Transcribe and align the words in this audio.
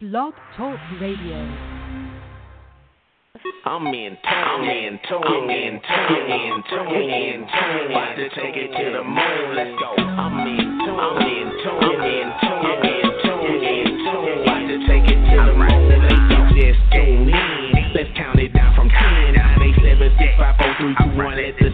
Blog 0.00 0.32
Talk 0.56 0.80
Radio. 0.98 1.36
I'm 3.66 3.84
in 3.92 4.16
tune, 4.16 4.32
I'm 4.32 4.64
in 4.64 4.98
tune, 5.06 5.20
I'm 5.20 5.50
in 5.50 5.76
tune, 5.76 6.24
in 6.24 6.64
tune, 6.70 6.88
in 6.88 7.40
tune. 7.44 7.92
About 7.92 8.16
to 8.16 8.28
take 8.32 8.56
it 8.56 8.72
to 8.80 8.96
the 8.96 9.04
moon. 9.04 9.56
Let's 9.56 9.76
go. 9.76 9.92
I'm 10.00 10.40
in 10.48 10.56
tune, 10.56 10.96
I'm 10.96 11.20
in 11.20 11.52
tune, 11.60 11.84
I'm 11.84 12.00
in 12.00 12.32
tune, 12.40 12.64
in 12.80 13.12
tune, 13.20 13.60
in 13.60 13.92
tune. 14.00 14.40
About 14.40 14.64
to 14.72 14.76
take 14.88 15.04
it 15.04 15.20
to 15.20 15.36
the 15.36 15.52
moon. 15.52 15.92
Let's 15.92 16.16
go. 16.32 16.48
Just 16.56 16.80
tune 16.96 17.28
in. 17.28 17.92
Let's 17.92 18.08
it 18.40 18.54
down 18.54 18.74
from 18.74 18.88
one. 21.16 21.36
Let 21.36 21.60
the 21.60 21.69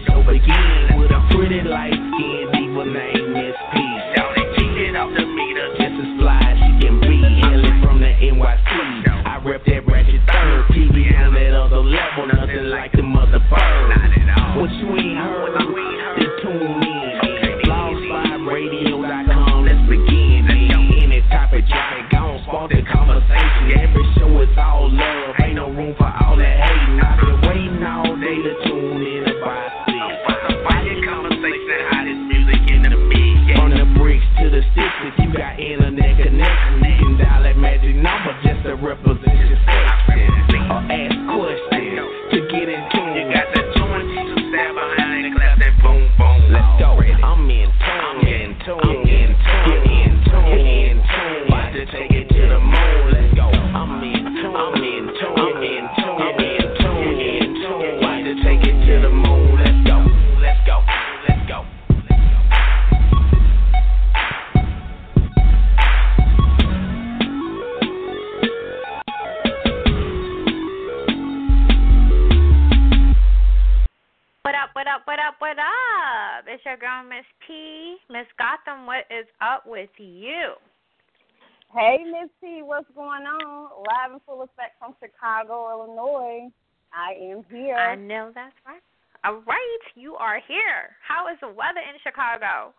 in 91.89 91.99
Chicago? 92.03 92.73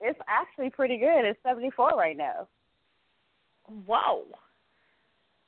It's 0.00 0.18
actually 0.28 0.70
pretty 0.70 0.98
good. 0.98 1.24
It's 1.24 1.38
74 1.42 1.90
right 1.96 2.16
now. 2.16 2.46
Whoa. 3.86 4.24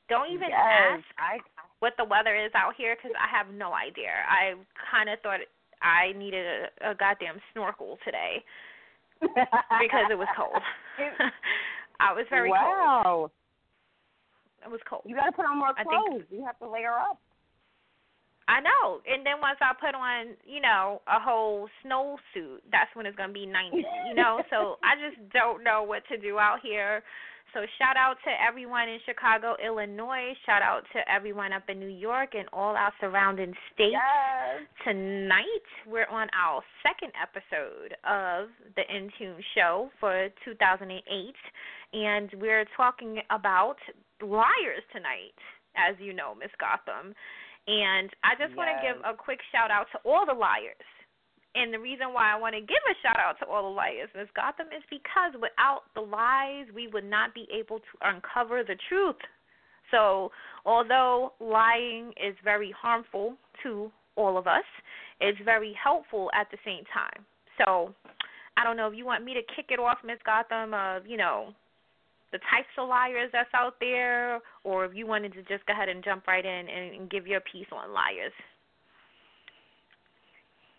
Don't 0.09 0.31
even 0.33 0.49
yes, 0.51 1.03
ask 1.03 1.05
I, 1.19 1.39
what 1.81 1.95
the 1.99 2.05
weather 2.05 2.37
is 2.37 2.53
out 2.55 2.75
here 2.79 2.97
because 2.97 3.11
I 3.19 3.27
have 3.37 3.53
no 3.53 3.73
idea. 3.75 4.11
I 4.29 4.55
kind 4.91 5.11
of 5.11 5.19
thought 5.21 5.41
I 5.83 6.17
needed 6.17 6.47
a, 6.81 6.91
a 6.93 6.95
goddamn 6.95 7.41
snorkel 7.53 7.99
today 8.05 8.45
because 9.21 10.07
it 10.11 10.17
was 10.17 10.29
cold. 10.37 10.63
I 12.01 12.13
was 12.13 12.25
very 12.31 12.51
cold. 12.51 12.61
wow. 12.61 13.31
It 14.65 14.71
was 14.71 14.81
cold. 14.89 15.03
You 15.05 15.17
got 15.17 15.27
to 15.27 15.33
put 15.33 15.45
on 15.45 15.59
more 15.59 15.75
I 15.77 15.83
think- 15.83 15.89
clothes. 15.91 16.25
You 16.31 16.45
have 16.47 16.59
to 16.61 16.71
layer 16.71 16.93
up. 16.93 17.19
I 18.49 18.61
know. 18.61 19.01
And 19.07 19.27
then 19.27 19.41
once 19.43 19.59
I 19.61 19.75
put 19.75 19.95
on, 19.95 20.39
you 20.47 20.61
know, 20.61 21.03
a 21.09 21.19
whole 21.19 21.69
snowsuit, 21.85 22.63
that's 22.71 22.91
when 22.95 23.07
it's 23.07 23.17
gonna 23.17 23.33
be 23.33 23.47
ninety. 23.47 23.85
You 24.09 24.15
know, 24.15 24.41
so 24.51 24.77
I 24.83 24.95
just 24.95 25.19
don't 25.33 25.65
know 25.65 25.83
what 25.83 26.03
to 26.11 26.17
do 26.17 26.39
out 26.39 26.59
here. 26.63 27.03
So 27.55 27.61
shout 27.79 27.97
out 27.97 28.17
to 28.25 28.31
everyone 28.47 28.89
in 28.89 28.99
Chicago, 29.07 29.57
Illinois. 29.65 30.35
Shout 30.45 30.63
out 30.63 30.83
to 30.93 31.01
everyone 31.11 31.53
up 31.53 31.63
in 31.69 31.81
New 31.81 31.89
York 31.89 32.35
and 32.35 32.47
all 32.53 32.77
our 32.77 32.93
surrounding 33.01 33.55
states. 33.73 33.97
Yes. 33.97 34.67
Tonight 34.85 35.67
we're 35.87 36.09
on 36.09 36.29
our 36.39 36.63
second 36.83 37.13
episode 37.17 37.97
of 38.05 38.49
the 38.77 38.83
Intune 38.93 39.41
Show 39.55 39.91
for 39.99 40.29
2008, 40.45 41.35
and 41.95 42.31
we're 42.41 42.67
talking 42.77 43.21
about 43.31 43.77
liars 44.21 44.85
tonight, 44.93 45.39
as 45.77 45.97
you 45.99 46.13
know, 46.13 46.35
Miss 46.35 46.51
Gotham. 46.61 47.15
And 47.67 48.11
I 48.23 48.39
just 48.39 48.57
want 48.57 48.71
to 48.71 48.79
give 48.79 49.03
a 49.03 49.17
quick 49.17 49.41
shout 49.51 49.71
out 49.71 49.87
to 49.93 49.99
all 50.09 50.25
the 50.25 50.35
liars. 50.35 50.87
And 51.57 51.73
the 51.73 51.81
reason 51.81 52.13
why 52.13 52.31
I 52.33 52.39
want 52.39 52.55
to 52.55 52.61
give 52.61 52.85
a 52.85 52.95
shout 53.03 53.19
out 53.19 53.39
to 53.41 53.47
all 53.47 53.63
the 53.71 53.75
liars, 53.75 54.09
Miss 54.15 54.29
Gotham, 54.37 54.67
is 54.77 54.85
because 54.91 55.33
without 55.35 55.89
the 55.95 56.03
lies, 56.03 56.67
we 56.75 56.87
would 56.89 57.05
not 57.05 57.35
be 57.35 57.49
able 57.53 57.79
to 57.79 57.95
uncover 58.03 58.63
the 58.63 58.77
truth. 58.89 59.17
So, 59.91 60.31
although 60.65 61.33
lying 61.41 62.13
is 62.23 62.37
very 62.45 62.75
harmful 62.77 63.37
to 63.63 63.91
all 64.17 64.37
of 64.37 64.47
us, 64.47 64.65
it's 65.21 65.39
very 65.45 65.75
helpful 65.83 66.31
at 66.39 66.51
the 66.51 66.59
same 66.65 66.85
time. 66.93 67.25
So, 67.65 67.95
I 68.57 68.65
don't 68.65 68.77
know 68.77 68.89
if 68.89 68.95
you 68.95 69.07
want 69.07 69.25
me 69.25 69.35
to 69.35 69.43
kick 69.55 69.67
it 69.71 69.79
off, 69.79 69.99
Miss 70.05 70.19
Gotham, 70.25 70.75
of, 70.75 71.07
you 71.07 71.17
know, 71.17 71.55
the 72.33 72.39
types 72.51 72.69
of 72.79 72.89
liars 72.89 73.31
that's 73.33 73.53
out 73.55 73.75
there, 73.81 74.41
or 74.65 74.85
if 74.85 74.95
you 74.95 75.07
wanted 75.07 75.33
to 75.35 75.43
just 75.43 75.65
go 75.67 75.73
ahead 75.73 75.89
and 75.89 76.03
jump 76.03 76.27
right 76.27 76.45
in 76.45 76.69
and, 76.69 77.11
give 77.11 77.27
your 77.27 77.41
piece 77.41 77.67
on 77.73 77.93
liars. 77.93 78.33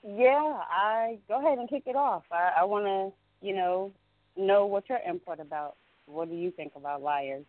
Yeah, 0.04 0.60
I 0.70 1.18
go 1.28 1.40
ahead 1.40 1.58
and 1.58 1.70
kick 1.70 1.84
it 1.86 1.96
off. 1.96 2.24
I, 2.32 2.52
I 2.60 2.64
want 2.64 2.86
to, 2.86 3.46
you 3.46 3.56
know, 3.56 3.92
know 4.38 4.66
what 4.66 4.90
your 4.90 5.00
input 5.08 5.40
about. 5.40 5.76
What 6.06 6.30
do 6.30 6.36
you 6.36 6.52
think 6.52 6.74
about 6.76 7.02
liars? 7.02 7.46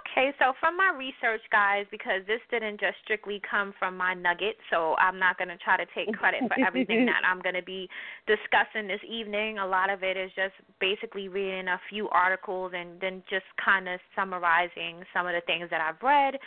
Okay, 0.00 0.32
so 0.38 0.52
from 0.60 0.76
my 0.76 0.92
research, 0.96 1.42
guys, 1.50 1.86
because 1.90 2.22
this 2.26 2.40
didn't 2.50 2.80
just 2.80 2.96
strictly 3.04 3.40
come 3.48 3.74
from 3.78 3.96
my 3.96 4.14
nugget, 4.14 4.56
so 4.70 4.94
I'm 4.96 5.18
not 5.18 5.36
going 5.38 5.48
to 5.48 5.58
try 5.58 5.76
to 5.76 5.86
take 5.94 6.14
credit 6.16 6.40
for 6.48 6.56
everything 6.64 7.04
that 7.12 7.22
I'm 7.28 7.40
going 7.40 7.54
to 7.54 7.62
be 7.62 7.88
discussing 8.26 8.88
this 8.88 9.00
evening. 9.08 9.58
A 9.58 9.66
lot 9.66 9.90
of 9.90 10.02
it 10.02 10.16
is 10.16 10.30
just 10.36 10.54
basically 10.80 11.28
reading 11.28 11.68
a 11.68 11.80
few 11.90 12.08
articles 12.10 12.72
and 12.74 13.00
then 13.00 13.22
just 13.28 13.46
kind 13.62 13.88
of 13.88 14.00
summarizing 14.14 15.04
some 15.12 15.26
of 15.26 15.34
the 15.34 15.42
things 15.46 15.68
that 15.70 15.80
I've 15.80 16.00
read. 16.02 16.38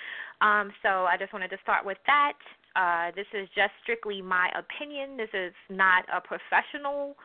Um, 0.41 0.71
so 0.81 1.05
I 1.05 1.17
just 1.19 1.33
wanted 1.33 1.49
to 1.49 1.57
start 1.61 1.85
with 1.85 1.97
that. 2.07 2.37
Uh, 2.75 3.11
this 3.15 3.27
is 3.33 3.47
just 3.55 3.71
strictly 3.83 4.21
my 4.21 4.49
opinion. 4.57 5.17
This 5.17 5.33
is 5.33 5.53
not 5.69 6.05
a 6.11 6.19
professional 6.19 7.15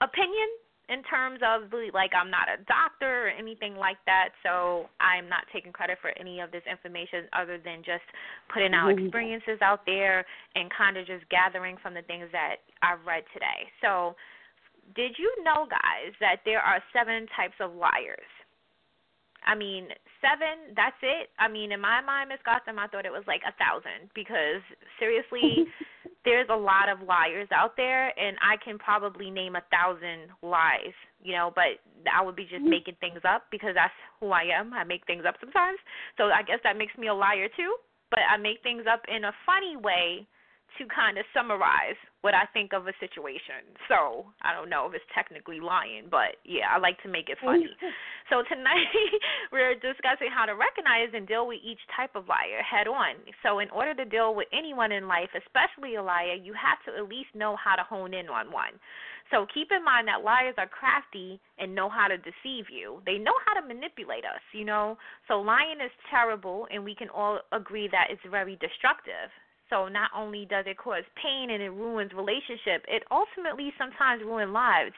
opinion 0.00 0.48
in 0.88 1.02
terms 1.04 1.40
of 1.44 1.68
like 1.92 2.12
I'm 2.16 2.30
not 2.30 2.48
a 2.48 2.62
doctor 2.64 3.28
or 3.28 3.28
anything 3.28 3.76
like 3.76 3.98
that, 4.06 4.30
so 4.42 4.88
I'm 5.00 5.28
not 5.28 5.44
taking 5.52 5.72
credit 5.72 5.98
for 6.00 6.10
any 6.18 6.40
of 6.40 6.50
this 6.50 6.64
information 6.70 7.28
other 7.32 7.58
than 7.58 7.84
just 7.84 8.04
putting 8.48 8.72
out 8.72 8.88
Mhm. 8.88 9.04
experiences 9.04 9.60
out 9.60 9.84
there 9.84 10.24
and 10.54 10.70
kind 10.70 10.96
of 10.96 11.06
just 11.06 11.28
gathering 11.28 11.76
from 11.78 11.94
the 11.94 12.02
things 12.02 12.30
that 12.32 12.62
I've 12.82 13.04
read 13.06 13.24
today. 13.32 13.70
So, 13.80 14.16
did 14.94 15.18
you 15.18 15.42
know, 15.42 15.66
guys, 15.66 16.14
that 16.20 16.42
there 16.44 16.60
are 16.60 16.82
seven 16.92 17.26
types 17.28 17.60
of 17.60 17.74
liars? 17.74 18.28
I 19.44 19.54
mean, 19.54 19.88
seven, 20.20 20.74
that's 20.74 20.96
it. 21.02 21.30
I 21.38 21.48
mean, 21.48 21.72
in 21.72 21.80
my 21.80 22.00
mind, 22.00 22.28
Miss 22.30 22.42
Gotham, 22.44 22.78
I 22.78 22.86
thought 22.88 23.06
it 23.06 23.12
was 23.12 23.26
like 23.26 23.42
a 23.46 23.52
thousand 23.52 24.10
because 24.14 24.62
seriously, 24.98 25.66
there's 26.28 26.48
a 26.52 26.56
lot 26.56 26.92
of 26.92 27.00
liars 27.00 27.48
out 27.56 27.72
there, 27.76 28.12
and 28.20 28.36
I 28.44 28.60
can 28.62 28.76
probably 28.76 29.30
name 29.30 29.56
a 29.56 29.64
thousand 29.72 30.28
lies, 30.42 30.92
you 31.24 31.32
know, 31.32 31.50
but 31.54 31.80
I 32.04 32.20
would 32.20 32.36
be 32.36 32.44
just 32.44 32.60
mm-hmm. 32.60 32.68
making 32.68 32.96
things 33.00 33.20
up 33.24 33.44
because 33.50 33.72
that's 33.74 33.94
who 34.20 34.28
I 34.28 34.44
am. 34.52 34.74
I 34.74 34.84
make 34.84 35.06
things 35.06 35.24
up 35.26 35.36
sometimes. 35.40 35.78
So 36.18 36.24
I 36.24 36.42
guess 36.42 36.60
that 36.64 36.76
makes 36.76 36.92
me 36.98 37.08
a 37.08 37.14
liar 37.14 37.48
too, 37.56 37.72
but 38.10 38.20
I 38.28 38.36
make 38.36 38.62
things 38.62 38.84
up 38.84 39.00
in 39.08 39.24
a 39.24 39.32
funny 39.48 39.80
way 39.80 40.28
to 40.76 40.84
kind 40.92 41.16
of 41.16 41.24
summarize 41.32 41.96
what 42.20 42.34
I 42.34 42.44
think 42.52 42.74
of 42.74 42.86
a 42.86 42.94
situation. 43.00 43.64
So 43.88 44.26
I 44.42 44.52
don't 44.52 44.68
know 44.68 44.86
if 44.86 44.94
it's 44.94 45.06
technically 45.14 45.60
lying, 45.60 46.10
but 46.10 46.36
yeah, 46.44 46.68
I 46.68 46.78
like 46.78 47.00
to 47.02 47.08
make 47.08 47.28
it 47.28 47.38
funny. 47.42 47.70
So 48.28 48.44
tonight 48.44 48.92
we're 49.52 49.72
discussing 49.72 50.28
how 50.28 50.44
to 50.44 50.52
recognize 50.52 51.08
and 51.16 51.24
deal 51.24 51.48
with 51.48 51.64
each 51.64 51.80
type 51.96 52.12
of 52.12 52.28
liar 52.28 52.60
head 52.60 52.84
on. 52.84 53.16
So 53.40 53.58
in 53.64 53.70
order 53.72 53.96
to 53.96 54.04
deal 54.04 54.36
with 54.36 54.52
anyone 54.52 54.92
in 54.92 55.08
life, 55.08 55.32
especially 55.32 55.96
a 55.96 56.02
liar, 56.02 56.36
you 56.36 56.52
have 56.52 56.76
to 56.84 57.00
at 57.00 57.08
least 57.08 57.32
know 57.32 57.56
how 57.56 57.72
to 57.72 57.82
hone 57.88 58.12
in 58.12 58.28
on 58.28 58.52
one. 58.52 58.76
So 59.30 59.46
keep 59.52 59.68
in 59.72 59.84
mind 59.84 60.08
that 60.08 60.24
liars 60.24 60.56
are 60.58 60.68
crafty 60.68 61.40
and 61.58 61.74
know 61.74 61.88
how 61.88 62.08
to 62.08 62.16
deceive 62.16 62.68
you. 62.68 63.00
They 63.04 63.16
know 63.16 63.32
how 63.48 63.60
to 63.60 63.66
manipulate 63.66 64.24
us, 64.24 64.44
you 64.52 64.64
know. 64.64 64.96
So 65.26 65.40
lying 65.40 65.80
is 65.84 65.92
terrible, 66.10 66.66
and 66.72 66.84
we 66.84 66.94
can 66.94 67.08
all 67.08 67.40
agree 67.52 67.88
that 67.92 68.08
it's 68.10 68.24
very 68.30 68.56
destructive. 68.56 69.32
So 69.70 69.88
not 69.88 70.10
only 70.16 70.46
does 70.46 70.64
it 70.66 70.78
cause 70.78 71.04
pain 71.22 71.50
and 71.50 71.62
it 71.62 71.70
ruins 71.70 72.12
relationship, 72.14 72.84
it 72.88 73.02
ultimately 73.10 73.72
sometimes 73.78 74.22
ruins 74.22 74.52
lives. 74.52 74.94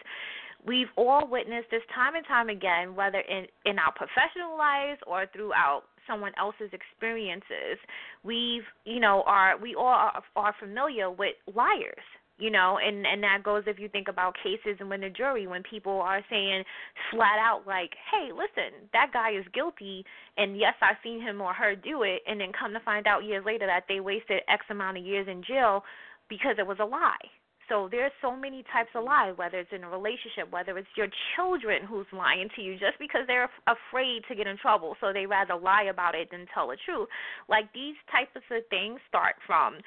We've 0.66 0.88
all 0.96 1.26
witnessed 1.26 1.70
this 1.70 1.82
time 1.94 2.14
and 2.16 2.26
time 2.26 2.48
again, 2.48 2.94
whether 2.94 3.20
in 3.20 3.46
in 3.64 3.78
our 3.78 3.92
professional 3.92 4.58
lives 4.58 5.00
or 5.06 5.26
throughout 5.32 5.84
someone 6.06 6.32
else's 6.38 6.70
experiences. 6.72 7.78
We've, 8.24 8.64
you 8.84 9.00
know, 9.00 9.22
are 9.26 9.56
we 9.56 9.74
all 9.74 9.86
are, 9.86 10.22
are 10.36 10.54
familiar 10.60 11.10
with 11.10 11.34
liars 11.54 12.04
you 12.40 12.50
know 12.50 12.78
and 12.84 13.06
and 13.06 13.22
that 13.22 13.42
goes 13.44 13.62
if 13.66 13.78
you 13.78 13.88
think 13.88 14.08
about 14.08 14.34
cases 14.42 14.76
and 14.80 14.88
when 14.88 15.00
the 15.00 15.10
jury 15.10 15.46
when 15.46 15.62
people 15.62 16.00
are 16.00 16.24
saying 16.30 16.64
flat 17.10 17.38
out 17.38 17.62
like 17.66 17.90
hey 18.10 18.30
listen 18.32 18.88
that 18.92 19.10
guy 19.12 19.30
is 19.30 19.44
guilty 19.52 20.04
and 20.36 20.58
yes 20.58 20.74
i've 20.82 20.96
seen 21.02 21.20
him 21.20 21.40
or 21.40 21.52
her 21.52 21.74
do 21.76 22.02
it 22.02 22.22
and 22.26 22.40
then 22.40 22.52
come 22.58 22.72
to 22.72 22.80
find 22.80 23.06
out 23.06 23.24
years 23.24 23.44
later 23.44 23.66
that 23.66 23.84
they 23.88 24.00
wasted 24.00 24.40
x 24.48 24.64
amount 24.70 24.96
of 24.96 25.04
years 25.04 25.28
in 25.30 25.42
jail 25.42 25.84
because 26.28 26.56
it 26.58 26.66
was 26.66 26.78
a 26.80 26.84
lie 26.84 27.28
so 27.70 27.88
there's 27.88 28.10
so 28.20 28.34
many 28.34 28.64
types 28.72 28.90
of 28.96 29.04
lies, 29.04 29.32
whether 29.36 29.58
it's 29.60 29.70
in 29.72 29.84
a 29.84 29.88
relationship, 29.88 30.50
whether 30.50 30.76
it's 30.76 30.90
your 30.96 31.06
children 31.36 31.86
who's 31.88 32.06
lying 32.12 32.48
to 32.56 32.62
you 32.62 32.72
just 32.72 32.98
because 32.98 33.22
they're 33.28 33.48
afraid 33.70 34.22
to 34.28 34.34
get 34.34 34.48
in 34.48 34.58
trouble, 34.58 34.96
so 35.00 35.12
they 35.14 35.24
rather 35.24 35.54
lie 35.54 35.84
about 35.84 36.16
it 36.16 36.28
than 36.32 36.46
tell 36.52 36.66
the 36.66 36.76
truth. 36.84 37.06
Like 37.48 37.72
these 37.72 37.94
types 38.10 38.34
of 38.34 38.42
things 38.68 38.98
start 39.08 39.36
from 39.46 39.78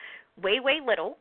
way, 0.41 0.59
way 0.63 0.79
little, 0.79 1.17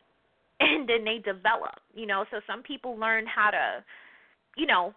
and 0.62 0.88
then 0.88 1.04
they 1.04 1.18
develop. 1.18 1.80
You 1.94 2.06
know, 2.06 2.24
so 2.30 2.40
some 2.46 2.62
people 2.62 2.96
learn 2.96 3.26
how 3.26 3.50
to, 3.50 3.84
you 4.56 4.66
know, 4.66 4.94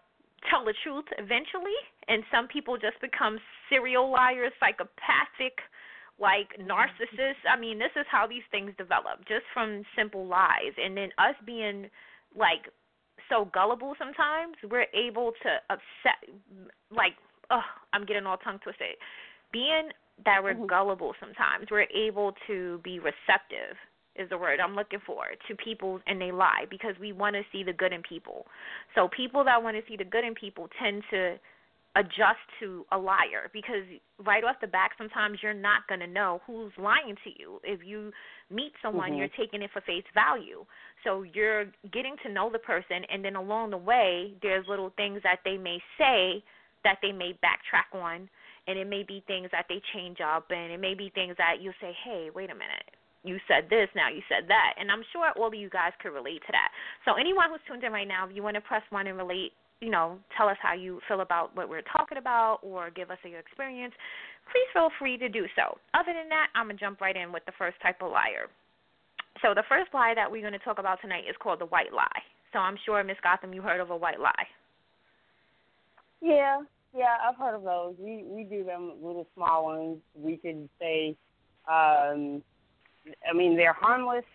tell 0.50 0.63
the 0.63 0.73
truth 0.83 1.06
eventually, 1.17 1.75
and 2.07 2.23
some 2.31 2.47
people 2.47 2.77
just 2.77 3.00
become 3.01 3.39
serial 3.69 4.12
liars, 4.12 4.53
psychopathic, 4.59 5.57
like 6.19 6.53
narcissists. 6.62 7.44
I 7.50 7.59
mean, 7.59 7.79
this 7.79 7.91
is 7.95 8.06
how 8.09 8.27
these 8.27 8.45
things 8.51 8.71
develop, 8.77 9.25
just 9.27 9.44
from 9.53 9.83
simple 9.97 10.25
lies, 10.25 10.73
and 10.77 10.95
then 10.95 11.09
us 11.17 11.35
being 11.45 11.89
like 12.38 12.69
so 13.29 13.50
gullible 13.53 13.95
sometimes, 13.97 14.56
we're 14.69 14.88
able 14.94 15.31
to 15.41 15.50
upset, 15.69 16.21
like, 16.91 17.13
oh, 17.50 17.65
I'm 17.94 18.06
getting 18.06 18.25
all 18.25 18.38
tongue 18.38 18.59
twisted. 18.62 18.95
Being 19.51 19.89
that 20.25 20.44
we're 20.44 20.53
mm-hmm. 20.53 20.67
gullible 20.67 21.13
sometimes, 21.19 21.67
we're 21.71 21.88
able 21.94 22.33
to 22.47 22.79
be 22.83 23.00
receptive 23.00 23.75
is 24.15 24.29
the 24.29 24.38
word 24.38 24.59
I'm 24.59 24.75
looking 24.75 25.00
for 25.06 25.25
to 25.47 25.56
people 25.56 26.00
and 26.07 26.19
they 26.19 26.31
lie 26.31 26.65
because 26.69 26.95
we 27.00 27.12
want 27.12 27.35
to 27.35 27.41
see 27.51 27.63
the 27.63 27.73
good 27.73 27.94
in 27.94 28.01
people. 28.01 28.45
So 28.94 29.09
people 29.15 29.44
that 29.44 29.62
want 29.62 29.75
to 29.77 29.83
see 29.88 29.97
the 29.97 30.06
good 30.06 30.23
in 30.23 30.33
people 30.35 30.69
tend 30.81 31.03
to 31.12 31.35
adjust 31.95 32.44
to 32.59 32.85
a 32.91 32.97
liar 32.97 33.50
because 33.53 33.83
right 34.25 34.44
off 34.44 34.57
the 34.59 34.67
back 34.67 34.91
sometimes 34.97 35.39
you're 35.41 35.53
not 35.53 35.88
going 35.88 36.01
to 36.01 36.07
know 36.07 36.41
who's 36.45 36.71
lying 36.77 37.15
to 37.23 37.29
you 37.39 37.59
if 37.63 37.79
you 37.85 38.12
meet 38.51 38.73
someone 38.81 39.12
mm-hmm. 39.12 39.19
you're 39.19 39.38
taking 39.39 39.62
it 39.62 39.69
for 39.71 39.81
face 39.81 40.03
value 40.13 40.65
so 41.06 41.23
you're 41.23 41.65
getting 41.94 42.15
to 42.21 42.31
know 42.31 42.50
the 42.51 42.59
person 42.59 43.03
and 43.09 43.23
then 43.23 43.38
along 43.38 43.71
the 43.71 43.77
way 43.77 44.33
there's 44.41 44.65
little 44.67 44.91
things 44.97 45.21
that 45.23 45.39
they 45.45 45.57
may 45.57 45.77
say 45.97 46.44
that 46.83 46.97
they 47.01 47.13
may 47.13 47.31
backtrack 47.39 47.97
on 47.97 48.27
and 48.67 48.77
it 48.77 48.88
may 48.88 49.03
be 49.03 49.23
things 49.25 49.47
that 49.53 49.65
they 49.69 49.81
change 49.94 50.17
up 50.19 50.47
and 50.50 50.73
it 50.73 50.79
may 50.81 50.95
be 50.95 51.09
things 51.15 51.35
that 51.38 51.62
you 51.62 51.71
say 51.79 51.95
hey 52.03 52.29
wait 52.35 52.50
a 52.50 52.56
minute 52.56 52.91
you 53.25 53.38
said 53.48 53.68
this, 53.69 53.89
now 53.95 54.10
you 54.10 54.22
said 54.30 54.48
that. 54.48 54.74
And 54.80 54.92
I'm 54.92 55.04
sure 55.12 55.31
all 55.36 55.48
of 55.48 55.54
you 55.54 55.69
guys 55.69 55.92
could 56.01 56.13
relate 56.13 56.42
to 56.45 56.51
that. 56.51 56.69
So 57.04 57.18
anyone 57.19 57.50
who's 57.50 57.62
tuned 57.68 57.83
in 57.83 57.92
right 57.92 58.07
now, 58.07 58.27
if 58.27 58.36
you 58.36 58.44
want 58.44 58.56
to 58.56 58.62
press 58.62 58.83
one 58.89 59.07
and 59.07 59.18
relate, 59.18 59.51
you 59.81 59.89
know, 59.89 60.18
tell 60.38 60.48
us 60.48 60.57
how 60.62 60.74
you 60.74 61.01
feel 61.07 61.22
about 61.22 61.56
what 61.56 61.68
we're 61.68 61.83
talking 61.83 62.18
about 62.18 62.60
or 62.62 62.89
give 62.92 63.12
us 63.12 63.18
your 63.24 63.39
experience, 63.39 63.94
please 64.51 64.69
feel 64.74 64.89
free 65.00 65.18
to 65.18 65.27
do 65.27 65.45
so. 65.56 65.77
Other 65.94 66.13
than 66.13 66.30
that, 66.30 66.48
I'm 66.56 66.68
going 66.68 66.77
to 66.77 66.83
jump 66.83 67.01
right 67.01 67.16
in 67.16 67.31
with 67.33 67.44
the 67.45 67.54
first 67.57 67.75
type 67.81 68.01
of 68.01 68.12
liar. 68.12 68.48
So 69.42 69.54
the 69.54 69.63
first 69.68 69.94
lie 69.94 70.13
that 70.16 70.31
we're 70.31 70.42
going 70.42 70.54
to 70.54 70.63
talk 70.63 70.80
about 70.80 71.01
tonight 71.01 71.25
is 71.30 71.36
called 71.42 71.60
the 71.60 71.68
white 71.68 71.92
lie. 71.92 72.24
So 72.54 72.60
I'm 72.60 72.77
sure, 72.86 73.04
Miss 73.04 73.18
Gotham, 73.22 73.54
you 73.54 73.62
heard 73.62 73.81
of 73.81 73.89
a 73.89 73.98
white 73.98 74.19
lie. 74.19 74.48
Yeah, 76.22 76.62
yeah, 76.98 77.18
I've 77.27 77.36
heard 77.36 77.56
of 77.56 77.63
those. 77.63 77.95
We 78.00 78.24
we 78.25 78.45
do 78.45 78.63
them 78.63 78.94
little 79.01 79.27
small 79.36 79.66
ones. 79.66 79.98
We 80.16 80.38
could 80.38 80.69
say 80.80 81.16
um 81.69 82.42
I 83.30 83.34
mean, 83.34 83.56
they're 83.56 83.74
harmless. 83.74 84.25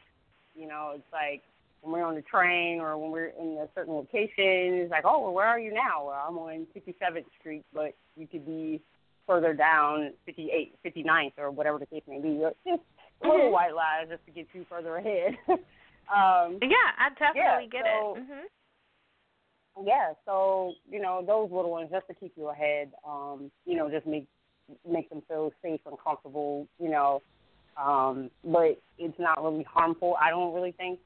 You 0.54 0.68
know, 0.68 0.92
it's 0.94 1.12
like 1.12 1.42
when 1.82 1.92
we're 1.92 2.04
on 2.04 2.14
the 2.14 2.22
train 2.22 2.80
or 2.80 2.96
when 2.98 3.10
we're 3.10 3.32
in 3.38 3.58
a 3.62 3.68
certain 3.74 3.94
location, 3.94 4.82
it's 4.84 4.90
like, 4.90 5.04
oh, 5.06 5.20
well, 5.20 5.32
where 5.32 5.46
are 5.46 5.58
you 5.58 5.72
now? 5.72 6.06
Well, 6.06 6.24
I'm 6.26 6.36
on 6.38 6.66
57th 6.76 7.24
Street, 7.38 7.64
but 7.72 7.94
you 8.16 8.26
could 8.26 8.44
be 8.44 8.82
further 9.26 9.54
down 9.54 10.12
58, 10.26 10.74
59th 10.84 11.32
or 11.38 11.50
whatever 11.50 11.78
the 11.78 11.86
case 11.86 12.02
may 12.08 12.20
be. 12.20 12.40
Just 12.40 12.56
mm-hmm. 12.66 13.28
little 13.28 13.50
white 13.50 13.74
lies 13.74 14.08
just 14.10 14.24
to 14.26 14.32
get 14.32 14.46
you 14.52 14.66
further 14.68 14.96
ahead. 14.96 15.36
um, 15.48 16.58
yeah, 16.60 16.90
I 16.98 17.10
definitely 17.10 17.36
yeah, 17.36 17.66
get 17.70 17.82
so, 17.84 18.14
it. 18.16 18.20
Mm-hmm. 18.20 19.86
Yeah, 19.86 20.12
so 20.26 20.74
you 20.90 21.00
know 21.00 21.22
those 21.24 21.50
little 21.50 21.70
ones 21.70 21.88
just 21.92 22.06
to 22.08 22.14
keep 22.14 22.32
you 22.36 22.48
ahead. 22.48 22.90
Um, 23.06 23.50
you 23.64 23.76
know, 23.76 23.88
just 23.88 24.06
make 24.06 24.26
make 24.86 25.08
them 25.08 25.22
feel 25.28 25.52
safe 25.62 25.80
and 25.86 25.96
comfortable. 26.04 26.66
You 26.78 26.90
know, 26.90 27.22
um, 27.76 28.30
but 28.44 28.80
it's 28.98 29.18
not 29.18 29.42
really 29.42 29.64
harmful. 29.64 30.16
I 30.20 30.30
don't 30.30 30.54
really 30.54 30.72
think. 30.72 30.98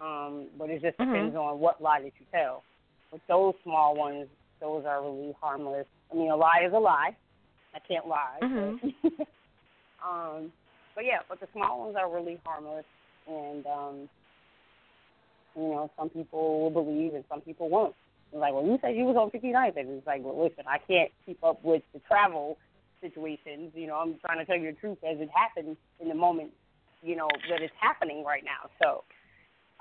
Um, 0.00 0.48
but 0.58 0.68
it 0.68 0.82
just 0.82 0.98
mm-hmm. 0.98 1.10
depends 1.10 1.36
on 1.36 1.58
what 1.58 1.80
lie 1.80 2.00
that 2.00 2.12
you 2.18 2.26
tell. 2.30 2.62
But 3.10 3.20
those 3.28 3.54
small 3.62 3.96
ones, 3.96 4.26
those 4.60 4.84
are 4.84 5.02
really 5.02 5.34
harmless. 5.40 5.86
I 6.12 6.16
mean, 6.16 6.30
a 6.30 6.36
lie 6.36 6.64
is 6.66 6.72
a 6.74 6.78
lie. 6.78 7.16
I 7.74 7.78
can't 7.78 8.06
lie. 8.06 8.38
Mm-hmm. 8.42 8.88
But, 9.02 9.12
um, 10.06 10.52
but 10.94 11.04
yeah, 11.04 11.20
but 11.28 11.40
the 11.40 11.48
small 11.52 11.84
ones 11.84 11.96
are 11.98 12.10
really 12.10 12.38
harmless, 12.44 12.84
and 13.28 13.66
um, 13.66 14.08
you 15.54 15.62
know, 15.62 15.90
some 15.96 16.10
people 16.10 16.60
will 16.60 16.70
believe 16.70 17.14
and 17.14 17.24
some 17.28 17.40
people 17.40 17.68
won't. 17.68 17.94
It's 18.32 18.40
like, 18.40 18.52
well, 18.52 18.66
you 18.66 18.78
said 18.82 18.96
you 18.96 19.04
was 19.04 19.16
on 19.16 19.30
59th, 19.30 19.78
and 19.78 19.90
it's 19.90 20.06
like, 20.06 20.22
well, 20.22 20.42
listen, 20.42 20.64
I 20.68 20.78
can't 20.78 21.10
keep 21.24 21.42
up 21.44 21.62
with 21.64 21.82
the 21.94 22.00
travel 22.00 22.58
situations. 23.06 23.72
You 23.74 23.86
know, 23.86 23.96
I'm 23.96 24.16
trying 24.24 24.38
to 24.38 24.44
tell 24.44 24.56
you 24.56 24.72
the 24.72 24.78
truth 24.78 24.98
as 25.08 25.18
it 25.20 25.28
happens 25.34 25.76
in 26.00 26.08
the 26.08 26.14
moment, 26.14 26.50
you 27.02 27.16
know, 27.16 27.28
that 27.50 27.62
it's 27.62 27.74
happening 27.80 28.24
right 28.24 28.42
now. 28.44 28.70
So, 28.82 29.04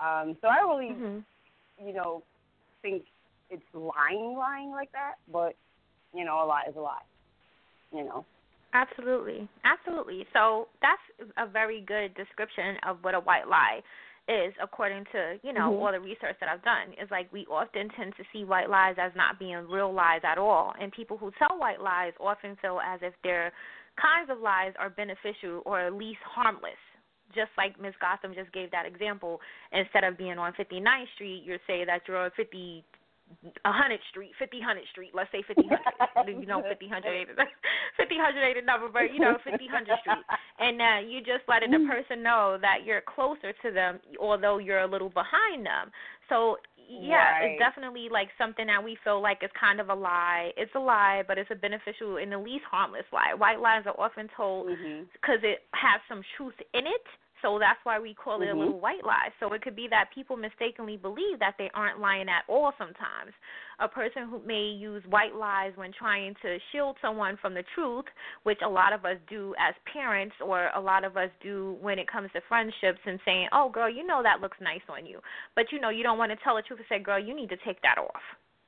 um, 0.03 0.37
so 0.41 0.47
I 0.47 0.57
really, 0.67 0.93
mm-hmm. 0.93 1.87
you 1.87 1.93
know, 1.93 2.23
think 2.81 3.03
it's 3.49 3.63
lying, 3.73 4.35
lying 4.37 4.71
like 4.71 4.91
that. 4.91 5.15
But 5.31 5.55
you 6.13 6.25
know, 6.25 6.43
a 6.43 6.45
lie 6.45 6.63
is 6.69 6.75
a 6.75 6.81
lie. 6.81 7.05
You 7.91 8.05
know. 8.05 8.25
Absolutely, 8.73 9.47
absolutely. 9.63 10.25
So 10.33 10.67
that's 10.81 11.31
a 11.37 11.47
very 11.47 11.81
good 11.81 12.13
description 12.15 12.75
of 12.85 12.97
what 13.03 13.15
a 13.15 13.19
white 13.19 13.47
lie 13.47 13.81
is 14.27 14.53
according 14.61 15.05
to 15.11 15.37
you 15.43 15.53
know 15.53 15.69
mm-hmm. 15.69 15.83
all 15.83 15.91
the 15.91 15.99
research 15.99 16.35
that 16.39 16.49
I've 16.49 16.63
done 16.63 16.93
is 17.01 17.09
like 17.11 17.31
we 17.31 17.45
often 17.45 17.89
tend 17.95 18.13
to 18.17 18.23
see 18.33 18.43
white 18.43 18.69
lies 18.69 18.95
as 18.97 19.11
not 19.15 19.37
being 19.39 19.57
real 19.69 19.93
lies 19.93 20.21
at 20.23 20.37
all, 20.37 20.73
and 20.79 20.91
people 20.91 21.17
who 21.17 21.31
tell 21.37 21.59
white 21.59 21.81
lies 21.81 22.13
often 22.19 22.57
feel 22.61 22.79
as 22.83 22.99
if 23.03 23.13
their 23.23 23.51
kinds 24.01 24.29
of 24.29 24.39
lies 24.39 24.73
are 24.79 24.89
beneficial 24.89 25.61
or 25.65 25.79
at 25.79 25.93
least 25.93 26.19
harmless. 26.25 26.81
Just 27.33 27.51
like 27.57 27.79
Ms. 27.81 27.93
Gotham 27.99 28.33
just 28.33 28.53
gave 28.53 28.71
that 28.71 28.85
example, 28.85 29.41
instead 29.71 30.03
of 30.03 30.17
being 30.17 30.37
on 30.37 30.53
59th 30.53 31.09
Street, 31.15 31.43
you 31.43 31.57
say 31.67 31.83
that 31.83 32.01
you're 32.07 32.17
on 32.17 32.31
50 32.37 32.57
a 32.57 32.83
hundred 33.65 33.99
street, 34.09 34.31
fifty 34.39 34.61
hundred 34.61 34.85
street. 34.91 35.11
Let's 35.13 35.31
say 35.31 35.43
fifty 35.47 35.67
hundred. 35.69 36.39
you 36.39 36.45
know, 36.45 36.61
fifty 36.67 36.87
hundred, 36.87 37.27
fifty 37.97 38.15
hundred 38.17 38.57
a 38.57 38.61
number, 38.61 38.87
but 38.91 39.13
you 39.13 39.19
know, 39.19 39.37
fifty 39.43 39.67
hundred 39.67 39.97
street. 40.01 40.25
And 40.59 40.81
uh, 40.81 41.07
you 41.07 41.19
just 41.19 41.47
letting 41.47 41.71
the 41.71 41.87
person 41.89 42.23
know 42.23 42.57
that 42.61 42.85
you're 42.85 43.01
closer 43.01 43.53
to 43.63 43.71
them, 43.71 43.99
although 44.19 44.57
you're 44.57 44.81
a 44.81 44.87
little 44.87 45.09
behind 45.09 45.65
them. 45.65 45.91
So 46.29 46.57
yeah, 46.87 47.39
right. 47.39 47.51
it's 47.51 47.59
definitely 47.59 48.09
like 48.11 48.29
something 48.37 48.67
that 48.67 48.83
we 48.83 48.97
feel 49.03 49.21
like 49.21 49.39
is 49.43 49.49
kind 49.59 49.79
of 49.79 49.89
a 49.89 49.95
lie. 49.95 50.51
It's 50.57 50.71
a 50.75 50.79
lie, 50.79 51.23
but 51.27 51.37
it's 51.37 51.49
a 51.51 51.55
beneficial 51.55 52.17
and 52.17 52.31
the 52.31 52.37
least 52.37 52.65
harmless 52.69 53.05
lie. 53.11 53.33
White 53.33 53.59
lies 53.59 53.83
are 53.85 53.99
often 53.99 54.29
told 54.35 54.67
because 54.67 55.41
mm-hmm. 55.41 55.45
it 55.45 55.65
has 55.73 56.01
some 56.07 56.21
truth 56.37 56.55
in 56.73 56.85
it 56.85 57.05
so 57.41 57.59
that's 57.59 57.79
why 57.83 57.99
we 57.99 58.13
call 58.13 58.41
it 58.41 58.45
mm-hmm. 58.45 58.57
a 58.57 58.59
little 58.59 58.79
white 58.79 59.03
lie. 59.03 59.29
So 59.39 59.51
it 59.53 59.61
could 59.61 59.75
be 59.75 59.87
that 59.89 60.09
people 60.13 60.37
mistakenly 60.37 60.97
believe 60.97 61.39
that 61.39 61.55
they 61.57 61.69
aren't 61.73 61.99
lying 61.99 62.27
at 62.29 62.43
all 62.47 62.71
sometimes. 62.77 63.33
A 63.79 63.87
person 63.87 64.27
who 64.29 64.41
may 64.45 64.63
use 64.63 65.03
white 65.09 65.35
lies 65.35 65.73
when 65.75 65.91
trying 65.91 66.33
to 66.41 66.57
shield 66.71 66.95
someone 67.01 67.37
from 67.41 67.53
the 67.53 67.63
truth, 67.75 68.05
which 68.43 68.59
a 68.65 68.69
lot 68.69 68.93
of 68.93 69.03
us 69.03 69.17
do 69.29 69.53
as 69.59 69.75
parents 69.91 70.35
or 70.43 70.69
a 70.75 70.79
lot 70.79 71.03
of 71.03 71.17
us 71.17 71.29
do 71.43 71.77
when 71.81 71.99
it 71.99 72.09
comes 72.09 72.29
to 72.33 72.41
friendships 72.47 72.99
and 73.05 73.19
saying, 73.25 73.49
"Oh 73.51 73.69
girl, 73.69 73.89
you 73.89 74.05
know 74.07 74.23
that 74.23 74.39
looks 74.39 74.57
nice 74.61 74.85
on 74.87 75.05
you." 75.05 75.19
But 75.55 75.71
you 75.71 75.79
know, 75.79 75.89
you 75.89 76.03
don't 76.03 76.17
want 76.17 76.31
to 76.31 76.37
tell 76.37 76.55
the 76.55 76.61
truth 76.61 76.79
and 76.79 76.87
say, 76.87 77.03
"Girl, 77.03 77.19
you 77.19 77.35
need 77.35 77.49
to 77.49 77.57
take 77.57 77.81
that 77.81 77.97
off." 77.97 78.23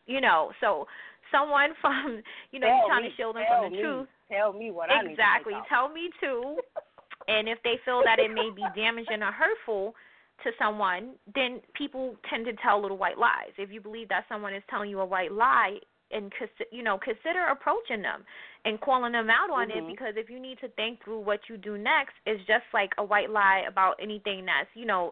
You 0.07 0.19
know, 0.19 0.51
so 0.59 0.87
someone 1.31 1.71
from 1.81 2.21
you 2.51 2.59
know, 2.59 2.67
tell 2.67 2.77
you're 2.77 2.87
trying 2.87 3.03
me, 3.03 3.09
to 3.09 3.15
shield 3.15 3.35
them 3.35 3.43
from 3.47 3.71
the 3.71 3.77
me, 3.77 3.81
truth. 3.81 4.07
Tell 4.29 4.51
me 4.51 4.71
what 4.71 4.89
exactly. 4.91 5.53
I 5.53 5.61
to 5.61 5.69
Tell 5.69 5.89
me 5.89 6.09
too. 6.19 6.57
and 7.27 7.47
if 7.47 7.57
they 7.63 7.75
feel 7.83 8.01
that 8.05 8.19
it 8.19 8.31
may 8.33 8.49
be 8.55 8.63
damaging 8.75 9.21
or 9.21 9.31
hurtful, 9.31 9.95
to 10.43 10.51
someone, 10.59 11.15
then 11.33 11.61
people 11.73 12.15
tend 12.29 12.45
to 12.45 12.53
tell 12.61 12.79
little 12.81 12.97
white 12.97 13.17
lies. 13.17 13.49
If 13.57 13.71
you 13.71 13.81
believe 13.81 14.09
that 14.09 14.25
someone 14.29 14.53
is 14.53 14.61
telling 14.69 14.89
you 14.89 14.99
a 14.99 15.05
white 15.05 15.31
lie, 15.31 15.79
and 16.11 16.31
you 16.71 16.83
know 16.83 16.97
consider 16.97 17.47
approaching 17.51 18.01
them 18.01 18.23
and 18.65 18.79
calling 18.79 19.11
them 19.11 19.29
out 19.29 19.49
on 19.51 19.67
mm-hmm. 19.67 19.85
it 19.85 19.91
because 19.91 20.13
if 20.15 20.29
you 20.29 20.39
need 20.39 20.57
to 20.59 20.69
think 20.69 21.03
through 21.03 21.19
what 21.19 21.39
you 21.49 21.57
do 21.57 21.77
next 21.77 22.13
it's 22.25 22.39
just 22.47 22.63
like 22.73 22.91
a 22.97 23.03
white 23.03 23.29
lie 23.29 23.63
about 23.67 23.95
anything 24.01 24.45
that's 24.45 24.69
you 24.73 24.85
know 24.85 25.11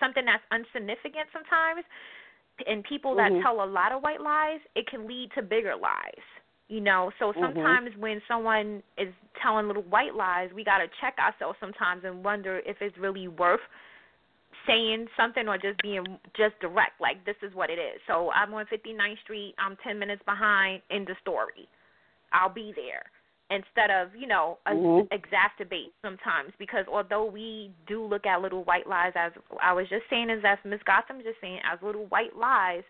something 0.00 0.24
that's 0.24 0.42
insignificant 0.50 1.28
sometimes 1.32 1.84
and 2.66 2.82
people 2.84 3.14
mm-hmm. 3.14 3.34
that 3.34 3.42
tell 3.42 3.62
a 3.62 3.68
lot 3.70 3.92
of 3.92 4.02
white 4.02 4.20
lies 4.20 4.58
it 4.74 4.86
can 4.88 5.06
lead 5.06 5.30
to 5.34 5.42
bigger 5.42 5.74
lies 5.80 6.26
you 6.68 6.80
know 6.80 7.10
so 7.18 7.26
mm-hmm. 7.26 7.40
sometimes 7.40 7.90
mm-hmm. 7.90 8.00
when 8.00 8.22
someone 8.26 8.82
is 8.98 9.12
telling 9.42 9.66
little 9.66 9.82
white 9.82 10.14
lies 10.14 10.50
we 10.54 10.64
got 10.64 10.78
to 10.78 10.86
check 11.00 11.16
ourselves 11.18 11.56
sometimes 11.60 12.02
and 12.04 12.24
wonder 12.24 12.60
if 12.64 12.76
it's 12.80 12.96
really 12.98 13.28
worth 13.28 13.60
saying 14.66 15.06
something 15.16 15.48
or 15.48 15.56
just 15.58 15.80
being 15.82 16.04
just 16.36 16.58
direct 16.60 17.00
like 17.00 17.24
this 17.24 17.36
is 17.42 17.54
what 17.54 17.70
it 17.70 17.78
is 17.78 18.00
so 18.06 18.30
i'm 18.30 18.52
on 18.54 18.64
59th 18.66 19.18
street 19.22 19.54
i'm 19.58 19.76
10 19.82 19.98
minutes 19.98 20.22
behind 20.24 20.80
in 20.90 21.04
the 21.04 21.14
story 21.20 21.68
i'll 22.32 22.52
be 22.52 22.72
there 22.76 23.04
instead 23.50 23.90
of 23.90 24.08
you 24.18 24.26
know 24.26 24.58
mm-hmm. 24.66 25.12
exacerbate 25.14 25.92
sometimes 26.00 26.52
because 26.58 26.86
although 26.90 27.24
we 27.24 27.70
do 27.86 28.04
look 28.04 28.24
at 28.24 28.40
little 28.40 28.64
white 28.64 28.86
lies 28.86 29.12
as 29.14 29.32
i 29.62 29.72
was 29.72 29.88
just 29.88 30.04
saying 30.08 30.30
as 30.30 30.38
as 30.44 30.58
miss 30.64 30.80
gotham 30.86 31.18
just 31.22 31.40
saying 31.40 31.58
as 31.70 31.78
little 31.82 32.06
white 32.06 32.36
lies 32.36 32.82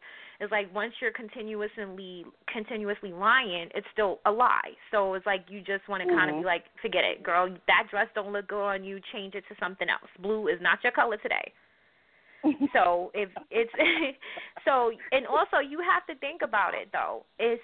it's 0.43 0.51
like 0.51 0.75
once 0.75 0.93
you're 1.01 1.13
continuously 1.13 2.25
continuously 2.53 3.13
lying, 3.13 3.69
it's 3.77 3.87
still 3.93 4.19
a 4.27 4.31
lie. 4.33 4.75
So 4.91 5.15
it's 5.15 5.25
like 5.25 5.45
you 5.49 5.61
just 5.61 5.89
want 5.89 6.03
to 6.03 6.09
mm-hmm. 6.09 6.19
kind 6.19 6.35
of 6.35 6.43
be 6.43 6.45
like, 6.45 6.65
forget 6.83 7.05
it, 7.05 7.23
girl. 7.23 7.49
That 7.69 7.85
dress 7.91 8.09
don't 8.17 8.33
look 8.33 8.49
good 8.49 8.61
on 8.61 8.83
you. 8.83 8.99
Change 9.13 9.37
it 9.37 9.45
to 9.49 9.55
something 9.61 9.87
else. 9.89 10.11
Blue 10.19 10.49
is 10.49 10.59
not 10.61 10.81
your 10.83 10.91
color 10.91 11.17
today. 11.17 11.53
so 12.75 13.13
if 13.15 13.29
it's 13.53 13.71
so, 14.65 14.91
and 15.13 15.29
also 15.29 15.59
you 15.63 15.79
have 15.79 16.05
to 16.13 16.19
think 16.19 16.43
about 16.43 16.75
it 16.75 16.89
though. 16.93 17.25
It 17.39 17.61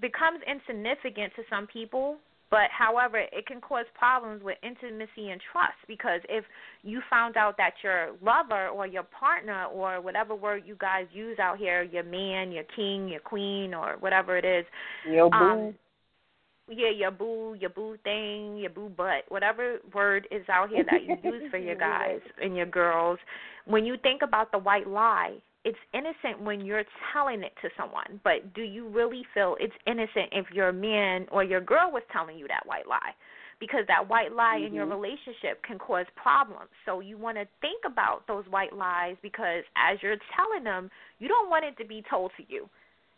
becomes 0.00 0.38
insignificant 0.46 1.32
to 1.34 1.42
some 1.50 1.66
people 1.66 2.18
but 2.50 2.68
however, 2.70 3.18
it 3.18 3.46
can 3.46 3.60
cause 3.60 3.86
problems 3.98 4.42
with 4.42 4.56
intimacy 4.62 5.30
and 5.30 5.40
trust 5.52 5.76
because 5.88 6.20
if 6.28 6.44
you 6.82 7.00
found 7.10 7.36
out 7.36 7.56
that 7.56 7.72
your 7.82 8.10
lover 8.22 8.68
or 8.68 8.86
your 8.86 9.02
partner 9.02 9.64
or 9.64 10.00
whatever 10.00 10.34
word 10.34 10.62
you 10.64 10.76
guys 10.78 11.06
use 11.12 11.38
out 11.38 11.58
here, 11.58 11.82
your 11.82 12.04
man, 12.04 12.52
your 12.52 12.64
king, 12.76 13.08
your 13.08 13.20
queen, 13.20 13.74
or 13.74 13.96
whatever 13.98 14.36
it 14.36 14.44
is, 14.44 14.64
your 15.10 15.28
boo. 15.30 15.36
Um, 15.36 15.74
yeah, 16.68 16.90
your 16.90 17.12
boo, 17.12 17.56
your 17.60 17.70
boo 17.70 17.96
thing, 18.02 18.58
your 18.58 18.70
boo 18.70 18.88
butt, 18.88 19.24
whatever 19.28 19.78
word 19.94 20.26
is 20.30 20.44
out 20.48 20.68
here 20.68 20.84
that 20.90 21.04
you 21.04 21.16
use 21.22 21.50
for 21.50 21.58
your 21.58 21.76
guys 21.78 22.20
and 22.42 22.56
your 22.56 22.66
girls, 22.66 23.18
when 23.66 23.84
you 23.84 23.96
think 24.02 24.22
about 24.22 24.50
the 24.52 24.58
white 24.58 24.88
lie, 24.88 25.36
it's 25.66 25.78
innocent 25.92 26.40
when 26.40 26.64
you're 26.64 26.84
telling 27.12 27.42
it 27.42 27.52
to 27.60 27.68
someone, 27.76 28.20
but 28.22 28.54
do 28.54 28.62
you 28.62 28.88
really 28.88 29.24
feel 29.34 29.56
it's 29.58 29.74
innocent 29.84 30.30
if 30.30 30.46
your 30.52 30.72
man 30.72 31.26
or 31.32 31.42
your 31.42 31.60
girl 31.60 31.90
was 31.92 32.04
telling 32.12 32.38
you 32.38 32.46
that 32.46 32.62
white 32.66 32.86
lie? 32.86 33.10
Because 33.58 33.82
that 33.88 34.08
white 34.08 34.30
lie 34.32 34.58
mm-hmm. 34.58 34.66
in 34.68 34.74
your 34.74 34.86
relationship 34.86 35.60
can 35.66 35.76
cause 35.76 36.06
problems. 36.14 36.70
So 36.84 37.00
you 37.00 37.18
want 37.18 37.36
to 37.38 37.48
think 37.60 37.82
about 37.84 38.22
those 38.28 38.44
white 38.48 38.76
lies 38.76 39.16
because 39.22 39.64
as 39.74 39.98
you're 40.02 40.14
telling 40.36 40.62
them, 40.62 40.88
you 41.18 41.26
don't 41.26 41.50
want 41.50 41.64
it 41.64 41.76
to 41.82 41.88
be 41.88 42.04
told 42.08 42.30
to 42.36 42.44
you. 42.46 42.68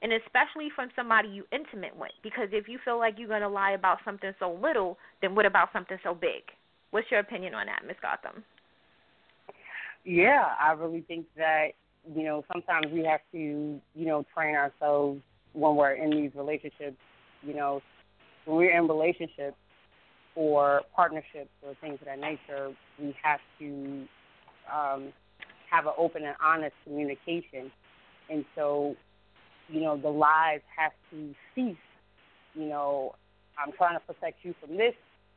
And 0.01 0.15
especially 0.15 0.69
from 0.75 0.89
somebody 0.97 1.29
you 1.29 1.45
intimate 1.53 1.95
with. 1.95 2.13
Because 2.23 2.49
if 2.53 2.67
you 2.67 2.79
feel 2.83 2.99
like 2.99 3.17
you're 3.19 3.29
going 3.29 3.43
to 3.43 3.49
lie 3.49 3.73
about 3.73 3.99
something 4.07 4.33
so 4.39 4.59
little, 4.63 4.97
then 5.21 5.35
what 5.35 5.45
about 5.45 5.69
something 5.75 5.99
so 6.03 6.15
big? 6.15 6.49
What's 6.93 7.11
your 7.11 7.21
opinion 7.21 7.53
on 7.53 7.67
that, 7.67 7.83
Miss 7.87 7.97
Gotham? 8.01 8.43
Yeah, 10.05 10.47
I 10.59 10.73
really 10.73 11.03
think 11.03 11.27
that 11.37 11.73
you 12.15 12.25
know, 12.25 12.45
sometimes 12.53 12.87
we 12.93 13.05
have 13.05 13.21
to, 13.33 13.39
you 13.39 14.07
know, 14.07 14.25
train 14.35 14.55
ourselves 14.55 15.21
when 15.53 15.77
we're 15.77 15.93
in 15.93 16.11
these 16.11 16.31
relationships, 16.35 16.97
you 17.43 17.55
know, 17.55 17.83
when 18.45 18.57
we're 18.57 18.77
in 18.77 18.89
relationships 18.89 19.57
or 20.35 20.83
partnerships 20.95 21.51
or 21.63 21.75
things 21.81 21.99
of 22.01 22.07
that 22.07 22.19
nature, 22.19 22.73
we 22.99 23.15
have 23.23 23.41
to 23.59 24.07
um, 24.73 25.13
have 25.71 25.87
an 25.87 25.93
open 25.99 26.25
and 26.25 26.37
honest 26.43 26.75
communication. 26.85 27.71
And 28.31 28.45
so, 28.55 28.95
you 29.69 29.81
know, 29.81 29.97
the 29.97 30.09
lies 30.09 30.61
have 30.77 30.93
to 31.11 31.35
cease. 31.55 31.77
You 32.55 32.67
know, 32.67 33.15
I'm 33.59 33.73
trying 33.73 33.99
to 33.99 34.05
protect 34.05 34.45
you 34.45 34.55
from 34.61 34.77
this, 34.77 34.95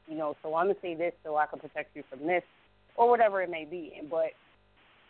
you 0.07 0.15
know, 0.15 0.35
so 0.41 0.55
I'm 0.55 0.67
going 0.67 0.75
to 0.75 0.81
say 0.81 0.95
this 0.95 1.13
so 1.23 1.35
I 1.35 1.45
can 1.47 1.59
protect 1.59 1.95
you 1.95 2.03
from 2.09 2.27
this, 2.27 2.43
or 2.95 3.09
whatever 3.09 3.41
it 3.41 3.49
may 3.49 3.65
be. 3.65 3.93
But 4.09 4.31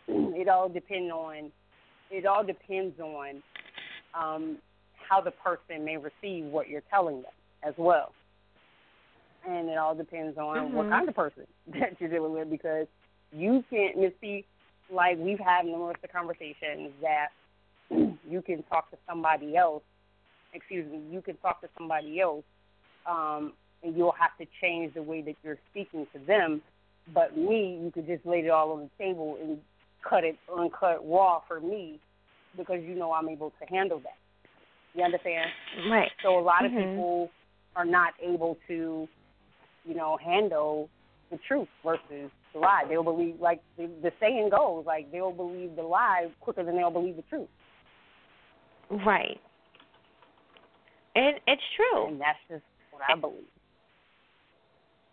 it 0.08 0.48
all 0.48 0.68
depends 0.68 1.12
on 1.12 1.50
it 2.10 2.26
all 2.26 2.44
depends 2.44 2.98
on 3.00 3.42
um, 4.14 4.58
how 5.08 5.20
the 5.20 5.30
person 5.30 5.84
may 5.84 5.96
receive 5.96 6.44
what 6.44 6.68
you're 6.68 6.82
telling 6.90 7.22
them 7.22 7.32
as 7.62 7.72
well. 7.78 8.12
And 9.48 9.68
it 9.70 9.78
all 9.78 9.94
depends 9.94 10.36
on 10.36 10.56
mm-hmm. 10.56 10.74
what 10.76 10.90
kind 10.90 11.08
of 11.08 11.14
person 11.14 11.46
that 11.68 11.96
you're 11.98 12.10
dealing 12.10 12.32
with 12.32 12.50
because 12.50 12.86
you 13.32 13.64
can't 13.70 13.96
Missy, 13.96 14.44
like 14.92 15.16
we've 15.18 15.38
had 15.38 15.64
numerous 15.64 15.96
conversations 16.14 16.90
that 17.00 17.28
you 17.90 18.42
can 18.42 18.62
talk 18.64 18.90
to 18.90 18.98
somebody 19.08 19.56
else 19.56 19.82
excuse 20.52 20.90
me, 20.90 21.00
you 21.10 21.20
can 21.20 21.36
talk 21.38 21.60
to 21.60 21.68
somebody 21.78 22.20
else 22.20 22.44
um, 23.06 23.52
and 23.82 23.96
you'll 23.96 24.14
have 24.18 24.36
to 24.38 24.46
change 24.60 24.94
the 24.94 25.02
way 25.02 25.22
that 25.22 25.34
you're 25.42 25.58
speaking 25.70 26.06
to 26.12 26.18
them. 26.26 26.62
But 27.12 27.36
me, 27.36 27.80
you 27.82 27.90
could 27.90 28.06
just 28.06 28.24
lay 28.24 28.40
it 28.40 28.50
all 28.50 28.72
on 28.72 28.80
the 28.82 29.04
table 29.04 29.36
and 29.42 29.58
cut 30.08 30.24
it 30.24 30.36
uncut 30.56 30.98
raw 31.04 31.40
for 31.46 31.60
me 31.60 32.00
because 32.56 32.80
you 32.82 32.94
know 32.94 33.12
I'm 33.12 33.28
able 33.28 33.50
to 33.60 33.66
handle 33.74 34.00
that. 34.00 34.18
You 34.94 35.04
understand? 35.04 35.50
Right. 35.90 36.10
So 36.22 36.38
a 36.38 36.40
lot 36.40 36.62
mm-hmm. 36.62 36.76
of 36.76 36.82
people 36.82 37.30
are 37.76 37.84
not 37.84 38.12
able 38.22 38.58
to, 38.68 39.08
you 39.84 39.94
know, 39.94 40.18
handle 40.22 40.88
the 41.30 41.38
truth 41.48 41.68
versus 41.84 42.30
the 42.52 42.58
lie. 42.58 42.84
They'll 42.88 43.02
believe, 43.02 43.40
like 43.40 43.60
the, 43.78 43.90
the 44.02 44.12
saying 44.20 44.50
goes, 44.50 44.84
like 44.86 45.10
they'll 45.10 45.32
believe 45.32 45.76
the 45.76 45.82
lie 45.82 46.28
quicker 46.40 46.62
than 46.62 46.76
they'll 46.76 46.90
believe 46.90 47.16
the 47.16 47.22
truth. 47.22 47.48
Right. 48.90 49.40
And 51.14 51.36
it's 51.46 51.62
true. 51.76 52.08
And 52.08 52.20
that's 52.20 52.38
just 52.48 52.64
what 52.90 53.02
I 53.08 53.18
believe. 53.18 53.44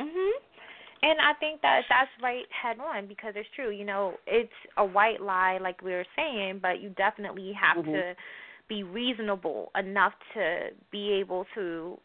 Mhm. 0.01 0.31
And 1.01 1.19
I 1.21 1.33
think 1.39 1.61
that 1.61 1.81
that's 1.89 2.09
right 2.21 2.43
head 2.49 2.77
on 2.79 3.07
because 3.07 3.33
it's 3.35 3.47
true. 3.55 3.71
You 3.71 3.85
know, 3.85 4.15
it's 4.27 4.51
a 4.77 4.85
white 4.85 5.21
lie, 5.21 5.57
like 5.61 5.81
we 5.81 5.91
were 5.91 6.05
saying, 6.15 6.59
but 6.61 6.81
you 6.81 6.89
definitely 6.89 7.53
have 7.53 7.83
mm-hmm. 7.83 7.93
to 7.93 8.15
be 8.67 8.83
reasonable 8.83 9.71
enough 9.77 10.13
to 10.33 10.67
be 10.91 11.11
able 11.13 11.45
to 11.55 11.97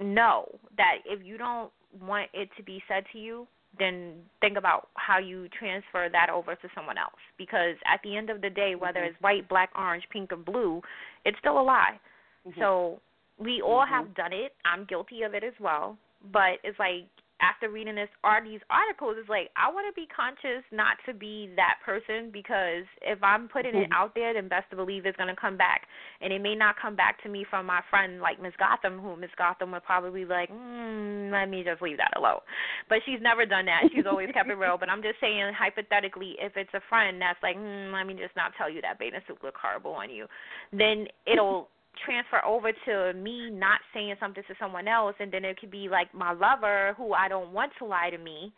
know 0.00 0.46
that 0.76 0.96
if 1.04 1.24
you 1.24 1.36
don't 1.36 1.70
want 2.00 2.30
it 2.32 2.48
to 2.56 2.62
be 2.62 2.82
said 2.88 3.04
to 3.12 3.18
you, 3.18 3.46
then 3.78 4.14
think 4.40 4.56
about 4.56 4.88
how 4.94 5.18
you 5.18 5.48
transfer 5.56 6.08
that 6.10 6.28
over 6.30 6.54
to 6.56 6.68
someone 6.74 6.98
else. 6.98 7.20
Because 7.38 7.76
at 7.86 8.00
the 8.02 8.16
end 8.16 8.30
of 8.30 8.40
the 8.40 8.50
day, 8.50 8.74
whether 8.74 9.00
mm-hmm. 9.00 9.10
it's 9.10 9.22
white, 9.22 9.48
black, 9.48 9.70
orange, 9.76 10.04
pink, 10.10 10.32
or 10.32 10.36
blue, 10.36 10.80
it's 11.24 11.38
still 11.38 11.60
a 11.60 11.62
lie. 11.62 12.00
Mm-hmm. 12.48 12.60
So 12.60 13.00
we 13.38 13.62
all 13.62 13.84
mm-hmm. 13.84 13.94
have 13.94 14.14
done 14.14 14.32
it. 14.32 14.52
I'm 14.64 14.86
guilty 14.86 15.22
of 15.22 15.34
it 15.34 15.44
as 15.44 15.54
well. 15.60 15.96
But 16.32 16.58
it's 16.64 16.78
like 16.78 17.06
after 17.40 17.70
reading 17.70 17.94
this 17.94 18.08
are 18.24 18.44
these 18.44 18.60
articles 18.70 19.16
is 19.20 19.28
like 19.28 19.50
I 19.56 19.72
want 19.72 19.86
to 19.88 19.94
be 19.98 20.06
conscious 20.06 20.64
not 20.72 20.96
to 21.06 21.14
be 21.14 21.50
that 21.56 21.78
person 21.84 22.30
because 22.32 22.84
if 23.02 23.22
I'm 23.22 23.48
putting 23.48 23.74
it 23.74 23.88
Mm-hmm. 23.88 23.92
out 23.92 24.14
there, 24.14 24.34
then 24.34 24.48
best 24.48 24.70
to 24.70 24.76
believe 24.76 25.06
it's 25.06 25.16
going 25.16 25.34
to 25.34 25.40
come 25.40 25.56
back, 25.56 25.82
and 26.20 26.32
it 26.32 26.40
may 26.40 26.54
not 26.54 26.76
come 26.80 26.96
back 26.96 27.22
to 27.22 27.28
me 27.28 27.44
from 27.48 27.66
my 27.66 27.80
friend 27.90 28.20
like 28.20 28.40
Miss 28.40 28.52
Gotham, 28.58 28.98
who 28.98 29.16
Miss 29.16 29.30
Gotham 29.36 29.72
would 29.72 29.84
probably 29.84 30.24
be 30.24 30.30
like, 30.30 30.50
mm, 30.50 31.32
let 31.32 31.48
me 31.48 31.64
just 31.64 31.82
leave 31.82 31.96
that 31.96 32.16
alone. 32.16 32.40
But 32.88 32.98
she's 33.06 33.20
never 33.20 33.46
done 33.46 33.66
that. 33.66 33.84
She's 33.92 34.06
always 34.06 34.28
kept 34.34 34.50
it 34.50 34.54
real. 34.54 34.76
But 34.78 34.88
I'm 34.88 35.02
just 35.02 35.20
saying 35.20 35.52
hypothetically, 35.58 36.36
if 36.40 36.56
it's 36.56 36.74
a 36.74 36.80
friend 36.88 37.20
that's 37.20 37.42
like, 37.42 37.56
mm, 37.56 37.92
let 37.92 38.06
me 38.06 38.14
just 38.14 38.36
not 38.36 38.52
tell 38.56 38.70
you 38.70 38.80
that 38.82 38.98
bathing 38.98 39.20
suit 39.26 39.38
look 39.42 39.56
horrible 39.60 39.92
on 39.92 40.10
you, 40.10 40.26
then 40.72 41.06
it'll 41.26 41.68
transfer 42.04 42.44
over 42.44 42.72
to 42.86 43.12
me 43.18 43.50
not 43.50 43.80
saying 43.92 44.14
something 44.20 44.42
to 44.48 44.54
someone 44.60 44.88
else 44.88 45.14
and 45.20 45.32
then 45.32 45.44
it 45.44 45.58
could 45.58 45.70
be 45.70 45.88
like 45.88 46.12
my 46.14 46.32
lover 46.32 46.94
who 46.96 47.12
I 47.12 47.28
don't 47.28 47.52
want 47.52 47.72
to 47.78 47.84
lie 47.84 48.10
to 48.10 48.18
me 48.18 48.52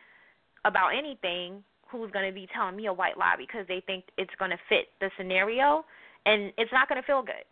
about 0.65 0.91
anything 0.91 1.65
who's 1.91 2.11
going 2.11 2.27
to 2.27 2.35
be 2.35 2.49
telling 2.55 2.77
me 2.77 2.87
a 2.87 2.93
white 2.93 3.19
lie 3.19 3.35
because 3.37 3.67
they 3.69 3.83
think 3.87 4.05
it's 4.17 4.31
going 4.39 4.51
to 4.51 4.59
fit 4.69 4.89
the 5.01 5.11
scenario 5.17 5.85
and 6.25 6.53
it's 6.57 6.73
not 6.73 6.89
going 6.89 7.01
to 7.01 7.07
feel 7.07 7.23
good. 7.23 7.45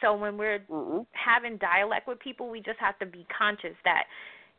So 0.00 0.14
when 0.16 0.38
we're 0.38 0.60
mm-hmm. 0.70 1.02
having 1.12 1.58
dialect 1.58 2.06
with 2.06 2.20
people, 2.20 2.48
we 2.48 2.60
just 2.60 2.78
have 2.78 2.98
to 3.00 3.06
be 3.06 3.26
conscious 3.36 3.74
that 3.84 4.04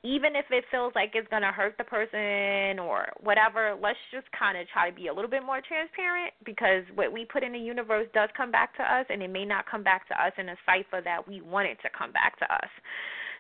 even 0.03 0.35
if 0.35 0.45
it 0.49 0.63
feels 0.71 0.93
like 0.95 1.11
it's 1.13 1.27
going 1.27 1.41
to 1.41 1.51
hurt 1.51 1.75
the 1.77 1.83
person 1.83 2.79
or 2.79 3.07
whatever, 3.19 3.75
let's 3.81 3.99
just 4.13 4.27
kind 4.31 4.57
of 4.57 4.67
try 4.69 4.89
to 4.89 4.95
be 4.95 5.07
a 5.07 5.13
little 5.13 5.29
bit 5.29 5.43
more 5.43 5.59
transparent 5.59 6.31
because 6.45 6.83
what 6.95 7.11
we 7.11 7.25
put 7.25 7.43
in 7.43 7.51
the 7.51 7.59
universe 7.59 8.07
does 8.13 8.29
come 8.35 8.49
back 8.49 8.75
to 8.77 8.83
us 8.83 9.05
and 9.09 9.21
it 9.21 9.29
may 9.29 9.43
not 9.43 9.69
come 9.69 9.83
back 9.83 10.07
to 10.07 10.15
us 10.15 10.31
in 10.37 10.47
a 10.49 10.55
cipher 10.65 11.01
that 11.03 11.27
we 11.27 11.41
want 11.41 11.67
it 11.67 11.77
to 11.81 11.89
come 11.97 12.13
back 12.13 12.39
to 12.39 12.45
us. 12.45 12.69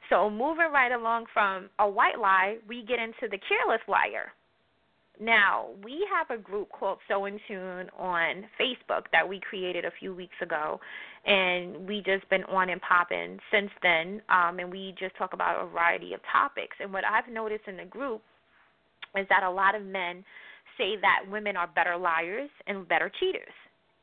So 0.09 0.29
moving 0.29 0.71
right 0.73 0.91
along 0.91 1.25
from 1.33 1.69
a 1.79 1.87
white 1.87 2.19
lie, 2.19 2.57
we 2.67 2.83
get 2.83 2.99
into 2.99 3.31
the 3.31 3.39
careless 3.47 3.81
liar. 3.87 4.33
Now, 5.19 5.67
we 5.83 6.07
have 6.15 6.29
a 6.29 6.41
group 6.41 6.69
called 6.71 6.99
So 7.09 7.25
In 7.25 7.39
Tune 7.45 7.89
on 7.97 8.45
Facebook 8.59 9.03
that 9.11 9.27
we 9.27 9.41
created 9.41 9.83
a 9.83 9.91
few 9.99 10.15
weeks 10.15 10.35
ago, 10.41 10.79
and 11.25 11.87
we 11.87 12.01
just 12.05 12.27
been 12.29 12.45
on 12.45 12.69
and 12.69 12.81
popping 12.81 13.37
since 13.51 13.69
then. 13.83 14.21
Um, 14.29 14.59
and 14.59 14.71
we 14.71 14.95
just 14.97 15.15
talk 15.17 15.33
about 15.33 15.61
a 15.61 15.67
variety 15.69 16.13
of 16.13 16.21
topics. 16.31 16.77
And 16.79 16.93
what 16.93 17.03
I've 17.03 17.31
noticed 17.31 17.63
in 17.67 17.75
the 17.75 17.85
group 17.85 18.21
is 19.17 19.27
that 19.29 19.43
a 19.43 19.49
lot 19.49 19.75
of 19.75 19.83
men 19.83 20.23
say 20.77 20.95
that 21.01 21.29
women 21.29 21.57
are 21.57 21.67
better 21.67 21.97
liars 21.97 22.49
and 22.67 22.87
better 22.87 23.11
cheaters. 23.19 23.43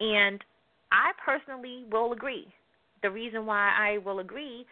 And 0.00 0.44
I 0.92 1.12
personally 1.25 1.85
will 1.90 2.12
agree. 2.12 2.46
The 3.02 3.11
reason 3.11 3.46
why 3.46 3.73
I 3.78 3.99
will 3.99 4.18
agree 4.18 4.66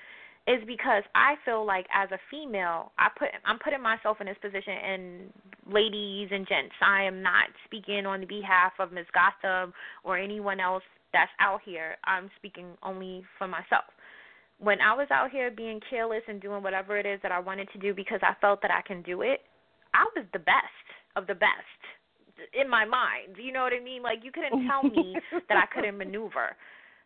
is 0.47 0.61
because 0.67 1.03
I 1.15 1.35
feel 1.45 1.65
like 1.65 1.87
as 1.95 2.11
a 2.11 2.19
female, 2.31 2.93
I 2.99 3.09
put 3.19 3.29
I'm 3.45 3.59
putting 3.59 3.81
myself 3.81 4.19
in 4.21 4.27
this 4.27 4.37
position 4.43 4.75
and 4.75 5.33
ladies 5.73 6.29
and 6.31 6.47
gents, 6.47 6.75
I 6.83 7.05
am 7.05 7.23
not 7.23 7.49
speaking 7.65 8.05
on 8.05 8.21
the 8.21 8.27
behalf 8.27 8.73
of 8.79 8.93
Ms. 8.93 9.07
Gotham 9.15 9.73
or 10.05 10.19
anyone 10.19 10.61
else 10.61 10.83
that's 11.13 11.31
out 11.41 11.61
here. 11.65 11.97
I'm 12.05 12.31
speaking 12.37 12.77
only 12.83 13.25
for 13.39 13.49
myself. 13.49 13.85
When 14.59 14.81
I 14.81 14.95
was 14.95 15.09
out 15.11 15.31
here 15.31 15.51
being 15.51 15.81
careless 15.89 16.23
and 16.29 16.41
doing 16.41 16.63
whatever 16.63 16.99
it 16.99 17.07
is 17.07 17.21
that 17.23 17.33
I 17.33 17.39
wanted 17.39 17.69
to 17.73 17.79
do 17.79 17.95
because 17.95 18.21
I 18.23 18.35
felt 18.41 18.61
that 18.63 18.71
I 18.71 18.87
can 18.87 19.03
do 19.03 19.23
it, 19.23 19.41
I 19.95 20.05
was 20.15 20.27
the 20.33 20.39
best 20.39 20.87
of 21.17 21.27
the 21.27 21.35
best 21.35 21.81
in 22.53 22.69
my 22.69 22.85
mind. 22.85 23.37
You 23.43 23.53
know 23.53 23.63
what 23.63 23.73
I 23.73 23.83
mean? 23.83 24.03
Like 24.03 24.19
you 24.23 24.31
couldn't 24.31 24.67
tell 24.67 24.83
me 24.83 25.17
that 25.49 25.57
I 25.57 25.67
couldn't 25.75 25.97
maneuver. 25.97 26.57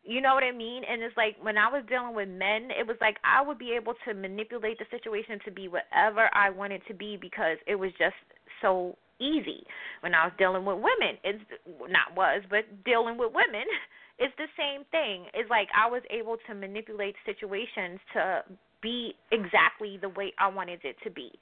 You 0.09 0.23
know 0.23 0.33
what 0.33 0.43
I 0.43 0.53
mean? 0.53 0.85
And 0.89 1.03
it's 1.03 1.17
like 1.19 1.37
when 1.43 1.59
I 1.59 1.69
was 1.69 1.85
dealing 1.87 2.15
with 2.17 2.31
men, 2.31 2.73
it 2.73 2.89
was 2.89 2.97
like 2.99 3.19
I 3.29 3.45
would 3.47 3.59
be 3.59 3.77
able 3.77 3.93
to 4.09 4.15
manipulate 4.15 4.79
the 4.79 4.87
situation 4.91 5.39
to 5.45 5.51
be 5.53 5.69
whatever 5.69 6.31
I 6.33 6.49
wanted 6.49 6.81
to 6.89 6.95
be 6.95 7.19
because 7.21 7.59
it 7.67 7.75
was 7.75 7.91
just 7.99 8.17
so 8.63 8.97
easy. 9.21 9.69
When 10.01 10.15
I 10.15 10.25
was 10.25 10.33
dealing 10.39 10.65
with 10.65 10.77
women, 10.77 11.21
it's 11.23 11.45
not 11.93 12.17
was, 12.17 12.41
but 12.49 12.65
dealing 12.87 13.19
with 13.19 13.37
women, 13.37 13.69
it's 14.19 14.33
the 14.39 14.49
same 14.57 14.89
thing. 14.89 15.29
It's 15.35 15.51
like 15.51 15.69
I 15.77 15.91
was 15.91 16.01
able 16.09 16.39
to 16.49 16.55
manipulate 16.55 17.15
situations 17.27 18.01
to 18.15 18.45
be 18.81 19.13
exactly 19.31 19.99
the 20.01 20.09
way 20.09 20.33
I 20.41 20.49
wanted 20.49 20.81
it 20.85 20.97
to 21.05 21.11
be 21.11 21.37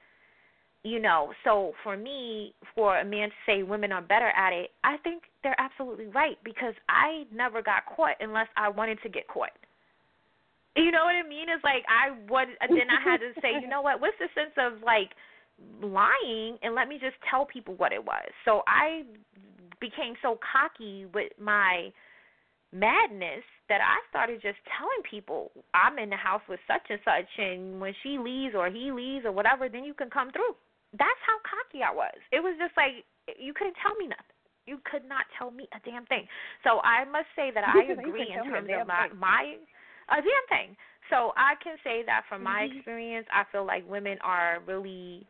you 0.82 1.00
know 1.00 1.32
so 1.44 1.72
for 1.82 1.96
me 1.96 2.54
for 2.74 2.98
a 2.98 3.04
man 3.04 3.28
to 3.28 3.34
say 3.46 3.62
women 3.62 3.92
are 3.92 4.02
better 4.02 4.28
at 4.28 4.52
it 4.52 4.70
i 4.84 4.96
think 4.98 5.24
they're 5.42 5.60
absolutely 5.60 6.06
right 6.06 6.38
because 6.44 6.74
i 6.88 7.24
never 7.32 7.62
got 7.62 7.82
caught 7.94 8.16
unless 8.20 8.48
i 8.56 8.68
wanted 8.68 8.98
to 9.02 9.08
get 9.08 9.28
caught. 9.28 9.50
You 10.76 10.90
know 10.90 11.04
what 11.04 11.14
i 11.14 11.26
mean? 11.26 11.48
It's 11.48 11.64
like 11.64 11.84
i 11.88 12.10
would 12.30 12.48
then 12.68 12.90
i 12.90 13.02
had 13.02 13.18
to 13.18 13.32
say 13.40 13.60
you 13.60 13.68
know 13.68 13.80
what? 13.80 14.00
What's 14.00 14.18
the 14.18 14.28
sense 14.34 14.54
of 14.58 14.82
like 14.82 15.10
lying 15.82 16.58
and 16.62 16.74
let 16.74 16.88
me 16.88 16.98
just 17.00 17.16
tell 17.30 17.46
people 17.46 17.74
what 17.74 17.92
it 17.92 18.04
was? 18.04 18.28
So 18.44 18.62
i 18.66 19.02
became 19.80 20.14
so 20.22 20.38
cocky 20.52 21.06
with 21.12 21.32
my 21.40 21.92
madness 22.72 23.44
that 23.68 23.80
I 23.80 23.96
started 24.10 24.42
just 24.42 24.58
telling 24.76 25.02
people 25.08 25.50
I'm 25.74 25.98
in 25.98 26.10
the 26.10 26.16
house 26.16 26.42
with 26.48 26.60
such 26.66 26.82
and 26.90 27.00
such 27.04 27.28
and 27.38 27.80
when 27.80 27.94
she 28.02 28.18
leaves 28.18 28.54
or 28.54 28.70
he 28.70 28.90
leaves 28.92 29.24
or 29.24 29.32
whatever 29.32 29.68
then 29.68 29.84
you 29.84 29.94
can 29.94 30.10
come 30.10 30.30
through 30.30 30.54
that's 30.98 31.22
how 31.24 31.38
cocky 31.44 31.84
I 31.84 31.92
was. 31.92 32.16
It 32.32 32.40
was 32.40 32.56
just 32.58 32.76
like 32.76 33.04
you 33.38 33.52
couldn't 33.52 33.76
tell 33.82 33.94
me 33.96 34.08
nothing. 34.08 34.36
You 34.66 34.82
could 34.82 35.06
not 35.06 35.24
tell 35.38 35.50
me 35.50 35.68
a 35.70 35.80
damn 35.88 36.06
thing. 36.06 36.26
So 36.64 36.82
I 36.82 37.04
must 37.06 37.30
say 37.38 37.54
that 37.54 37.62
I 37.62 37.86
agree 37.92 38.34
in 38.34 38.50
terms 38.50 38.66
of 38.66 38.86
my, 38.86 39.08
my 39.14 39.54
a 40.10 40.16
damn 40.18 40.46
thing. 40.50 40.76
So 41.10 41.32
I 41.36 41.54
can 41.62 41.76
say 41.84 42.02
that 42.06 42.22
from 42.28 42.42
my 42.42 42.66
mm-hmm. 42.66 42.78
experience, 42.78 43.26
I 43.32 43.44
feel 43.52 43.64
like 43.64 43.88
women 43.88 44.18
are 44.22 44.58
really 44.66 45.26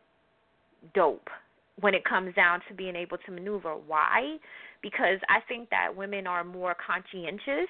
dope 0.93 1.29
when 1.79 1.93
it 1.93 2.03
comes 2.05 2.33
down 2.33 2.61
to 2.67 2.73
being 2.73 2.95
able 2.95 3.17
to 3.25 3.31
maneuver. 3.31 3.75
Why? 3.75 4.37
Because 4.81 5.19
I 5.29 5.39
think 5.47 5.69
that 5.69 5.95
women 5.95 6.25
are 6.25 6.43
more 6.43 6.75
conscientious 6.75 7.69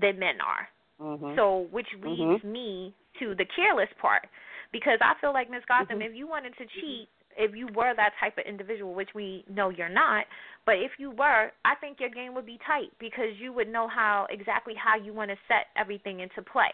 than 0.00 0.18
men 0.18 0.38
are. 0.38 0.68
Mm-hmm. 1.00 1.34
So, 1.36 1.66
which 1.72 1.88
leads 2.04 2.42
mm-hmm. 2.42 2.52
me 2.52 2.94
to 3.18 3.34
the 3.34 3.46
careless 3.56 3.90
part 4.00 4.26
because 4.72 4.98
I 5.02 5.14
feel 5.20 5.32
like 5.32 5.50
Miss 5.50 5.62
Gotham, 5.66 5.98
mm-hmm. 5.98 6.10
if 6.10 6.16
you 6.16 6.28
wanted 6.28 6.54
to 6.58 6.64
cheat, 6.80 7.08
if 7.36 7.54
you 7.54 7.68
were 7.74 7.94
that 7.94 8.12
type 8.20 8.38
of 8.38 8.44
individual, 8.46 8.94
which 8.94 9.10
we 9.14 9.44
know 9.48 9.70
you're 9.70 9.88
not, 9.88 10.24
but 10.66 10.76
if 10.76 10.92
you 10.98 11.10
were, 11.10 11.50
I 11.64 11.74
think 11.80 12.00
your 12.00 12.10
game 12.10 12.34
would 12.34 12.46
be 12.46 12.58
tight 12.66 12.90
because 12.98 13.36
you 13.38 13.52
would 13.52 13.68
know 13.68 13.88
how 13.88 14.26
exactly 14.30 14.74
how 14.74 14.96
you 14.96 15.12
want 15.12 15.30
to 15.30 15.36
set 15.48 15.66
everything 15.76 16.20
into 16.20 16.42
play. 16.42 16.72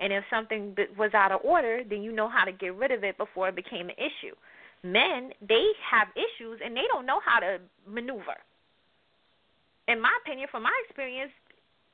And 0.00 0.12
if 0.12 0.24
something 0.30 0.76
was 0.98 1.14
out 1.14 1.32
of 1.32 1.40
order, 1.44 1.82
then 1.88 2.02
you 2.02 2.12
know 2.12 2.28
how 2.28 2.44
to 2.44 2.52
get 2.52 2.74
rid 2.76 2.90
of 2.90 3.04
it 3.04 3.16
before 3.18 3.48
it 3.48 3.56
became 3.56 3.88
an 3.88 3.96
issue. 3.96 4.34
Men, 4.82 5.30
they 5.46 5.66
have 5.88 6.08
issues 6.16 6.60
and 6.64 6.76
they 6.76 6.84
don't 6.92 7.06
know 7.06 7.20
how 7.24 7.38
to 7.38 7.58
maneuver. 7.86 8.34
In 9.86 10.00
my 10.00 10.10
opinion, 10.24 10.48
from 10.50 10.64
my 10.64 10.74
experience, 10.86 11.30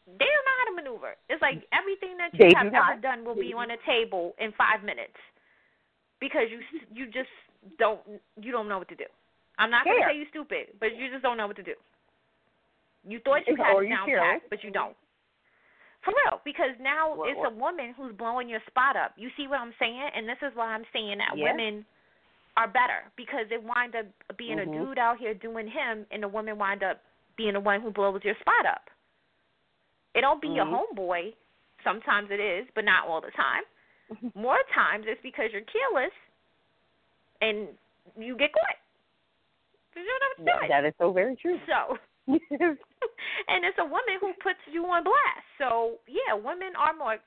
they 0.06 0.24
don't 0.24 0.46
know 0.48 0.56
how 0.56 0.66
to 0.70 0.76
maneuver. 0.76 1.12
It's 1.28 1.42
like 1.42 1.64
everything 1.72 2.16
that 2.16 2.32
you 2.32 2.48
they 2.48 2.54
have 2.56 2.72
do 2.72 2.76
ever 2.76 3.00
done 3.00 3.24
will 3.24 3.36
be 3.36 3.52
on 3.52 3.70
a 3.72 3.76
table 3.84 4.32
in 4.40 4.52
five 4.56 4.82
minutes 4.82 5.16
because 6.20 6.48
you 6.48 6.60
you 6.92 7.06
just 7.06 7.28
don't 7.78 8.00
you 8.40 8.52
don't 8.52 8.68
know 8.68 8.78
what 8.78 8.88
to 8.88 8.96
do. 8.96 9.04
I'm 9.58 9.70
not 9.70 9.84
going 9.84 9.98
to 9.98 10.06
say 10.06 10.16
you 10.16 10.26
stupid, 10.30 10.78
but 10.78 10.94
you 10.94 11.10
just 11.10 11.22
don't 11.22 11.36
know 11.36 11.46
what 11.46 11.56
to 11.56 11.66
do. 11.66 11.74
You 13.06 13.18
thought 13.24 13.42
you 13.46 13.56
had 13.58 13.74
it 13.74 13.88
down 13.88 14.06
pat, 14.06 14.42
but 14.50 14.62
you 14.62 14.70
don't. 14.70 14.94
For 16.04 16.14
real, 16.14 16.40
because 16.44 16.78
now 16.80 17.18
it's 17.26 17.42
a 17.42 17.50
woman 17.50 17.92
who's 17.96 18.14
blowing 18.14 18.48
your 18.48 18.62
spot 18.70 18.94
up. 18.94 19.12
You 19.16 19.30
see 19.36 19.48
what 19.48 19.58
I'm 19.58 19.74
saying? 19.78 20.10
And 20.14 20.28
this 20.28 20.38
is 20.46 20.54
why 20.54 20.70
I'm 20.70 20.86
saying 20.92 21.18
that 21.18 21.34
yes. 21.34 21.50
women 21.50 21.84
are 22.56 22.68
better 22.68 23.10
because 23.16 23.50
it 23.50 23.62
wind 23.62 23.98
up 23.98 24.06
being 24.38 24.58
mm-hmm. 24.58 24.70
a 24.70 24.86
dude 24.86 24.98
out 24.98 25.18
here 25.18 25.34
doing 25.34 25.66
him, 25.66 26.06
and 26.12 26.22
the 26.22 26.28
woman 26.28 26.56
wind 26.56 26.82
up 26.82 27.02
being 27.36 27.54
the 27.54 27.60
one 27.60 27.82
who 27.82 27.90
blows 27.90 28.20
your 28.22 28.38
spot 28.40 28.66
up. 28.66 28.86
It 30.14 30.22
don't 30.22 30.40
be 30.40 30.48
mm-hmm. 30.48 30.56
your 30.56 30.70
homeboy. 30.70 31.34
Sometimes 31.82 32.30
it 32.30 32.40
is, 32.40 32.66
but 32.74 32.84
not 32.84 33.06
all 33.08 33.20
the 33.20 33.34
time. 33.34 33.66
More 34.34 34.58
times 34.74 35.04
it's 35.08 35.20
because 35.22 35.50
you're 35.52 35.66
careless 35.66 36.14
and 37.40 37.68
you 38.16 38.36
get 38.36 38.52
caught. 38.52 38.78
You 39.96 40.04
know 40.04 40.46
what 40.46 40.62
I'm 40.62 40.68
That 40.68 40.84
is 40.86 40.94
so 40.98 41.12
very 41.12 41.36
true. 41.36 41.58
So, 41.66 41.96
and 42.28 43.64
it's 43.64 43.78
a 43.80 43.84
woman 43.84 44.16
who 44.20 44.32
puts 44.42 44.60
you 44.70 44.84
on 44.84 45.02
blast. 45.02 45.46
So, 45.58 45.98
yeah, 46.06 46.34
women 46.34 46.72
are 46.78 46.94
more 46.94 47.18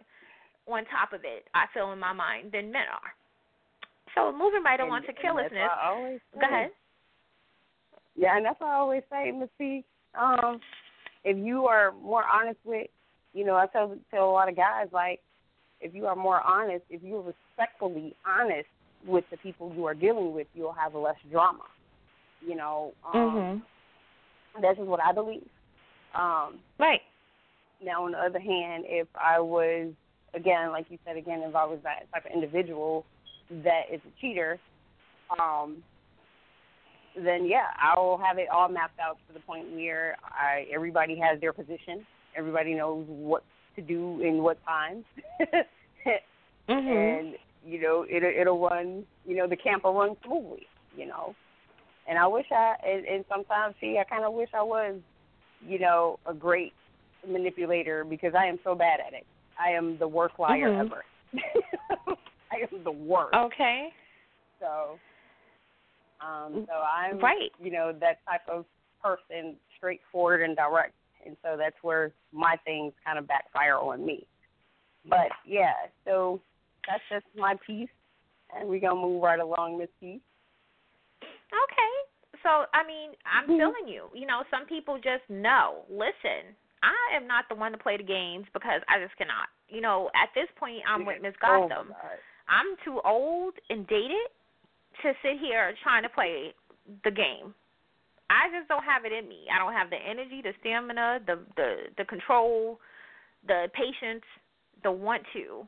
on 0.68 0.86
top 0.86 1.12
of 1.12 1.22
it, 1.26 1.46
I 1.54 1.66
feel 1.74 1.92
in 1.92 2.00
my 2.00 2.14
mind, 2.14 2.52
than 2.54 2.72
men 2.72 2.88
are. 2.88 3.12
So, 4.16 4.32
moving 4.32 4.64
right 4.64 4.80
on 4.80 5.02
to 5.04 5.14
carelessness. 5.14 5.70
Go 6.40 6.48
ahead. 6.48 6.72
Yeah, 8.16 8.38
and 8.38 8.46
that's 8.46 8.60
what 8.60 8.70
I 8.70 8.76
always 8.76 9.04
say, 9.10 9.32
Miss 9.32 9.50
P. 9.58 9.84
Um, 10.20 10.60
if 11.24 11.38
you 11.38 11.66
are 11.66 11.94
more 12.02 12.24
honest 12.24 12.60
with, 12.64 12.88
you 13.34 13.46
know, 13.46 13.56
I 13.56 13.68
tell 13.68 13.96
tell 14.12 14.30
a 14.30 14.32
lot 14.32 14.50
of 14.50 14.56
guys 14.56 14.88
like, 14.92 15.20
if 15.80 15.94
you 15.96 16.06
are 16.06 16.16
more 16.16 16.42
honest, 16.42 16.84
if 16.90 17.02
you're 17.02 17.22
respectfully 17.24 18.16
honest 18.26 18.68
with 19.06 19.26
the 19.32 19.38
people 19.38 19.74
you 19.76 19.86
are 19.86 19.94
dealing 19.94 20.34
with, 20.34 20.48
you'll 20.54 20.74
have 20.74 20.96
less 20.96 21.16
drama. 21.32 21.64
You 22.46 22.56
know, 22.56 22.94
um, 23.14 23.20
mm-hmm. 23.20 24.62
that's 24.62 24.78
just 24.78 24.88
what 24.88 25.00
I 25.00 25.12
believe. 25.14 25.48
Um, 26.16 26.60
right. 26.80 27.02
Now, 27.84 28.06
on 28.06 28.12
the 28.12 28.18
other 28.18 28.40
hand, 28.40 28.86
if 28.88 29.08
I 29.16 29.40
was, 29.40 29.92
again, 30.34 30.72
like 30.72 30.86
you 30.90 30.98
said, 31.06 31.18
again, 31.18 31.42
if 31.44 31.56
I 31.56 31.66
was 31.66 31.80
that 31.84 32.12
type 32.14 32.26
of 32.26 32.32
individual 32.32 33.06
that 33.64 33.84
is 33.92 34.02
a 34.06 34.22
cheater, 34.22 34.60
um, 35.40 35.84
then 37.16 37.46
yeah, 37.46 37.68
I 37.78 38.00
will 38.00 38.18
have 38.18 38.38
it 38.38 38.48
all 38.50 38.70
mapped 38.70 39.00
out 39.00 39.18
to 39.28 39.34
the 39.34 39.40
point 39.42 39.72
where 39.74 40.18
I 40.24 40.66
everybody 40.74 41.20
has 41.20 41.40
their 41.42 41.54
position, 41.54 42.06
everybody 42.36 42.74
knows 42.74 43.06
what 43.08 43.44
to 43.76 43.82
do 43.82 44.22
in 44.22 44.42
what 44.42 44.64
times, 44.66 45.04
mm-hmm. 45.42 46.70
and 46.70 47.36
you 47.66 47.82
know 47.82 48.06
it'll 48.10 48.30
it'll 48.30 48.60
run, 48.60 49.04
you 49.26 49.36
know 49.36 49.48
the 49.48 49.56
camp 49.56 49.84
will 49.84 49.94
run 49.94 50.16
smoothly, 50.26 50.68
you 50.96 51.06
know. 51.06 51.36
And 52.08 52.18
I 52.18 52.28
wish 52.28 52.46
I 52.52 52.76
and, 52.86 53.06
and 53.06 53.26
sometimes 53.30 53.76
see 53.80 53.98
I 54.00 54.04
kind 54.04 54.26
of 54.26 54.34
wish 54.34 54.50
I 54.54 54.64
was, 54.64 54.96
you 55.66 55.80
know, 55.80 56.20
a 56.26 56.34
great 56.34 56.74
manipulator 57.28 58.04
because 58.04 58.34
I 58.38 58.46
am 58.46 58.60
so 58.64 58.76
bad 58.76 59.00
at 59.06 59.14
it. 59.14 59.26
I 59.60 59.72
am 59.72 59.98
the 60.00 60.08
worst 60.08 60.36
liar 60.40 60.70
mm-hmm. 60.70 60.88
ever. 60.88 61.04
I 62.52 62.56
am 62.72 62.84
the 62.84 62.92
worst. 62.92 63.36
Okay. 63.36 63.90
So 64.60 64.98
um, 66.22 66.66
so 66.68 66.74
I'm, 66.74 67.20
right. 67.20 67.52
you 67.62 67.72
know, 67.72 67.94
that 68.00 68.20
type 68.28 68.42
of 68.48 68.66
person, 69.04 69.56
straightforward 69.78 70.42
and 70.44 70.56
direct, 70.56 70.94
and 71.26 71.36
so 71.44 71.56
that's 71.58 71.76
where 71.82 72.12
my 72.32 72.56
things 72.64 72.94
kind 73.04 73.18
of 73.18 73.28
backfire 73.28 73.78
on 73.78 74.06
me. 74.06 74.28
But 75.10 75.30
yeah, 75.48 75.74
so 76.06 76.40
that's 76.88 77.04
just 77.10 77.26
my 77.38 77.56
piece, 77.66 77.90
and 78.56 78.68
we're 78.68 78.82
gonna 78.82 79.00
move 79.00 79.22
right 79.22 79.40
along, 79.40 79.78
Miss 79.78 79.90
P. 80.00 80.20
Okay. 81.52 81.94
So 82.44 82.66
I 82.74 82.86
mean, 82.86 83.12
I'm 83.26 83.46
mm-hmm. 83.46 83.60
feeling 83.60 83.88
you. 83.88 84.10
You 84.14 84.28
know, 84.28 84.44
some 84.50 84.66
people 84.66 84.98
just 84.98 85.24
know. 85.30 85.86
Listen, 85.90 86.56
I 86.84 87.16
am 87.16 87.28
not 87.28 87.46
the 87.50 87.56
one 87.56 87.72
to 87.72 87.78
play 87.78 87.98
the 87.98 88.04
games 88.04 88.46
because 88.54 88.82
I 88.90 89.00
just 89.02 89.16
cannot. 89.18 89.50
You 89.70 89.82
know, 89.82 90.10
at 90.16 90.30
this 90.34 90.50
point, 90.60 90.82
I'm 90.88 91.06
with 91.06 91.22
Miss 91.22 91.34
oh, 91.44 91.68
Gotham. 91.70 91.94
I'm 92.50 92.76
too 92.84 93.00
old 93.06 93.54
and 93.70 93.88
dated 93.88 94.28
to 95.04 95.14
sit 95.22 95.40
here 95.40 95.74
trying 95.84 96.04
to 96.04 96.10
play 96.10 96.54
the 97.04 97.12
game. 97.12 97.54
I 98.30 98.48
just 98.58 98.68
don't 98.68 98.84
have 98.84 99.06
it 99.06 99.12
in 99.12 99.28
me. 99.28 99.46
I 99.54 99.60
don't 99.60 99.74
have 99.74 99.90
the 99.90 100.00
energy, 100.00 100.42
the 100.42 100.54
stamina, 100.60 101.20
the 101.28 101.40
the 101.56 101.76
the 101.98 102.06
control, 102.06 102.80
the 103.46 103.68
patience, 103.74 104.24
the 104.84 104.92
want 104.92 105.24
to 105.34 105.68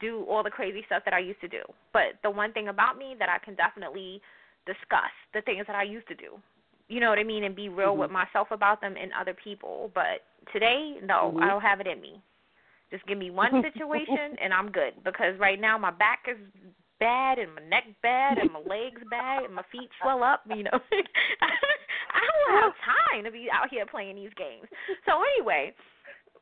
do 0.00 0.24
all 0.28 0.42
the 0.42 0.50
crazy 0.50 0.82
stuff 0.86 1.02
that 1.04 1.14
I 1.14 1.18
used 1.18 1.40
to 1.40 1.48
do. 1.48 1.62
But 1.92 2.18
the 2.22 2.30
one 2.30 2.52
thing 2.52 2.68
about 2.68 2.98
me 2.98 3.14
that 3.18 3.28
I 3.28 3.38
can 3.44 3.54
definitely 3.54 4.20
discuss 4.66 5.12
the 5.34 5.42
things 5.42 5.66
that 5.66 5.76
I 5.76 5.82
used 5.82 6.08
to 6.08 6.14
do. 6.14 6.38
You 6.88 7.00
know 7.00 7.08
what 7.08 7.18
I 7.18 7.24
mean, 7.24 7.44
and 7.44 7.56
be 7.56 7.68
real 7.68 7.90
mm-hmm. 7.90 8.00
with 8.00 8.10
myself 8.10 8.48
about 8.50 8.80
them 8.80 8.94
and 9.00 9.10
other 9.18 9.34
people. 9.34 9.90
But 9.94 10.26
today, 10.52 10.96
no, 11.02 11.32
mm-hmm. 11.32 11.42
I 11.42 11.48
don't 11.48 11.62
have 11.62 11.80
it 11.80 11.86
in 11.86 12.00
me. 12.00 12.20
Just 12.90 13.06
give 13.06 13.18
me 13.18 13.30
one 13.30 13.62
situation 13.72 14.36
and 14.42 14.52
I'm 14.52 14.70
good 14.70 14.92
because 15.04 15.38
right 15.38 15.60
now 15.60 15.78
my 15.78 15.90
back 15.90 16.24
is 16.30 16.36
bad 17.00 17.38
and 17.38 17.54
my 17.54 17.62
neck 17.66 17.84
bad 18.02 18.38
and 18.38 18.52
my 18.52 18.60
legs 18.60 19.00
bad 19.10 19.44
and 19.44 19.54
my 19.54 19.64
feet 19.72 19.88
swell 20.00 20.22
up, 20.22 20.42
you 20.48 20.62
know. 20.62 20.78
I 22.12 22.22
don't 22.22 22.62
have 22.62 22.72
time 23.12 23.24
to 23.24 23.30
be 23.30 23.48
out 23.52 23.68
here 23.70 23.86
playing 23.86 24.16
these 24.16 24.30
games. 24.36 24.68
So 25.06 25.18
anyway, 25.34 25.74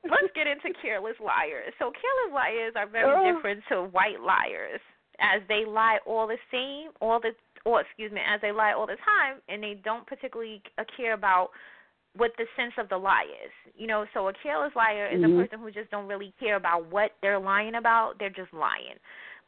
let's 0.05 0.33
get 0.35 0.47
into 0.47 0.73
careless 0.81 1.17
liars. 1.21 1.73
So 1.79 1.93
careless 1.93 2.33
liars 2.33 2.73
are 2.77 2.89
very 2.89 3.11
oh. 3.11 3.35
different 3.35 3.63
to 3.69 3.85
white 3.93 4.21
liars, 4.21 4.81
as 5.21 5.43
they 5.49 5.65
lie 5.67 5.99
all 6.07 6.27
the 6.27 6.39
same, 6.51 6.93
all 7.01 7.21
the 7.21 7.33
or 7.67 7.83
excuse 7.83 8.11
me, 8.11 8.21
as 8.27 8.41
they 8.41 8.53
lie 8.53 8.73
all 8.73 8.87
the 8.87 8.97
time, 9.05 9.41
and 9.49 9.63
they 9.63 9.79
don't 9.85 10.07
particularly 10.07 10.63
care 10.97 11.13
about 11.13 11.51
what 12.17 12.33
the 12.39 12.47
sense 12.57 12.73
of 12.79 12.89
the 12.89 12.97
lie 12.97 13.27
is. 13.45 13.53
You 13.77 13.87
know, 13.87 14.07
so 14.15 14.29
a 14.29 14.33
careless 14.43 14.73
liar 14.75 15.09
is 15.13 15.21
mm-hmm. 15.21 15.39
a 15.39 15.43
person 15.43 15.59
who 15.61 15.71
just 15.71 15.91
don't 15.91 16.09
really 16.09 16.33
care 16.41 16.57
about 16.57 16.91
what 16.91 17.13
they're 17.21 17.39
lying 17.39 17.75
about. 17.75 18.15
They're 18.19 18.31
just 18.31 18.53
lying 18.53 18.97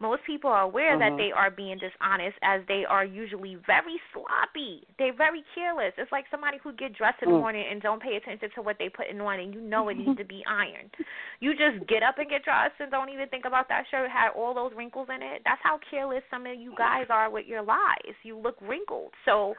most 0.03 0.23
people 0.27 0.51
are 0.51 0.63
aware 0.63 0.99
uh-huh. 0.99 1.11
that 1.11 1.17
they 1.17 1.31
are 1.31 1.51
being 1.51 1.79
dishonest 1.79 2.35
as 2.43 2.61
they 2.67 2.83
are 2.85 3.05
usually 3.05 3.55
very 3.67 4.03
sloppy. 4.13 4.83
They're 4.99 5.15
very 5.15 5.45
careless. 5.55 5.95
It's 5.97 6.11
like 6.11 6.25
somebody 6.29 6.59
who 6.59 6.73
get 6.75 6.93
dressed 6.99 7.23
in 7.23 7.31
the 7.31 7.37
mm. 7.37 7.41
morning 7.41 7.65
and 7.71 7.81
don't 7.81 8.03
pay 8.03 8.17
attention 8.17 8.51
to 8.57 8.63
what 8.63 8.77
they 8.79 8.89
put 8.89 9.07
in 9.07 9.21
on 9.21 9.39
and 9.39 9.55
you 9.55 9.61
know 9.61 9.89
it 9.89 9.97
needs 9.97 10.19
to 10.23 10.25
be 10.25 10.43
ironed. 10.47 10.91
You 11.39 11.53
just 11.53 11.87
get 11.87 12.03
up 12.03 12.19
and 12.19 12.29
get 12.29 12.43
dressed 12.43 12.83
and 12.83 12.91
don't 12.91 13.09
even 13.11 13.29
think 13.29 13.45
about 13.47 13.69
that 13.69 13.85
shirt 13.91 14.11
had 14.11 14.35
all 14.35 14.53
those 14.53 14.73
wrinkles 14.77 15.07
in 15.09 15.23
it. 15.23 15.43
That's 15.45 15.63
how 15.63 15.79
careless 15.89 16.27
some 16.31 16.47
of 16.47 16.59
you 16.59 16.75
guys 16.77 17.07
are 17.09 17.31
with 17.31 17.47
your 17.47 17.63
lies. 17.63 18.19
You 18.25 18.37
look 18.37 18.57
wrinkled. 18.61 19.13
So 19.25 19.55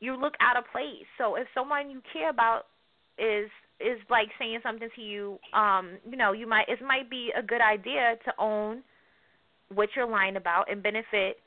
you 0.00 0.20
look 0.20 0.34
out 0.40 0.58
of 0.58 0.64
place. 0.70 1.08
So 1.16 1.36
if 1.36 1.48
someone 1.54 1.90
you 1.90 2.02
care 2.12 2.28
about 2.28 2.66
is 3.18 3.48
is 3.80 3.98
like 4.08 4.28
saying 4.38 4.60
something 4.62 4.88
to 4.94 5.02
you, 5.02 5.38
um, 5.52 5.98
you 6.08 6.16
know, 6.16 6.32
you 6.32 6.46
might 6.46 6.68
it 6.68 6.80
might 6.82 7.08
be 7.08 7.32
a 7.36 7.42
good 7.42 7.60
idea 7.60 8.16
to 8.24 8.32
own 8.38 8.82
what 9.74 9.88
you're 9.96 10.08
lying 10.08 10.36
about 10.36 10.70
and 10.70 10.82
benefit 10.82 11.38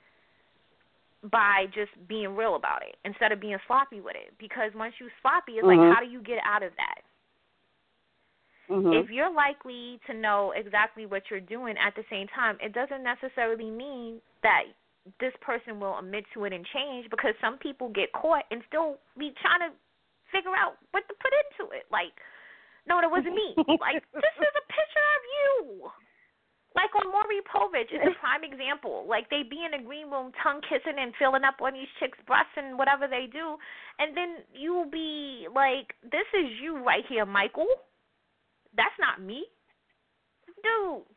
by 1.32 1.66
just 1.76 1.92
being 2.08 2.36
real 2.36 2.56
about 2.56 2.82
it 2.82 2.96
instead 3.04 3.32
of 3.32 3.42
being 3.42 3.58
sloppy 3.68 4.00
with 4.00 4.16
it. 4.16 4.34
Because 4.40 4.72
once 4.76 4.94
you 5.00 5.08
sloppy, 5.22 5.60
it's 5.60 5.66
mm-hmm. 5.66 5.80
like 5.80 5.96
how 5.96 6.04
do 6.04 6.10
you 6.10 6.22
get 6.24 6.40
out 6.46 6.64
of 6.64 6.72
that? 6.78 7.04
Mm-hmm. 8.70 8.94
If 8.94 9.10
you're 9.10 9.34
likely 9.34 10.00
to 10.08 10.14
know 10.14 10.54
exactly 10.56 11.06
what 11.06 11.24
you're 11.30 11.42
doing 11.42 11.76
at 11.76 11.96
the 11.96 12.06
same 12.10 12.28
time, 12.32 12.56
it 12.62 12.72
doesn't 12.72 13.04
necessarily 13.04 13.70
mean 13.70 14.22
that 14.44 14.70
this 15.20 15.34
person 15.42 15.80
will 15.80 15.98
admit 15.98 16.24
to 16.36 16.46
it 16.46 16.54
and 16.54 16.64
change 16.70 17.10
because 17.10 17.34
some 17.42 17.58
people 17.58 17.90
get 17.90 18.14
caught 18.14 18.46
and 18.52 18.62
still 18.70 19.02
be 19.18 19.34
trying 19.42 19.66
to 19.66 19.74
figure 20.30 20.54
out 20.54 20.78
what 20.92 21.02
to 21.10 21.16
put 21.18 21.34
into 21.34 21.74
it. 21.74 21.90
Like, 21.90 22.14
no, 22.86 23.02
that 23.02 23.10
wasn't 23.10 23.34
me. 23.34 23.58
like, 23.82 24.06
this 24.14 24.36
is 24.38 24.54
a 24.54 24.66
picture 24.70 25.08
of 25.18 25.24
you. 25.34 25.90
Like 26.78 26.94
on 26.94 27.10
Maury 27.10 27.42
Povich 27.50 27.90
is 27.90 28.02
a 28.06 28.14
prime 28.22 28.46
example. 28.46 29.06
Like 29.10 29.30
they 29.30 29.42
be 29.42 29.66
in 29.66 29.74
the 29.74 29.82
green 29.82 30.10
room 30.10 30.32
tongue 30.44 30.62
kissing 30.62 31.02
and 31.02 31.14
filling 31.18 31.44
up 31.44 31.58
on 31.62 31.74
these 31.74 31.90
chicks' 32.00 32.20
breasts 32.28 32.54
and 32.58 32.78
whatever 32.78 33.08
they 33.10 33.26
do, 33.26 33.58
and 33.98 34.16
then 34.16 34.46
you 34.54 34.74
will 34.74 34.90
be 34.90 35.48
like, 35.50 35.98
"This 36.06 36.30
is 36.38 36.62
you 36.62 36.78
right 36.84 37.04
here, 37.10 37.26
Michael. 37.26 37.70
That's 38.78 38.94
not 39.00 39.22
me, 39.22 39.50
dude. 40.62 41.10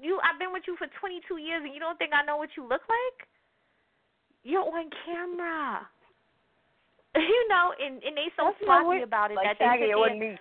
You, 0.00 0.16
I've 0.24 0.40
been 0.40 0.52
with 0.56 0.64
you 0.64 0.74
for 0.80 0.88
22 0.98 1.36
years, 1.36 1.60
and 1.60 1.74
you 1.76 1.80
don't 1.80 1.98
think 2.00 2.16
I 2.16 2.24
know 2.24 2.40
what 2.40 2.48
you 2.56 2.64
look 2.64 2.82
like? 2.88 3.28
You're 4.42 4.64
on 4.64 4.88
camera." 5.04 5.86
You 7.12 7.48
know, 7.50 7.74
and 7.74 8.00
and 8.06 8.14
they 8.16 8.30
so 8.38 8.54
sloppy 8.62 9.02
about 9.02 9.32
it 9.32 9.34
like 9.34 9.44
that 9.44 9.58
they 9.58 9.66
Shaggy, 9.66 9.90
it 9.90 9.98
wasn't 9.98 10.20
me. 10.20 10.38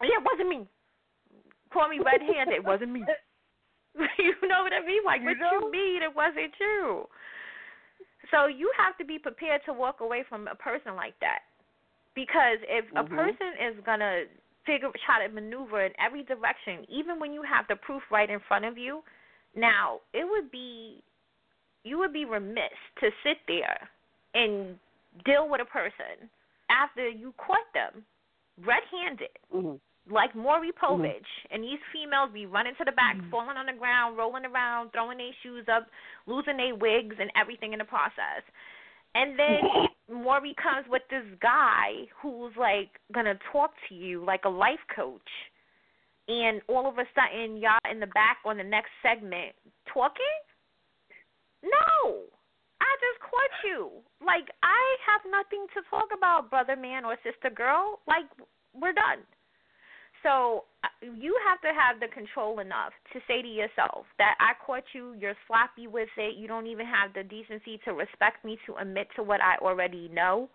Yeah, 0.00 0.16
it 0.16 0.24
wasn't 0.24 0.48
me 0.48 0.64
call 1.74 1.90
me 1.90 1.98
red 1.98 2.22
handed. 2.22 2.54
It 2.54 2.64
wasn't 2.64 2.92
me. 2.92 3.02
you 4.18 4.34
know 4.48 4.62
what 4.62 4.72
I 4.72 4.84
mean? 4.86 5.02
Like 5.04 5.20
you 5.20 5.34
what 5.34 5.38
know? 5.38 5.66
you 5.66 5.70
mean 5.70 6.02
it 6.02 6.14
wasn't 6.14 6.54
you. 6.58 7.06
So 8.30 8.46
you 8.46 8.70
have 8.76 8.96
to 8.98 9.04
be 9.04 9.18
prepared 9.18 9.60
to 9.66 9.72
walk 9.72 10.00
away 10.00 10.24
from 10.28 10.48
a 10.48 10.54
person 10.54 10.96
like 10.96 11.14
that. 11.20 11.46
Because 12.14 12.58
if 12.66 12.86
mm-hmm. 12.86 12.98
a 12.98 13.04
person 13.04 13.50
is 13.62 13.76
gonna 13.86 14.24
figure 14.66 14.90
try 15.06 15.26
to 15.26 15.32
maneuver 15.32 15.84
in 15.84 15.92
every 16.04 16.24
direction, 16.24 16.86
even 16.88 17.20
when 17.20 17.32
you 17.32 17.42
have 17.42 17.66
the 17.68 17.76
proof 17.76 18.02
right 18.10 18.30
in 18.30 18.40
front 18.48 18.64
of 18.64 18.78
you, 18.78 19.02
now 19.54 20.00
it 20.12 20.26
would 20.28 20.50
be 20.50 21.02
you 21.84 21.98
would 21.98 22.12
be 22.12 22.24
remiss 22.24 22.74
to 22.98 23.10
sit 23.22 23.38
there 23.46 23.78
and 24.34 24.74
deal 25.24 25.48
with 25.48 25.60
a 25.60 25.66
person 25.66 26.26
after 26.70 27.08
you 27.08 27.32
caught 27.38 27.68
them 27.74 28.02
red 28.66 28.82
handed. 28.90 29.28
Mm-hmm 29.54 29.76
like 30.10 30.34
Maury 30.34 30.70
mm-hmm. 30.70 30.84
Povich, 30.84 31.24
mm-hmm. 31.24 31.54
and 31.54 31.64
these 31.64 31.80
females 31.92 32.30
be 32.32 32.46
running 32.46 32.74
to 32.78 32.84
the 32.84 32.92
back, 32.92 33.16
mm-hmm. 33.16 33.30
falling 33.30 33.56
on 33.56 33.66
the 33.66 33.78
ground, 33.78 34.16
rolling 34.16 34.44
around, 34.44 34.90
throwing 34.92 35.18
their 35.18 35.32
shoes 35.42 35.66
up, 35.72 35.86
losing 36.26 36.56
their 36.56 36.74
wigs 36.74 37.16
and 37.18 37.30
everything 37.40 37.72
in 37.72 37.78
the 37.78 37.88
process. 37.88 38.44
And 39.14 39.38
then 39.38 39.62
Maury 40.10 40.54
comes 40.60 40.86
with 40.88 41.02
this 41.08 41.24
guy 41.40 42.10
who's 42.20 42.52
like 42.58 42.90
gonna 43.12 43.38
talk 43.52 43.72
to 43.88 43.94
you 43.94 44.24
like 44.24 44.44
a 44.44 44.50
life 44.50 44.82
coach, 44.94 45.30
and 46.28 46.60
all 46.68 46.88
of 46.88 46.98
a 46.98 47.06
sudden 47.14 47.56
y'all 47.56 47.78
in 47.90 48.00
the 48.00 48.10
back 48.12 48.38
on 48.44 48.56
the 48.56 48.64
next 48.64 48.90
segment 49.02 49.54
talking. 49.92 50.36
No, 51.62 52.28
I 52.80 52.90
just 53.00 53.24
caught 53.24 53.56
you. 53.64 53.88
Like 54.20 54.50
I 54.62 54.82
have 55.08 55.22
nothing 55.30 55.64
to 55.72 55.80
talk 55.88 56.12
about, 56.12 56.50
brother 56.50 56.76
man 56.76 57.06
or 57.06 57.16
sister 57.24 57.48
girl. 57.48 58.00
Like 58.06 58.28
we're 58.74 58.92
done. 58.92 59.24
So 60.24 60.64
uh, 60.82 60.88
you 61.16 61.36
have 61.46 61.60
to 61.60 61.68
have 61.78 62.00
the 62.00 62.08
control 62.12 62.58
enough 62.58 62.92
to 63.12 63.20
say 63.28 63.42
to 63.42 63.48
yourself 63.48 64.06
that 64.18 64.34
I 64.40 64.52
caught 64.64 64.82
you, 64.94 65.14
you're 65.20 65.36
sloppy 65.46 65.86
with 65.86 66.08
it, 66.16 66.36
you 66.36 66.48
don't 66.48 66.66
even 66.66 66.86
have 66.86 67.12
the 67.14 67.22
decency 67.22 67.78
to 67.84 67.92
respect 67.92 68.44
me 68.44 68.58
to 68.66 68.74
admit 68.76 69.06
to 69.16 69.22
what 69.22 69.40
I 69.40 69.56
already 69.58 70.08
know 70.08 70.48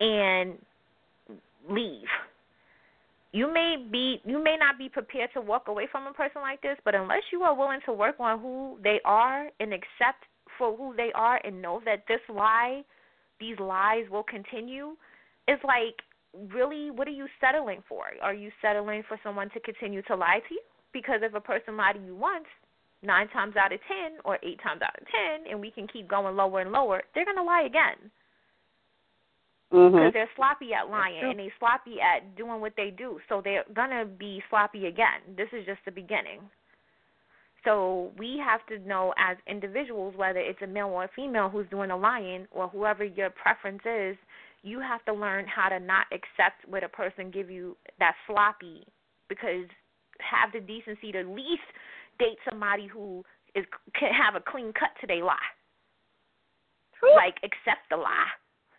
and 0.00 0.58
leave. 1.70 2.08
You 3.32 3.52
may 3.52 3.76
be 3.90 4.20
you 4.24 4.42
may 4.42 4.56
not 4.58 4.78
be 4.78 4.88
prepared 4.88 5.30
to 5.34 5.40
walk 5.40 5.68
away 5.68 5.86
from 5.90 6.06
a 6.06 6.12
person 6.12 6.42
like 6.42 6.60
this, 6.62 6.76
but 6.84 6.94
unless 6.94 7.22
you 7.32 7.42
are 7.42 7.54
willing 7.54 7.80
to 7.86 7.92
work 7.92 8.16
on 8.18 8.40
who 8.40 8.78
they 8.82 9.00
are 9.04 9.48
and 9.60 9.72
accept 9.72 10.24
for 10.58 10.76
who 10.76 10.94
they 10.96 11.10
are 11.14 11.40
and 11.44 11.60
know 11.60 11.80
that 11.84 12.04
this 12.08 12.20
lie, 12.28 12.82
these 13.38 13.58
lies 13.58 14.04
will 14.10 14.22
continue, 14.22 14.96
it's 15.48 15.62
like 15.64 16.00
really 16.52 16.90
what 16.90 17.08
are 17.08 17.12
you 17.12 17.26
settling 17.40 17.82
for? 17.88 18.04
Are 18.22 18.34
you 18.34 18.50
settling 18.62 19.02
for 19.08 19.18
someone 19.22 19.50
to 19.50 19.60
continue 19.60 20.02
to 20.02 20.16
lie 20.16 20.40
to 20.48 20.54
you? 20.54 20.60
Because 20.92 21.20
if 21.22 21.34
a 21.34 21.40
person 21.40 21.76
lied 21.76 21.96
to 21.96 22.02
you 22.02 22.14
once, 22.14 22.46
nine 23.02 23.28
times 23.28 23.54
out 23.56 23.72
of 23.72 23.80
ten 23.86 24.18
or 24.24 24.38
eight 24.42 24.60
times 24.62 24.82
out 24.82 24.96
of 25.00 25.06
ten, 25.06 25.50
and 25.50 25.60
we 25.60 25.70
can 25.70 25.86
keep 25.86 26.08
going 26.08 26.36
lower 26.36 26.60
and 26.60 26.72
lower, 26.72 27.02
they're 27.14 27.24
gonna 27.24 27.42
lie 27.42 27.62
again. 27.62 28.10
Because 29.70 29.92
mm-hmm. 29.92 30.12
they're 30.12 30.30
sloppy 30.36 30.72
at 30.72 30.88
lying 30.88 31.22
and 31.22 31.38
they 31.38 31.52
sloppy 31.58 31.96
at 32.00 32.36
doing 32.36 32.60
what 32.60 32.74
they 32.76 32.94
do, 32.96 33.18
so 33.28 33.40
they're 33.42 33.64
gonna 33.74 34.04
be 34.04 34.42
sloppy 34.48 34.86
again. 34.86 35.20
This 35.36 35.48
is 35.52 35.66
just 35.66 35.80
the 35.84 35.90
beginning. 35.90 36.40
So 37.64 38.12
we 38.16 38.40
have 38.46 38.64
to 38.66 38.78
know 38.88 39.12
as 39.18 39.36
individuals 39.48 40.14
whether 40.16 40.38
it's 40.38 40.62
a 40.62 40.68
male 40.68 40.86
or 40.86 41.04
a 41.04 41.10
female 41.16 41.48
who's 41.48 41.68
doing 41.68 41.88
the 41.88 41.96
lying 41.96 42.46
or 42.52 42.68
whoever 42.68 43.04
your 43.04 43.30
preference 43.30 43.82
is 43.84 44.16
you 44.62 44.80
have 44.80 45.04
to 45.04 45.12
learn 45.12 45.46
how 45.46 45.68
to 45.68 45.78
not 45.78 46.06
accept 46.12 46.66
what 46.68 46.82
a 46.82 46.88
person 46.88 47.30
give 47.30 47.50
you 47.50 47.76
that's 47.98 48.16
sloppy 48.26 48.86
because 49.28 49.66
have 50.20 50.52
the 50.52 50.60
decency 50.60 51.12
to 51.12 51.20
at 51.20 51.28
least 51.28 51.66
date 52.18 52.38
somebody 52.48 52.86
who 52.86 53.24
is 53.54 53.64
can 53.98 54.12
have 54.12 54.34
a 54.34 54.40
clean 54.40 54.72
cut 54.72 54.90
to 55.00 55.06
their 55.06 55.24
lie. 55.24 55.36
True. 56.98 57.14
Like 57.14 57.36
accept 57.42 57.88
the 57.90 57.96
lie. 57.96 58.32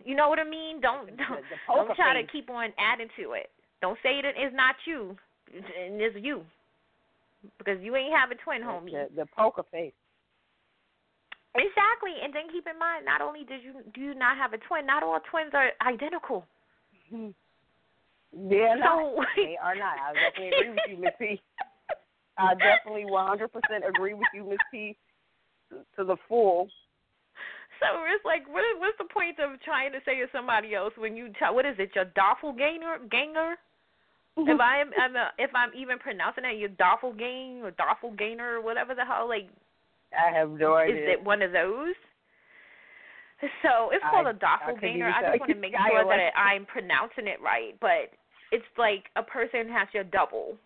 You 0.04 0.16
know 0.16 0.30
what 0.30 0.40
I 0.40 0.44
mean? 0.44 0.82
Don't 0.82 1.08
don't, 1.18 1.44
don't 1.68 1.96
try 1.96 2.20
to 2.20 2.28
keep 2.28 2.50
on 2.50 2.70
adding 2.78 3.10
to 3.20 3.34
it. 3.34 3.50
Don't 3.82 3.98
say 4.02 4.22
that 4.22 4.34
it's 4.36 4.56
not 4.56 4.76
you, 4.86 5.16
and 5.54 6.02
it's 6.02 6.16
you, 6.20 6.42
because 7.60 7.78
you 7.82 7.96
ain't 7.96 8.16
have 8.16 8.32
a 8.32 8.36
twin, 8.36 8.62
homie. 8.62 8.92
The, 8.92 9.08
the 9.16 9.26
poker 9.38 9.64
face. 9.72 9.94
Exactly, 11.56 12.14
and 12.24 12.34
then 12.34 12.50
keep 12.52 12.68
in 12.68 12.78
mind, 12.78 13.06
not 13.06 13.22
only 13.22 13.44
did 13.44 13.64
you 13.64 13.74
do 13.94 14.02
you 14.02 14.14
not 14.14 14.38
have 14.38 14.54
a 14.54 14.58
twin, 14.58 14.86
not 14.86 15.04
all 15.04 15.20
twins 15.30 15.52
are 15.54 15.72
identical. 15.86 16.46
Mm-hmm. 17.12 17.30
They're 18.50 18.78
so, 18.78 19.16
not. 19.16 19.28
they 19.36 19.58
are 19.64 19.76
not. 19.76 19.98
I 19.98 20.14
definitely 20.14 20.52
agree 20.60 20.70
with 20.70 20.90
you, 20.90 20.98
Miss 20.98 21.14
P. 21.20 21.42
I 22.38 22.54
definitely 22.54 23.06
100% 23.10 23.50
agree 23.88 24.14
with 24.14 24.28
you, 24.34 24.44
Miss 24.48 24.60
P, 24.70 24.96
to 25.98 26.04
the 26.04 26.18
full. 26.30 26.68
So 27.80 27.88
it's 28.14 28.26
like, 28.26 28.48
what 28.48 28.62
is 28.62 28.78
what's 28.78 28.98
the 28.98 29.10
point 29.12 29.40
of 29.40 29.60
trying 29.62 29.92
to 29.94 30.00
say 30.06 30.20
to 30.20 30.28
somebody 30.32 30.76
else 30.76 30.94
when 30.98 31.16
you 31.16 31.30
tell 31.40 31.56
what 31.56 31.66
is 31.66 31.76
it, 31.80 31.92
your 31.96 32.06
doppelganger 32.06 33.00
ganger? 33.10 33.56
if 34.38 34.60
I 34.60 34.78
am, 34.78 34.92
I'm 35.00 35.16
a, 35.16 35.32
if 35.40 35.50
I'm 35.56 35.72
even 35.76 35.98
pronouncing 35.98 36.44
that, 36.44 36.58
your 36.58 36.70
doppelganger 36.70 37.66
or 37.66 37.72
doppelganger 37.72 38.58
or 38.58 38.62
whatever 38.62 38.94
the 38.94 39.04
hell, 39.04 39.28
like, 39.28 39.50
I 40.18 40.32
have 40.38 40.52
no 40.52 40.76
idea. 40.76 40.96
is 40.96 41.10
it 41.20 41.24
one 41.24 41.42
of 41.42 41.52
those? 41.52 41.96
So 43.62 43.92
it's 43.92 44.04
called 44.10 44.28
I- 44.28 44.32
a 44.32 44.34
doppelganger. 44.34 45.06
I 45.06 45.20
I, 45.20 45.22
just 45.22 45.40
want 45.42 45.52
to 45.54 45.60
make 45.60 45.74
sure 45.74 46.04
that 46.06 46.32
I'm 46.36 46.66
pronouncing 46.66 47.28
it 47.28 47.40
right, 47.42 47.78
but 47.80 48.10
it's 48.52 48.66
like 48.78 49.06
a 49.16 49.22
person 49.24 49.70
has 49.70 49.88
your 49.94 50.04
double, 50.06 50.58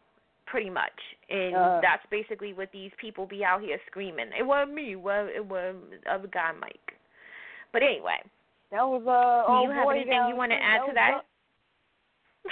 pretty 0.46 0.70
much, 0.70 0.96
and 1.30 1.56
Uh. 1.56 1.80
that's 1.82 2.06
basically 2.10 2.54
what 2.54 2.72
these 2.72 2.92
people 2.98 3.26
be 3.26 3.44
out 3.44 3.62
here 3.62 3.78
screaming. 3.88 4.30
It 4.38 4.44
wasn't 4.44 4.74
me. 4.76 4.96
Well, 4.96 5.28
it 5.28 5.46
was 5.46 5.76
the 5.92 6.12
other 6.12 6.28
guy, 6.28 6.52
Mike. 6.60 6.96
But 7.74 7.84
anyway, 7.84 8.20
That 8.72 8.88
was 8.88 9.04
uh. 9.04 9.48
do 9.48 9.54
oh 9.54 9.64
you 9.64 9.72
have 9.72 9.90
anything 9.90 10.28
you 10.30 10.36
want 10.36 10.52
to 10.52 10.58
add 10.58 10.86
to 10.88 10.94
that? 10.94 11.22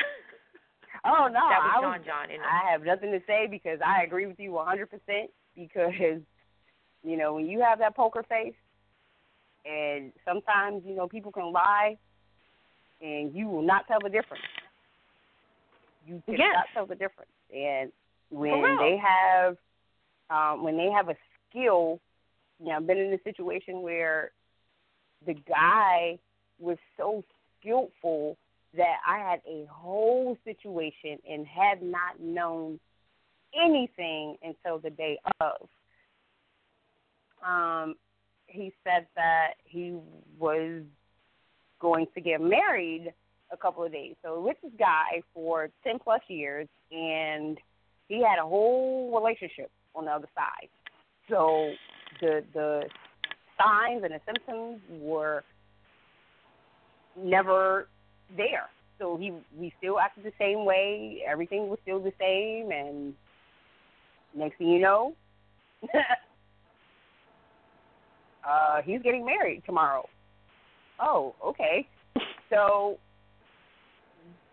Oh 1.06 1.28
no, 1.28 1.40
that 1.40 1.64
was 1.64 1.76
I 1.78 1.82
John 1.82 2.04
John. 2.04 2.28
I 2.44 2.70
have 2.72 2.84
nothing 2.84 3.12
to 3.12 3.22
say 3.26 3.48
because 3.50 3.80
I 3.86 4.04
agree 4.04 4.26
with 4.26 4.38
you 4.38 4.52
100% 4.52 4.86
because 5.56 6.20
you 7.04 7.18
know 7.18 7.34
when 7.34 7.46
you 7.48 7.62
have 7.62 7.80
that 7.80 7.96
poker 7.96 8.24
face 8.28 8.54
and 9.66 10.12
sometimes 10.26 10.84
you 10.86 10.96
know 10.96 11.08
people 11.08 11.32
can 11.32 11.52
lie 11.52 11.98
and 13.02 13.34
you 13.34 13.48
will 13.48 13.62
not 13.62 13.88
tell 13.88 14.00
the 14.02 14.10
difference. 14.10 14.44
You 16.06 16.22
cannot 16.26 16.40
Yes. 16.40 16.68
tell 16.74 16.86
the 16.86 16.96
difference. 16.96 17.32
And 17.54 17.92
when 18.30 18.78
they 18.80 18.98
have 19.02 19.58
um 20.30 20.64
when 20.64 20.78
they 20.78 20.90
have 20.92 21.10
a 21.10 21.16
skill, 21.50 22.00
you 22.60 22.68
know, 22.68 22.78
I've 22.78 22.88
been 22.88 22.98
in 22.98 23.14
a 23.14 23.22
situation 23.24 23.82
where 23.82 24.32
the 25.26 25.34
guy 25.34 26.20
was 26.60 26.78
so 26.98 27.24
skillful 27.60 28.38
that 28.76 28.98
I 29.08 29.18
had 29.18 29.42
a 29.48 29.66
whole 29.70 30.38
situation 30.44 31.20
and 31.30 31.46
had 31.48 31.82
not 31.82 32.20
known 32.20 32.80
anything 33.56 34.38
until 34.44 34.78
the 34.80 34.92
day 34.92 35.18
of. 35.42 35.68
Um, 37.47 37.95
he 38.47 38.73
said 38.84 39.08
that 39.15 39.54
he 39.63 39.97
was 40.38 40.84
going 41.80 42.08
to 42.13 42.21
get 42.21 42.41
married 42.41 43.13
a 43.52 43.58
couple 43.58 43.84
of 43.84 43.91
days. 43.91 44.15
So 44.23 44.41
with 44.41 44.58
this 44.62 44.71
guy 44.78 45.21
for 45.34 45.69
ten 45.84 45.99
plus 45.99 46.21
years 46.28 46.67
and 46.91 47.58
he 48.08 48.23
had 48.23 48.39
a 48.39 48.47
whole 48.47 49.15
relationship 49.15 49.71
on 49.95 50.06
the 50.06 50.12
other 50.12 50.30
side. 50.36 50.69
So 51.30 51.71
the 52.21 52.43
the 52.54 52.84
signs 53.58 54.04
and 54.04 54.13
the 54.13 54.21
symptoms 54.25 54.82
were 55.02 55.43
never 57.17 57.88
there. 58.36 58.69
So 58.97 59.15
he 59.17 59.32
we 59.58 59.73
still 59.78 59.99
acted 59.99 60.25
the 60.25 60.34
same 60.38 60.65
way. 60.65 61.21
Everything 61.25 61.69
was 61.69 61.80
still 61.84 61.99
the 61.99 62.13
same, 62.19 62.71
and 62.71 63.13
next 64.36 64.58
thing 64.58 64.69
you 64.69 64.80
know, 64.80 65.13
uh, 68.47 68.82
he's 68.84 69.02
getting 69.02 69.25
married 69.25 69.63
tomorrow. 69.65 70.08
Oh, 70.99 71.36
okay. 71.45 71.88
So 72.49 72.97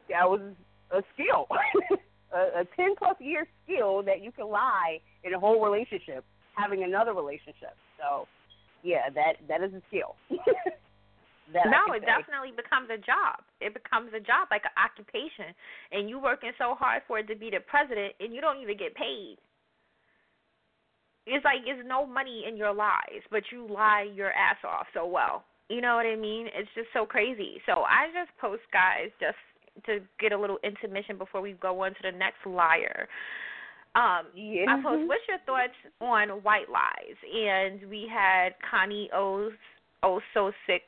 that 0.08 0.28
was 0.28 0.40
a 0.90 1.02
skill, 1.14 1.46
a, 2.32 2.60
a 2.60 2.64
ten 2.76 2.94
plus 2.96 3.16
year 3.20 3.46
skill 3.64 4.02
that 4.04 4.22
you 4.22 4.30
can 4.32 4.48
lie 4.48 4.98
in 5.24 5.34
a 5.34 5.40
whole 5.40 5.64
relationship, 5.64 6.24
having 6.54 6.84
another 6.84 7.12
relationship. 7.12 7.74
So 7.98 8.26
yeah, 8.82 9.10
that 9.14 9.34
that 9.48 9.62
is 9.62 9.72
a 9.74 9.82
skill. 9.88 10.14
no, 10.30 11.94
it 11.94 12.02
say. 12.02 12.06
definitely 12.06 12.54
becomes 12.54 12.90
a 12.90 12.98
job. 12.98 13.42
It 13.60 13.74
becomes 13.74 14.12
a 14.14 14.20
job, 14.20 14.48
like 14.50 14.62
an 14.64 14.76
occupation, 14.78 15.54
and 15.90 16.08
you 16.08 16.18
working 16.20 16.52
so 16.58 16.74
hard 16.78 17.02
for 17.06 17.18
it 17.18 17.26
to 17.28 17.36
be 17.36 17.50
the 17.50 17.60
president, 17.66 18.14
and 18.20 18.34
you 18.34 18.40
don't 18.40 18.62
even 18.62 18.76
get 18.76 18.94
paid. 18.94 19.38
It's 21.26 21.44
like 21.44 21.64
there's 21.64 21.84
no 21.86 22.06
money 22.06 22.44
in 22.48 22.56
your 22.56 22.72
lies, 22.72 23.22
but 23.30 23.42
you 23.50 23.66
lie 23.68 24.06
your 24.14 24.30
ass 24.32 24.56
off 24.64 24.86
so 24.94 25.06
well. 25.06 25.44
You 25.68 25.80
know 25.80 25.96
what 25.96 26.06
I 26.06 26.14
mean? 26.14 26.46
It's 26.54 26.68
just 26.74 26.88
so 26.94 27.04
crazy. 27.04 27.60
So 27.66 27.82
I 27.82 28.06
just 28.14 28.36
post 28.38 28.62
guys 28.72 29.10
just 29.20 29.36
to 29.86 29.98
get 30.20 30.32
a 30.32 30.38
little 30.38 30.58
intermission 30.62 31.18
before 31.18 31.40
we 31.40 31.52
go 31.54 31.82
on 31.84 31.90
to 31.90 32.02
the 32.02 32.16
next 32.16 32.46
liar. 32.46 33.08
Um, 33.96 34.26
Yeah. 34.34 34.66
I 34.68 34.82
post, 34.82 35.08
what's 35.08 35.22
your 35.28 35.38
thoughts 35.46 35.74
on 36.00 36.28
white 36.42 36.68
lies? 36.70 37.16
And 37.24 37.88
we 37.90 38.08
had 38.12 38.50
Connie 38.70 39.10
O, 39.12 39.50
oh 40.02 40.20
so 40.34 40.52
sick, 40.66 40.82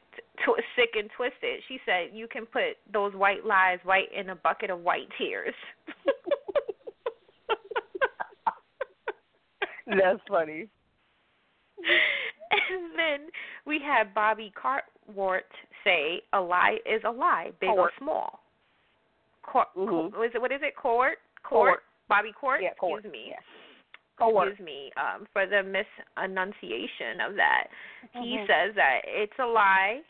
tw- 0.45 0.63
sick 0.77 0.91
and 0.95 1.11
twisted. 1.17 1.61
She 1.67 1.81
said 1.85 2.11
you 2.13 2.29
can 2.29 2.47
put 2.47 2.77
those 2.93 3.15
white 3.15 3.45
lies 3.45 3.79
right 3.85 4.09
in 4.17 4.31
a 4.31 4.37
bucket 4.37 4.71
of 4.71 4.81
white 4.81 5.09
tears. 5.19 5.55
That's 9.89 10.21
funny. 10.29 10.69
and 11.79 12.93
then 12.97 13.31
we 13.67 13.81
had 13.85 14.15
Bobby 14.15 14.53
Cartwart 14.61 15.47
say 15.85 16.23
a 16.33 16.41
lie 16.41 16.79
is 16.85 17.03
a 17.07 17.11
lie, 17.11 17.53
big 17.61 17.71
or 17.71 17.91
small. 17.99 18.41
Court, 19.43 19.69
Mhm. 19.77 20.09
is 20.27 20.35
it 20.35 20.41
what 20.41 20.53
is 20.53 20.61
it? 20.63 20.77
Court, 20.77 21.19
Court. 21.43 21.83
Bobby 22.09 22.33
Court. 22.33 22.61
Yeah, 22.63 22.75
court. 22.75 23.05
Excuse 23.05 23.13
me. 23.13 23.31
Yeah. 23.31 23.41
Court. 24.19 24.49
Excuse 24.49 24.67
me 24.67 24.93
um, 24.97 25.27
for 25.33 25.47
the 25.47 25.63
misenunciation 25.63 27.21
of 27.21 27.37
that. 27.37 27.69
He 28.13 28.37
Mhm. 28.37 28.47
says 28.47 28.75
that 28.75 29.03
it's 29.07 29.39
a 29.39 29.47
lie, 29.47 30.03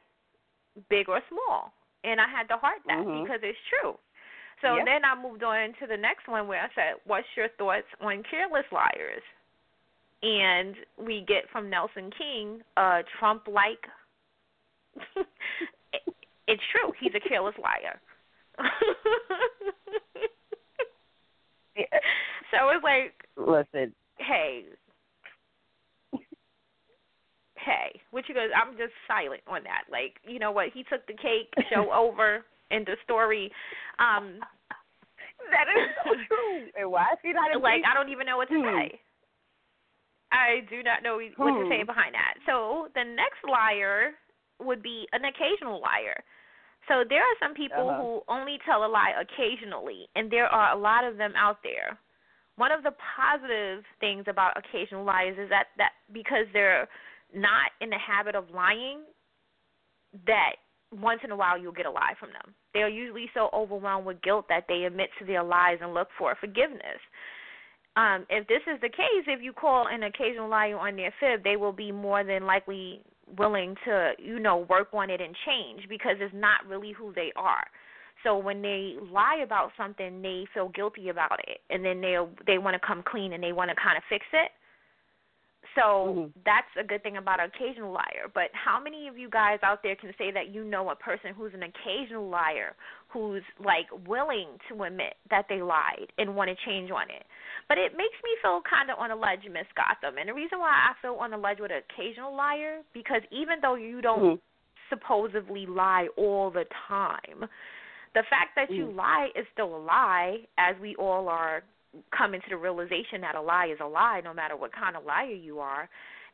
big 0.88 1.08
or 1.08 1.20
small, 1.28 1.72
and 2.04 2.20
I 2.20 2.26
had 2.26 2.48
to 2.48 2.56
heart 2.56 2.82
that 2.86 3.04
Mhm. 3.04 3.22
because 3.22 3.42
it's 3.42 3.58
true. 3.68 3.98
So 4.60 4.76
Yeah. 4.76 4.84
then 4.84 5.04
I 5.04 5.14
moved 5.14 5.44
on 5.44 5.74
to 5.74 5.86
the 5.86 5.96
next 5.96 6.26
one 6.26 6.48
where 6.48 6.62
I 6.62 6.68
said, 6.74 7.00
"What's 7.04 7.36
your 7.36 7.48
thoughts 7.48 7.86
on 8.00 8.22
careless 8.24 8.70
liars?" 8.72 9.22
And 10.22 10.74
we 10.98 11.24
get 11.28 11.44
from 11.52 11.70
Nelson 11.70 12.10
King, 12.16 12.60
uh, 12.76 13.02
Trump 13.18 13.42
like. 13.46 13.86
it's 16.48 16.62
true. 16.72 16.92
He's 17.00 17.12
a 17.14 17.28
careless 17.28 17.54
liar. 17.62 18.00
Yeah. 21.76 21.84
so 22.50 22.70
it's 22.74 22.82
like 22.82 23.14
Listen, 23.36 23.94
hey, 24.18 24.64
hey, 27.56 28.00
what 28.10 28.28
you 28.28 28.34
guys? 28.34 28.48
I'm 28.50 28.72
just 28.76 28.92
silent 29.06 29.42
on 29.46 29.62
that. 29.62 29.84
Like, 29.90 30.16
you 30.26 30.40
know 30.40 30.50
what? 30.50 30.70
He 30.74 30.82
took 30.82 31.06
the 31.06 31.12
cake, 31.14 31.52
show 31.70 31.92
over, 31.94 32.44
end 32.72 32.86
the 32.86 32.96
story. 33.04 33.52
Um, 34.00 34.40
that 35.52 35.70
is 35.70 35.88
so 36.04 36.10
true. 36.26 36.66
And 36.76 36.90
why 36.90 37.06
is 37.12 37.18
he 37.22 37.32
not 37.32 37.62
like, 37.62 37.82
I 37.88 37.94
don't 37.94 38.10
even 38.10 38.26
know 38.26 38.36
what 38.38 38.48
to 38.48 38.54
Hmm. 38.58 38.66
say. 38.66 39.00
I 40.30 40.60
do 40.68 40.82
not 40.82 41.02
know 41.02 41.18
what 41.36 41.56
to 41.56 41.64
say 41.68 41.80
Hmm. 41.80 41.86
behind 41.86 42.14
that. 42.14 42.34
So 42.46 42.88
the 42.94 43.04
next 43.04 43.42
liar 43.48 44.12
would 44.60 44.82
be 44.82 45.08
an 45.12 45.24
occasional 45.24 45.80
liar. 45.80 46.22
So 46.88 47.04
there 47.08 47.20
are 47.22 47.36
some 47.40 47.54
people 47.54 47.88
Uh-huh. 47.88 48.00
who 48.00 48.22
only 48.28 48.58
tell 48.64 48.84
a 48.84 48.88
lie 48.88 49.12
occasionally, 49.20 50.08
and 50.16 50.30
there 50.30 50.46
are 50.46 50.72
a 50.72 50.78
lot 50.78 51.04
of 51.04 51.16
them 51.16 51.34
out 51.36 51.62
there. 51.62 51.98
One 52.56 52.72
of 52.72 52.82
the 52.82 52.92
positive 53.16 53.84
things 54.00 54.24
about 54.26 54.56
occasional 54.56 55.04
liars 55.04 55.38
is 55.38 55.48
that 55.50 55.68
that 55.76 55.92
because 56.12 56.46
they're 56.52 56.88
not 57.34 57.70
in 57.80 57.90
the 57.90 57.98
habit 57.98 58.34
of 58.34 58.50
lying, 58.50 59.00
that 60.26 60.56
once 60.90 61.20
in 61.22 61.30
a 61.30 61.36
while 61.36 61.58
you'll 61.58 61.72
get 61.72 61.86
a 61.86 61.90
lie 61.90 62.14
from 62.18 62.30
them. 62.32 62.54
They 62.72 62.80
are 62.80 62.88
usually 62.88 63.30
so 63.34 63.50
overwhelmed 63.52 64.06
with 64.06 64.22
guilt 64.22 64.46
that 64.48 64.64
they 64.68 64.84
admit 64.84 65.10
to 65.18 65.26
their 65.26 65.42
lies 65.42 65.78
and 65.82 65.92
look 65.94 66.08
for 66.16 66.34
forgiveness. 66.40 66.98
Um, 67.98 68.26
if 68.30 68.46
this 68.46 68.62
is 68.72 68.80
the 68.80 68.88
case, 68.88 69.26
if 69.26 69.42
you 69.42 69.52
call 69.52 69.88
an 69.88 70.04
occasional 70.04 70.48
liar 70.48 70.78
on 70.78 70.94
their 70.94 71.12
fib, 71.18 71.42
they 71.42 71.56
will 71.56 71.72
be 71.72 71.90
more 71.90 72.22
than 72.22 72.46
likely 72.46 73.00
willing 73.36 73.74
to, 73.86 74.12
you 74.18 74.38
know, 74.38 74.58
work 74.70 74.88
on 74.92 75.10
it 75.10 75.20
and 75.20 75.34
change 75.44 75.88
because 75.88 76.14
it's 76.20 76.34
not 76.34 76.64
really 76.68 76.92
who 76.92 77.12
they 77.12 77.32
are. 77.34 77.64
So 78.22 78.38
when 78.38 78.62
they 78.62 78.94
lie 79.10 79.40
about 79.44 79.72
something, 79.76 80.22
they 80.22 80.46
feel 80.54 80.68
guilty 80.68 81.08
about 81.08 81.40
it, 81.48 81.58
and 81.70 81.84
then 81.84 82.00
they 82.00 82.16
they 82.46 82.58
want 82.58 82.80
to 82.80 82.86
come 82.86 83.02
clean 83.04 83.32
and 83.32 83.42
they 83.42 83.52
want 83.52 83.70
to 83.70 83.76
kind 83.76 83.96
of 83.96 84.04
fix 84.08 84.24
it. 84.32 84.50
So 85.74 86.14
Mhm. 86.14 86.32
that's 86.44 86.76
a 86.76 86.84
good 86.84 87.02
thing 87.02 87.16
about 87.16 87.40
an 87.40 87.50
occasional 87.54 87.92
liar. 87.92 88.28
But 88.32 88.50
how 88.52 88.80
many 88.80 89.08
of 89.08 89.18
you 89.18 89.28
guys 89.28 89.58
out 89.62 89.82
there 89.82 89.96
can 89.96 90.14
say 90.16 90.30
that 90.30 90.48
you 90.48 90.64
know 90.64 90.90
a 90.90 90.96
person 90.96 91.34
who's 91.34 91.54
an 91.54 91.62
occasional 91.62 92.28
liar, 92.28 92.76
who's 93.08 93.42
like 93.58 93.86
willing 94.06 94.58
to 94.68 94.82
admit 94.84 95.16
that 95.30 95.46
they 95.48 95.62
lied 95.62 96.12
and 96.18 96.34
want 96.34 96.50
to 96.50 96.56
change 96.64 96.90
on 96.90 97.10
it? 97.10 97.26
But 97.68 97.78
it 97.78 97.92
makes 97.96 98.16
me 98.24 98.30
feel 98.42 98.62
kind 98.62 98.90
of 98.90 98.98
on 98.98 99.10
a 99.10 99.16
ledge, 99.16 99.44
Miss 99.50 99.66
Gotham. 99.74 100.18
And 100.18 100.28
the 100.28 100.34
reason 100.34 100.58
why 100.58 100.70
I 100.70 100.94
feel 101.02 101.14
on 101.14 101.32
a 101.32 101.38
ledge 101.38 101.58
with 101.60 101.70
an 101.70 101.82
occasional 101.90 102.34
liar, 102.34 102.82
because 102.94 103.22
even 103.30 103.60
though 103.60 103.74
you 103.74 104.00
don't 104.00 104.36
Mhm. 104.36 104.40
supposedly 104.88 105.66
lie 105.66 106.08
all 106.16 106.50
the 106.50 106.64
time, 106.88 107.48
the 108.14 108.22
fact 108.24 108.54
that 108.56 108.70
you 108.70 108.86
Mm. 108.86 108.96
lie 108.96 109.30
is 109.34 109.46
still 109.52 109.76
a 109.76 109.78
lie, 109.78 110.46
as 110.56 110.78
we 110.78 110.96
all 110.96 111.28
are 111.28 111.62
come 112.16 112.34
into 112.34 112.46
the 112.50 112.56
realization 112.56 113.20
that 113.22 113.34
a 113.34 113.40
lie 113.40 113.68
is 113.72 113.78
a 113.82 113.86
lie, 113.86 114.20
no 114.22 114.34
matter 114.34 114.56
what 114.56 114.72
kind 114.72 114.96
of 114.96 115.04
liar 115.04 115.26
you 115.26 115.60
are. 115.60 115.88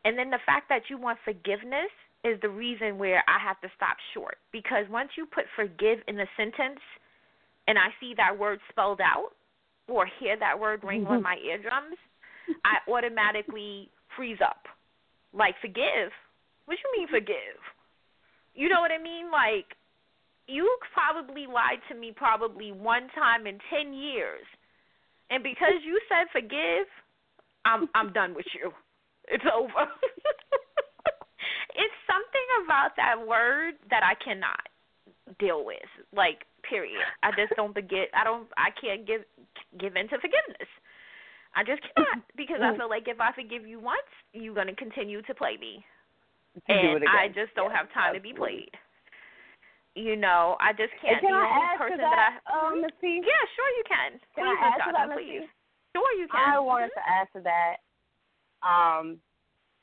And 0.05 0.19
then 0.19 0.31
the 0.31 0.43
fact 0.45 0.69
that 0.69 0.83
you 0.91 0.99
want 0.99 1.19
forgiveness 1.25 1.91
is 2.25 2.41
the 2.41 2.49
reason 2.49 2.99
where 2.99 3.23
I 3.29 3.39
have 3.43 3.61
to 3.61 3.69
stop 3.77 3.97
short. 4.13 4.37
Because 4.53 4.85
once 4.91 5.11
you 5.17 5.27
put 5.27 5.45
forgive 5.57 5.99
in 6.09 6.17
the 6.17 6.27
sentence 6.37 6.81
and 7.69 7.79
I 7.79 7.89
see 8.01 8.15
that 8.17 8.39
word 8.39 8.59
spelled 8.71 9.01
out 9.01 9.31
or 9.89 10.07
hear 10.21 10.37
that 10.39 10.59
word 10.59 10.83
ring 10.83 11.07
on 11.07 11.21
mm-hmm. 11.21 11.23
my 11.23 11.37
eardrums, 11.45 11.97
I 12.65 12.91
automatically 12.91 13.91
freeze 14.17 14.39
up. 14.45 14.65
Like, 15.33 15.55
forgive? 15.61 16.13
What 16.65 16.79
you 16.81 17.01
mean, 17.01 17.09
forgive? 17.09 17.61
You 18.55 18.69
know 18.69 18.81
what 18.81 18.93
I 18.93 19.03
mean? 19.03 19.31
Like, 19.31 19.77
you 20.47 20.69
probably 20.93 21.47
lied 21.47 21.81
to 21.89 21.95
me 21.95 22.13
probably 22.15 22.73
one 22.73 23.09
time 23.15 23.47
in 23.47 23.59
10 23.73 23.93
years. 23.93 24.45
And 25.31 25.43
because 25.43 25.81
you 25.85 26.01
said 26.09 26.29
forgive, 26.33 26.87
I'm 27.65 27.89
I'm 27.95 28.13
done 28.13 28.35
with 28.35 28.47
you. 28.55 28.71
It's 29.29 29.45
over. 29.49 29.89
it's 31.81 31.99
something 32.05 32.49
about 32.65 32.93
that 32.97 33.17
word 33.27 33.75
that 33.91 34.03
I 34.05 34.15
cannot 34.23 34.61
deal 35.39 35.65
with. 35.65 35.89
Like 36.13 36.45
period. 36.69 37.01
I 37.23 37.31
just 37.37 37.57
don't 37.57 37.73
forget. 37.73 38.09
I 38.15 38.25
don't. 38.25 38.49
I 38.57 38.69
can't 38.77 39.07
give 39.07 39.23
give 39.79 39.97
into 39.97 40.17
forgiveness. 40.21 40.69
I 41.55 41.63
just 41.63 41.81
cannot 41.95 42.25
because 42.37 42.61
I 42.63 42.77
feel 42.77 42.89
like 42.89 43.07
if 43.07 43.21
I 43.21 43.33
forgive 43.33 43.67
you 43.67 43.81
once, 43.81 44.09
you're 44.33 44.55
gonna 44.55 44.75
continue 44.75 45.23
to 45.23 45.35
play 45.35 45.57
me, 45.57 45.85
and 46.69 47.05
I 47.09 47.29
just 47.29 47.55
don't 47.55 47.71
yeah, 47.71 47.79
have 47.79 47.93
time 47.93 48.15
absolutely. 48.15 48.19
to 48.19 48.35
be 48.35 48.39
played. 48.39 48.75
You 49.95 50.17
know, 50.17 50.57
I 50.59 50.73
just 50.73 50.91
can't. 51.01 51.21
Can 51.21 51.31
the 51.31 51.39
I 51.39 51.55
only 51.55 51.79
person 51.79 51.99
to 51.99 52.03
that, 52.03 52.41
I 52.47 52.69
um, 52.73 52.83
Miss 52.83 52.91
P? 53.01 53.23
yeah, 53.23 53.45
sure 53.55 53.71
you 53.79 53.85
can. 53.87 54.19
Can 54.35 54.45
please, 54.45 54.59
I 54.59 54.67
add 54.67 54.83
Miss 54.87 54.95
that, 54.95 55.15
please. 55.15 55.49
Sure 55.95 56.13
you 56.19 56.27
can. 56.29 56.55
I 56.55 56.59
wanted 56.59 56.91
Mhm. 56.91 56.95
to 56.95 57.09
add 57.09 57.29
to 57.35 57.41
that. 57.43 57.77
Um, 58.67 59.21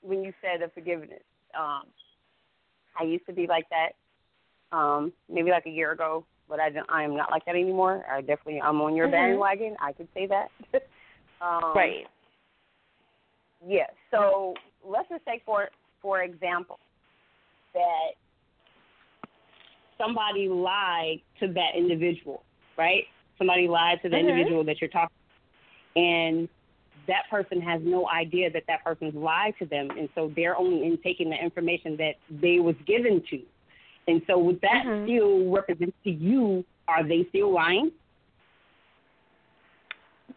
when 0.02 0.24
you 0.24 0.34
said 0.41 0.60
the 0.62 0.69
forgiveness, 0.69 1.24
um, 1.54 1.88
I 3.00 3.04
used 3.04 3.26
to 3.28 3.34
be 3.34 3.47
like 3.47 3.69
that. 3.69 3.93
Um, 4.74 5.13
maybe 5.30 5.52
like 5.52 5.65
a 5.65 5.69
year 5.69 5.91
ago, 5.91 6.26
but 6.50 6.60
I 6.60 6.69
don't, 6.69 6.89
I 6.89 7.04
am 7.04 7.15
not 7.15 7.30
like 7.32 7.45
that 7.45 7.56
anymore. 7.56 8.06
I 8.10 8.21
definitely 8.21 8.62
I'm 8.62 8.82
on 8.82 8.95
your 8.95 9.08
Mhm. 9.08 9.12
bandwagon. 9.12 9.78
I 9.80 9.93
could 9.93 10.08
say 10.13 10.28
that. 10.28 10.52
um, 11.41 11.74
Right. 11.76 12.08
Yeah. 13.65 13.88
So 14.10 14.56
let's 14.84 15.08
just 15.10 15.26
take 15.26 15.43
for 15.45 15.69
for 16.02 16.24
example 16.24 16.80
that 17.74 18.15
somebody 20.02 20.50
lied 20.50 21.22
to 21.40 21.48
that 21.54 21.76
individual, 21.76 22.44
right? 22.78 23.06
Somebody 23.38 23.68
lied 23.68 24.02
to 24.02 24.10
the 24.10 24.16
Mhm. 24.18 24.22
individual 24.22 24.64
that 24.66 24.82
you're 24.82 24.90
talking, 24.90 25.16
to. 25.96 26.00
and 26.02 26.50
that 27.08 27.30
person 27.30 27.60
has 27.62 27.82
no 27.84 28.08
idea 28.10 28.50
that 28.50 28.64
that 28.68 28.84
person's 28.84 29.16
lied 29.16 29.54
to 29.60 29.66
them, 29.66 29.90
and 29.92 30.08
so 30.16 30.32
they're 30.36 30.58
only 30.58 30.86
in 30.86 30.98
taking 30.98 31.30
the 31.30 31.44
information 31.44 31.98
that 31.98 32.16
they 32.30 32.60
was 32.60 32.76
given 32.86 33.22
to, 33.30 33.42
and 34.08 34.22
so 34.28 34.38
would 34.38 34.62
that 34.62 34.86
Mhm. 34.86 35.04
still 35.06 35.50
represent 35.50 35.94
to 36.04 36.12
you? 36.12 36.64
Are 36.88 37.04
they 37.04 37.26
still 37.26 37.52
lying? 37.52 37.92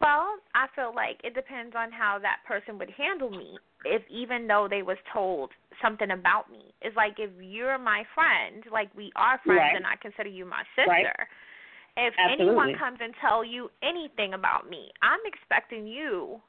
Well, 0.01 0.37
I 0.53 0.67
feel 0.75 0.93
like 0.95 1.19
it 1.23 1.33
depends 1.33 1.75
on 1.77 1.91
how 1.91 2.19
that 2.21 2.37
person 2.47 2.77
would 2.79 2.89
handle 2.91 3.29
me. 3.29 3.57
If 3.85 4.01
even 4.09 4.47
though 4.47 4.67
they 4.69 4.81
was 4.81 4.97
told 5.13 5.51
something 5.81 6.11
about 6.11 6.51
me, 6.51 6.73
it's 6.81 6.95
like 6.95 7.15
if 7.19 7.29
you're 7.39 7.77
my 7.77 8.03
friend, 8.15 8.63
like 8.71 8.89
we 8.95 9.11
are 9.15 9.39
friends, 9.45 9.59
Right. 9.59 9.75
and 9.75 9.85
I 9.85 9.95
consider 10.01 10.29
you 10.29 10.45
my 10.45 10.63
sister. 10.75 10.89
Right. 10.89 11.05
If 11.97 12.13
Absolutely. 12.17 12.45
anyone 12.47 12.75
comes 12.77 12.99
and 13.01 13.13
tell 13.21 13.43
you 13.45 13.69
anything 13.81 14.33
about 14.33 14.69
me, 14.69 14.91
I'm 15.01 15.19
expecting 15.25 15.87
you, 15.87 16.41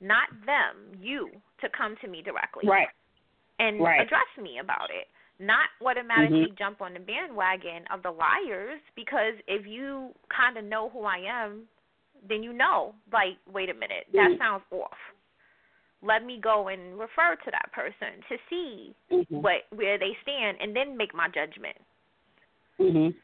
not 0.00 0.28
them, 0.44 0.98
you, 1.00 1.30
to 1.60 1.68
come 1.70 1.96
to 2.02 2.08
me 2.08 2.20
directly 2.20 2.68
Right. 2.68 2.88
and 3.58 3.80
Right. 3.80 4.00
address 4.00 4.28
me 4.36 4.58
about 4.58 4.90
it. 4.90 5.08
Not 5.38 5.70
automatically 5.80 6.46
mm-hmm. 6.46 6.54
jump 6.56 6.82
on 6.82 6.92
the 6.94 7.00
bandwagon 7.00 7.86
of 7.90 8.02
the 8.02 8.10
liars 8.10 8.80
because 8.94 9.34
if 9.46 9.66
you 9.66 10.14
kind 10.28 10.58
of 10.58 10.64
know 10.64 10.90
who 10.90 11.04
I 11.04 11.18
am, 11.18 11.68
then 12.28 12.42
you 12.42 12.52
know, 12.52 12.94
like, 13.12 13.36
wait 13.50 13.70
a 13.70 13.74
minute, 13.74 14.06
that 14.14 14.30
Mhm. 14.30 14.38
sounds 14.38 14.64
off. 14.70 14.98
Let 16.02 16.24
me 16.24 16.38
go 16.38 16.68
and 16.68 16.98
refer 16.98 17.36
to 17.36 17.50
that 17.50 17.70
person 17.72 18.22
to 18.28 18.38
see 18.48 18.94
Mhm. 19.10 19.42
what 19.42 19.66
where 19.70 19.98
they 19.98 20.14
stand 20.22 20.60
and 20.60 20.74
then 20.74 20.96
make 20.96 21.14
my 21.14 21.28
judgment. 21.28 21.80
Mhm. 22.78 23.14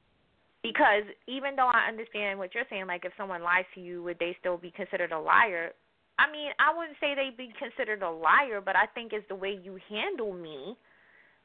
Because 0.62 1.04
even 1.26 1.56
though 1.56 1.68
I 1.68 1.87
understand 1.87 2.38
what 2.38 2.54
you're 2.54 2.66
saying, 2.66 2.87
like 2.87 3.04
if 3.04 3.14
someone 3.16 3.42
lies 3.42 3.66
to 3.74 3.80
you, 3.80 4.02
would 4.02 4.18
they 4.18 4.34
still 4.34 4.56
be 4.56 4.70
considered 4.70 5.12
a 5.12 5.18
liar? 5.18 5.74
I 6.18 6.30
mean, 6.30 6.52
I 6.58 6.72
wouldn't 6.72 6.98
say 6.98 7.14
they'd 7.14 7.37
be 7.37 7.52
considered 7.52 8.02
a 8.02 8.11
liar, 8.11 8.61
but 8.61 8.74
I 8.74 8.87
think 8.87 9.12
it's 9.12 9.26
the 9.28 9.37
way 9.37 9.52
you 9.52 9.76
handle 9.88 10.32
me 10.32 10.76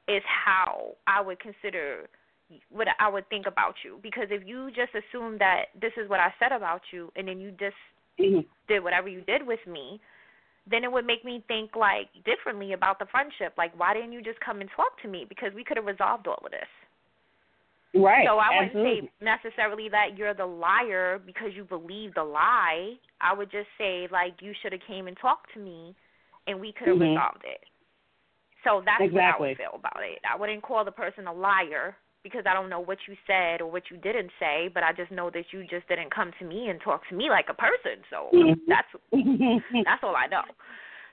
is 0.08 0.24
how 0.26 0.98
I 1.06 1.22
would 1.22 1.39
consider 1.39 2.10
what 2.70 2.88
I 3.00 3.10
would 3.10 3.28
think 3.30 3.46
about 3.46 3.76
you. 3.84 4.00
Because 4.02 4.28
if 4.30 4.46
you 4.46 4.70
just 4.72 4.92
assume 4.94 5.38
that 5.39 5.66
this 5.80 5.94
is 5.98 6.10
what 6.10 6.20
I 6.20 6.34
said 6.39 6.52
about 6.52 6.82
you, 6.92 7.12
and 7.16 7.28
then 7.28 7.39
you 7.39 7.52
just 7.52 7.76
Mhm. 8.20 8.46
did 8.68 8.84
whatever 8.84 9.08
you 9.08 9.22
did 9.22 9.46
with 9.46 9.66
me, 9.66 10.00
then 10.66 10.84
it 10.84 10.92
would 10.92 11.06
make 11.06 11.26
me 11.26 11.44
think 11.48 11.76
like 11.76 12.10
differently 12.24 12.74
about 12.74 13.00
the 13.00 13.06
friendship. 13.08 13.54
Like, 13.58 13.78
why 13.78 13.94
didn't 13.94 14.13
you 14.13 14.22
just 14.22 14.39
come 14.39 14.62
and 14.62 14.70
talk 14.72 15.00
to 15.02 15.08
me? 15.08 15.26
Because 15.26 15.54
we 15.54 15.63
could 15.63 15.78
have 15.78 15.86
resolved 15.86 16.28
all 16.28 16.42
of 16.44 16.52
this. 16.52 16.70
Right. 17.94 18.26
So 18.26 18.39
I 18.39 18.50
wouldn't 18.58 18.74
say 18.74 19.10
necessarily 19.22 19.88
that 19.89 20.18
you're 20.18 20.34
the 20.34 20.46
liar 20.46 21.20
because 21.24 21.54
you 21.54 21.63
believe 21.63 22.16
the 22.16 22.24
lie. 22.24 22.94
I 23.22 23.34
would 23.34 23.52
just 23.52 23.70
say 23.78 24.08
like 24.12 24.42
you 24.42 24.54
should 24.62 24.72
have 24.72 24.82
came 24.88 25.08
and 25.08 25.18
talked 25.18 25.54
to 25.54 25.60
me, 25.60 25.96
and 26.48 26.60
we 26.60 26.72
could 26.72 26.88
have 26.88 26.98
Mhm. 26.98 27.13
resolved 27.16 27.46
it. 27.46 27.63
So 28.63 28.82
that's 28.82 29.02
exactly. 29.02 29.20
what 29.20 29.36
I 29.36 29.39
would 29.39 29.58
feel 29.58 29.76
about 29.76 30.04
it. 30.04 30.20
I 30.26 30.36
wouldn't 30.36 30.63
call 30.63 30.86
the 30.86 30.92
person 30.92 31.28
a 31.28 31.34
liar 31.34 31.98
because 32.24 32.44
I 32.48 32.54
don't 32.54 32.70
know 32.70 32.80
what 32.80 32.98
you 33.08 33.16
said 33.28 33.62
or 33.62 33.70
what 33.70 33.84
you 33.92 33.98
didn't 33.98 34.32
say, 34.40 34.70
but 34.74 34.84
I 34.84 34.94
just 34.94 35.12
know 35.12 35.30
that 35.32 35.46
you 35.52 35.64
just 35.68 35.88
didn't 35.88 36.14
come 36.14 36.32
to 36.40 36.46
me 36.46 36.70
and 36.70 36.80
talk 36.82 37.08
to 37.10 37.16
me 37.16 37.30
like 37.30 37.48
a 37.50 37.54
person. 37.54 38.04
So 38.10 38.30
Mhm. 38.34 38.56
that's 38.68 38.88
that's 39.86 40.04
all 40.04 40.16
I 40.16 40.28
know. 40.28 40.44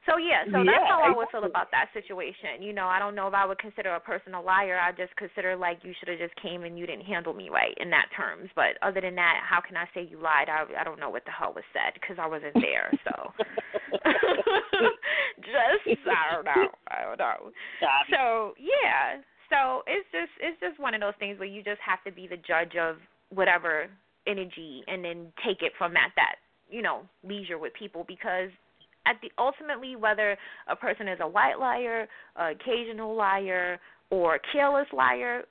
So 0.06 0.16
yeah, 0.16 0.44
so 0.50 0.64
that's 0.64 0.82
Yeah, 0.82 0.88
how 0.88 1.02
I 1.02 1.12
would 1.14 1.28
feel 1.30 1.44
about 1.44 1.70
that 1.72 1.90
situation. 1.92 2.62
You 2.62 2.72
know, 2.72 2.86
I 2.86 2.98
don't 2.98 3.14
know 3.14 3.28
if 3.28 3.34
I 3.34 3.44
would 3.44 3.58
consider 3.58 3.94
a 3.94 4.00
person 4.00 4.34
a 4.34 4.40
liar. 4.40 4.78
I 4.80 4.92
just 4.92 5.14
consider 5.16 5.56
like 5.56 5.80
you 5.82 5.92
should 5.98 6.08
have 6.08 6.18
just 6.18 6.34
came 6.40 6.64
and 6.64 6.78
you 6.78 6.86
didn't 6.86 7.04
handle 7.04 7.34
me 7.34 7.50
right 7.50 7.74
in 7.78 7.90
that 7.90 8.08
terms. 8.16 8.48
But 8.56 8.78
other 8.82 9.00
than 9.00 9.14
that, 9.16 9.40
how 9.44 9.60
can 9.60 9.76
I 9.76 9.86
say 9.92 10.02
you 10.08 10.18
lied? 10.20 10.48
I 10.48 10.64
I 10.80 10.84
don't 10.84 11.00
know 11.00 11.10
what 11.10 11.24
the 11.26 11.32
hell 11.32 11.52
was 11.54 11.64
said 11.72 11.94
because 11.94 12.16
I 12.18 12.26
wasn't 12.26 12.56
there. 12.60 12.94
So 13.04 13.32
just 15.44 16.08
I 16.08 16.34
don't 16.34 16.44
know. 16.44 16.70
I 16.88 17.02
don't 17.04 17.18
know. 17.18 17.50
So 18.10 18.54
yeah, 18.58 19.20
so 19.50 19.82
it's 19.86 20.06
just 20.12 20.32
it's 20.40 20.58
just 20.60 20.80
one 20.80 20.94
of 20.94 21.00
those 21.00 21.18
things 21.18 21.38
where 21.38 21.48
you 21.48 21.62
just 21.62 21.80
have 21.84 22.02
to 22.04 22.12
be 22.12 22.26
the 22.26 22.36
judge 22.36 22.76
of 22.80 22.96
whatever 23.30 23.86
energy 24.26 24.82
and 24.86 25.04
then 25.04 25.32
take 25.44 25.62
it 25.62 25.72
from 25.76 25.96
at 25.96 26.12
that 26.16 26.36
you 26.70 26.82
know 26.82 27.02
leisure 27.24 27.58
with 27.58 27.72
people 27.74 28.04
because 28.06 28.50
at 29.06 29.16
the 29.22 29.30
ultimately 29.38 29.96
whether 29.96 30.36
a 30.68 30.76
person 30.76 31.08
is 31.08 31.18
a 31.20 31.28
white 31.28 31.58
liar, 31.58 32.06
a 32.36 32.52
occasional 32.52 33.14
liar, 33.16 33.78
or 34.10 34.36
a 34.36 34.40
careless 34.52 34.86
liar, 34.92 35.42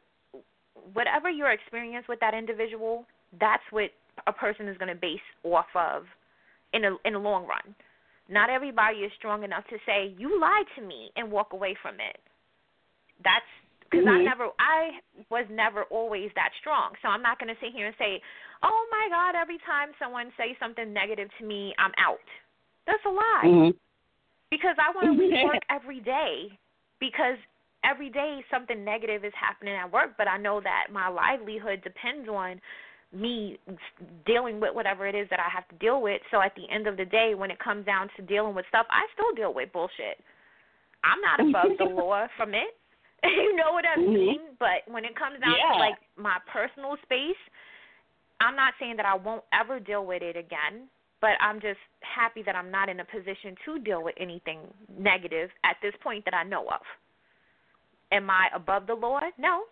whatever 0.94 1.30
your 1.30 1.52
experience 1.52 2.06
with 2.08 2.20
that 2.20 2.34
individual, 2.34 3.06
that's 3.40 3.64
what 3.72 3.90
a 4.28 4.34
person 4.34 4.68
is 4.68 4.78
going 4.78 4.94
to 4.94 5.00
base 5.00 5.20
off 5.44 5.66
of 5.76 6.04
in 6.74 6.86
a 6.86 6.96
in 7.06 7.14
the 7.14 7.20
long 7.20 7.46
run. 7.48 7.76
Not 8.30 8.50
everybody 8.50 8.98
is 8.98 9.12
strong 9.18 9.44
enough 9.44 9.64
to 9.70 9.78
say 9.86 10.14
you 10.18 10.40
lied 10.40 10.66
to 10.78 10.86
me 10.86 11.10
and 11.16 11.32
walk 11.32 11.54
away 11.54 11.76
from 11.82 11.96
it. 11.96 12.18
That's 13.24 13.46
because 13.90 14.06
I 14.08 14.20
Mhm. 14.20 14.26
never 14.26 14.50
I 14.60 15.02
was 15.30 15.46
never 15.50 15.84
always 15.86 16.32
that 16.36 16.54
strong. 16.60 16.96
So 17.02 17.08
I'm 17.08 17.22
not 17.22 17.40
going 17.40 17.54
to 17.54 17.60
sit 17.60 17.74
here 17.74 17.88
and 17.88 17.96
say, 17.98 18.22
"Oh 18.62 18.88
my 18.92 19.10
god, 19.10 19.36
every 19.36 19.58
time 19.60 19.94
someone 19.98 20.32
says 20.38 20.56
something 20.60 20.94
negative 20.94 21.30
to 21.40 21.46
me, 21.46 21.74
I'm 21.78 21.94
out." 21.98 22.20
That's 22.86 23.04
a 23.06 23.10
lie 23.10 23.46
Mhm. 23.46 23.78
because 24.52 24.78
I 24.80 24.92
want 24.92 25.08
to 25.08 25.14
leave 25.14 25.34
Yeah. 25.34 25.44
work 25.46 25.64
every 25.70 26.00
day 26.00 26.58
because 27.00 27.38
every 27.84 28.10
day 28.10 28.44
something 28.50 28.84
negative 28.84 29.24
is 29.24 29.34
happening 29.34 29.76
at 29.76 29.92
work, 29.92 30.18
but 30.18 30.28
I 30.28 30.38
know 30.38 30.60
that 30.62 30.92
my 30.92 31.08
livelihood 31.08 31.82
depends 31.82 32.28
on 32.28 32.62
me 33.12 33.58
dealing 34.26 34.60
with 34.60 34.76
whatever 34.76 35.08
it 35.08 35.16
is 35.16 35.30
that 35.30 35.40
I 35.40 35.50
have 35.50 35.68
to 35.70 35.76
deal 35.76 36.02
with. 36.02 36.22
So 36.30 36.42
at 36.42 36.54
the 36.56 36.70
end 36.70 36.88
of 36.88 36.98
the 36.98 37.06
day, 37.06 37.34
when 37.36 37.50
it 37.50 37.60
comes 37.60 37.86
down 37.86 38.10
to 38.18 38.22
dealing 38.22 38.54
with 38.54 38.68
stuff, 38.68 38.86
I 38.90 39.08
still 39.14 39.34
deal 39.34 39.54
with 39.54 39.72
bullshit. 39.72 40.20
I'm 41.04 41.22
not 41.22 41.40
above 41.40 41.78
the 41.78 41.86
law 41.96 42.28
from 42.38 42.54
it. 42.54 42.79
you 43.24 43.56
know 43.56 43.74
what 43.74 43.86
I 43.86 43.98
Mhm. 43.98 44.14
mean? 44.14 44.42
But 44.60 44.88
when 44.88 45.06
it 45.06 45.16
comes 45.16 45.40
down 45.40 45.56
Yeah. 45.58 45.74
to 45.74 45.80
like 45.80 45.98
my 46.16 46.40
personal 46.48 46.98
space, 47.04 47.38
I'm 48.40 48.56
not 48.56 48.74
saying 48.80 48.96
that 48.98 49.06
I 49.06 49.16
won't 49.16 49.44
ever 49.52 49.80
deal 49.80 50.06
with 50.06 50.22
it 50.22 50.38
again, 50.38 50.90
but 51.20 51.32
I'm 51.42 51.60
just 51.60 51.80
happy 52.02 52.42
that 52.44 52.56
I'm 52.56 52.72
not 52.72 52.88
in 52.88 53.00
a 53.00 53.06
position 53.06 53.56
to 53.66 53.80
deal 53.80 54.02
with 54.04 54.16
anything 54.18 54.74
negative 54.88 55.52
at 55.64 55.76
this 55.82 55.94
point 56.02 56.24
that 56.26 56.34
I 56.34 56.44
know 56.44 56.68
of. 56.70 56.82
Am 58.12 58.30
I 58.30 58.50
above 58.54 58.88
the 58.88 58.96
law? 58.96 59.20
No. 59.38 59.66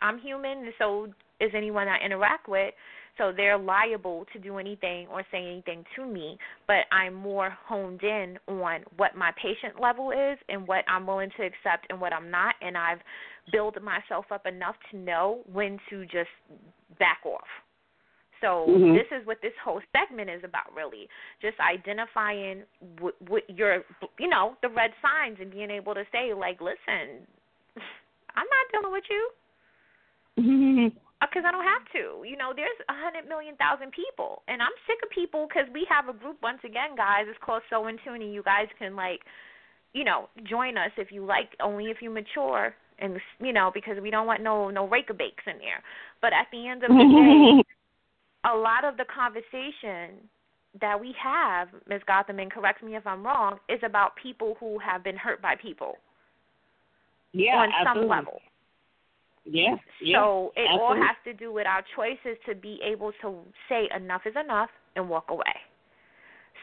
I'm 0.00 0.18
human, 0.18 0.58
and 0.64 0.74
so 0.78 1.12
is 1.40 1.50
anyone 1.54 1.88
I 1.88 1.98
interact 1.98 2.48
with. 2.48 2.74
So 3.18 3.32
they're 3.36 3.58
liable 3.58 4.24
to 4.32 4.38
do 4.38 4.58
anything 4.58 5.08
or 5.08 5.24
say 5.30 5.44
anything 5.44 5.84
to 5.96 6.06
me, 6.06 6.38
but 6.66 6.86
I'm 6.92 7.14
more 7.14 7.50
honed 7.66 8.02
in 8.02 8.38
on 8.46 8.80
what 8.96 9.16
my 9.16 9.32
patient 9.32 9.80
level 9.80 10.12
is 10.12 10.38
and 10.48 10.66
what 10.66 10.84
I'm 10.88 11.06
willing 11.06 11.30
to 11.36 11.42
accept 11.42 11.86
and 11.90 12.00
what 12.00 12.12
I'm 12.12 12.30
not. 12.30 12.54
And 12.62 12.78
I've 12.78 13.00
built 13.52 13.74
myself 13.82 14.26
up 14.30 14.46
enough 14.46 14.76
to 14.92 14.96
know 14.96 15.40
when 15.52 15.78
to 15.90 16.04
just 16.06 16.30
back 16.98 17.18
off. 17.24 17.48
So 18.40 18.66
Mhm. 18.68 18.94
this 18.94 19.10
is 19.10 19.26
what 19.26 19.40
this 19.42 19.56
whole 19.58 19.82
segment 19.92 20.30
is 20.30 20.44
about, 20.44 20.72
really, 20.72 21.08
just 21.40 21.58
identifying 21.58 22.64
what, 23.00 23.20
what 23.22 23.50
your, 23.50 23.84
you 24.18 24.28
know, 24.28 24.56
the 24.62 24.68
red 24.68 24.94
signs 25.02 25.40
and 25.40 25.50
being 25.50 25.70
able 25.72 25.92
to 25.94 26.06
say, 26.12 26.32
like, 26.32 26.60
listen, 26.60 27.26
I'm 28.36 28.46
not 28.46 28.70
dealing 28.70 28.92
with 28.92 29.10
you 29.10 30.92
Uh, 31.20 31.26
because 31.26 31.42
I 31.46 31.50
don't 31.50 31.66
have 31.66 31.82
to. 31.98 32.22
You 32.22 32.36
know, 32.36 32.52
there's 32.54 32.78
a 32.88 32.94
hundred 32.94 33.28
million 33.28 33.56
thousand 33.56 33.90
people, 33.90 34.42
and 34.46 34.62
I'm 34.62 34.74
sick 34.86 34.98
of 35.02 35.10
people 35.10 35.48
because 35.48 35.66
we 35.74 35.86
have 35.90 36.08
a 36.08 36.16
group 36.16 36.38
once 36.42 36.60
again, 36.64 36.94
guys. 36.96 37.26
It's 37.26 37.38
called 37.42 37.62
So 37.70 37.86
in 37.88 37.98
Tune, 38.04 38.22
and 38.22 38.32
you 38.32 38.42
guys 38.42 38.70
can 38.78 38.94
like, 38.94 39.20
you 39.94 40.04
know, 40.04 40.28
join 40.48 40.78
us 40.78 40.92
if 40.96 41.10
you 41.10 41.24
like. 41.24 41.50
Only 41.60 41.86
if 41.86 41.98
you 42.00 42.10
mature, 42.10 42.74
and 43.00 43.18
you 43.40 43.52
know, 43.52 43.70
because 43.74 43.98
we 44.00 44.10
don't 44.10 44.26
want 44.26 44.42
no 44.42 44.70
no 44.70 44.86
rake 44.86 45.08
bakes 45.18 45.42
in 45.46 45.58
there. 45.58 45.82
But 46.22 46.32
at 46.32 46.46
the 46.52 46.68
end 46.68 46.84
of 46.84 46.90
the 46.90 47.06
day, 47.10 47.74
a 48.50 48.54
lot 48.54 48.84
of 48.84 48.96
the 48.96 49.06
conversation 49.10 50.22
that 50.80 51.00
we 51.00 51.14
have, 51.22 51.68
Ms. 51.88 52.02
Gotham, 52.06 52.38
and 52.38 52.50
correct 52.50 52.82
me 52.82 52.94
if 52.94 53.06
I'm 53.06 53.24
wrong, 53.24 53.58
is 53.68 53.80
about 53.84 54.12
people 54.22 54.56
who 54.60 54.78
have 54.78 55.02
been 55.02 55.16
hurt 55.16 55.42
by 55.42 55.54
people 55.60 55.96
yeah, 57.32 57.56
on 57.56 57.70
absolutely. 57.72 58.02
some 58.02 58.08
level. 58.08 58.40
Yeah, 59.50 59.76
yeah. 60.00 60.18
So 60.18 60.52
it 60.56 60.68
all 60.70 60.94
has 60.94 61.16
to 61.24 61.32
do 61.32 61.52
with 61.52 61.66
our 61.66 61.82
choices 61.96 62.36
to 62.46 62.54
be 62.54 62.80
able 62.84 63.12
to 63.22 63.38
say 63.68 63.88
enough 63.96 64.22
is 64.26 64.34
enough 64.36 64.70
and 64.94 65.08
walk 65.08 65.30
away. 65.30 65.44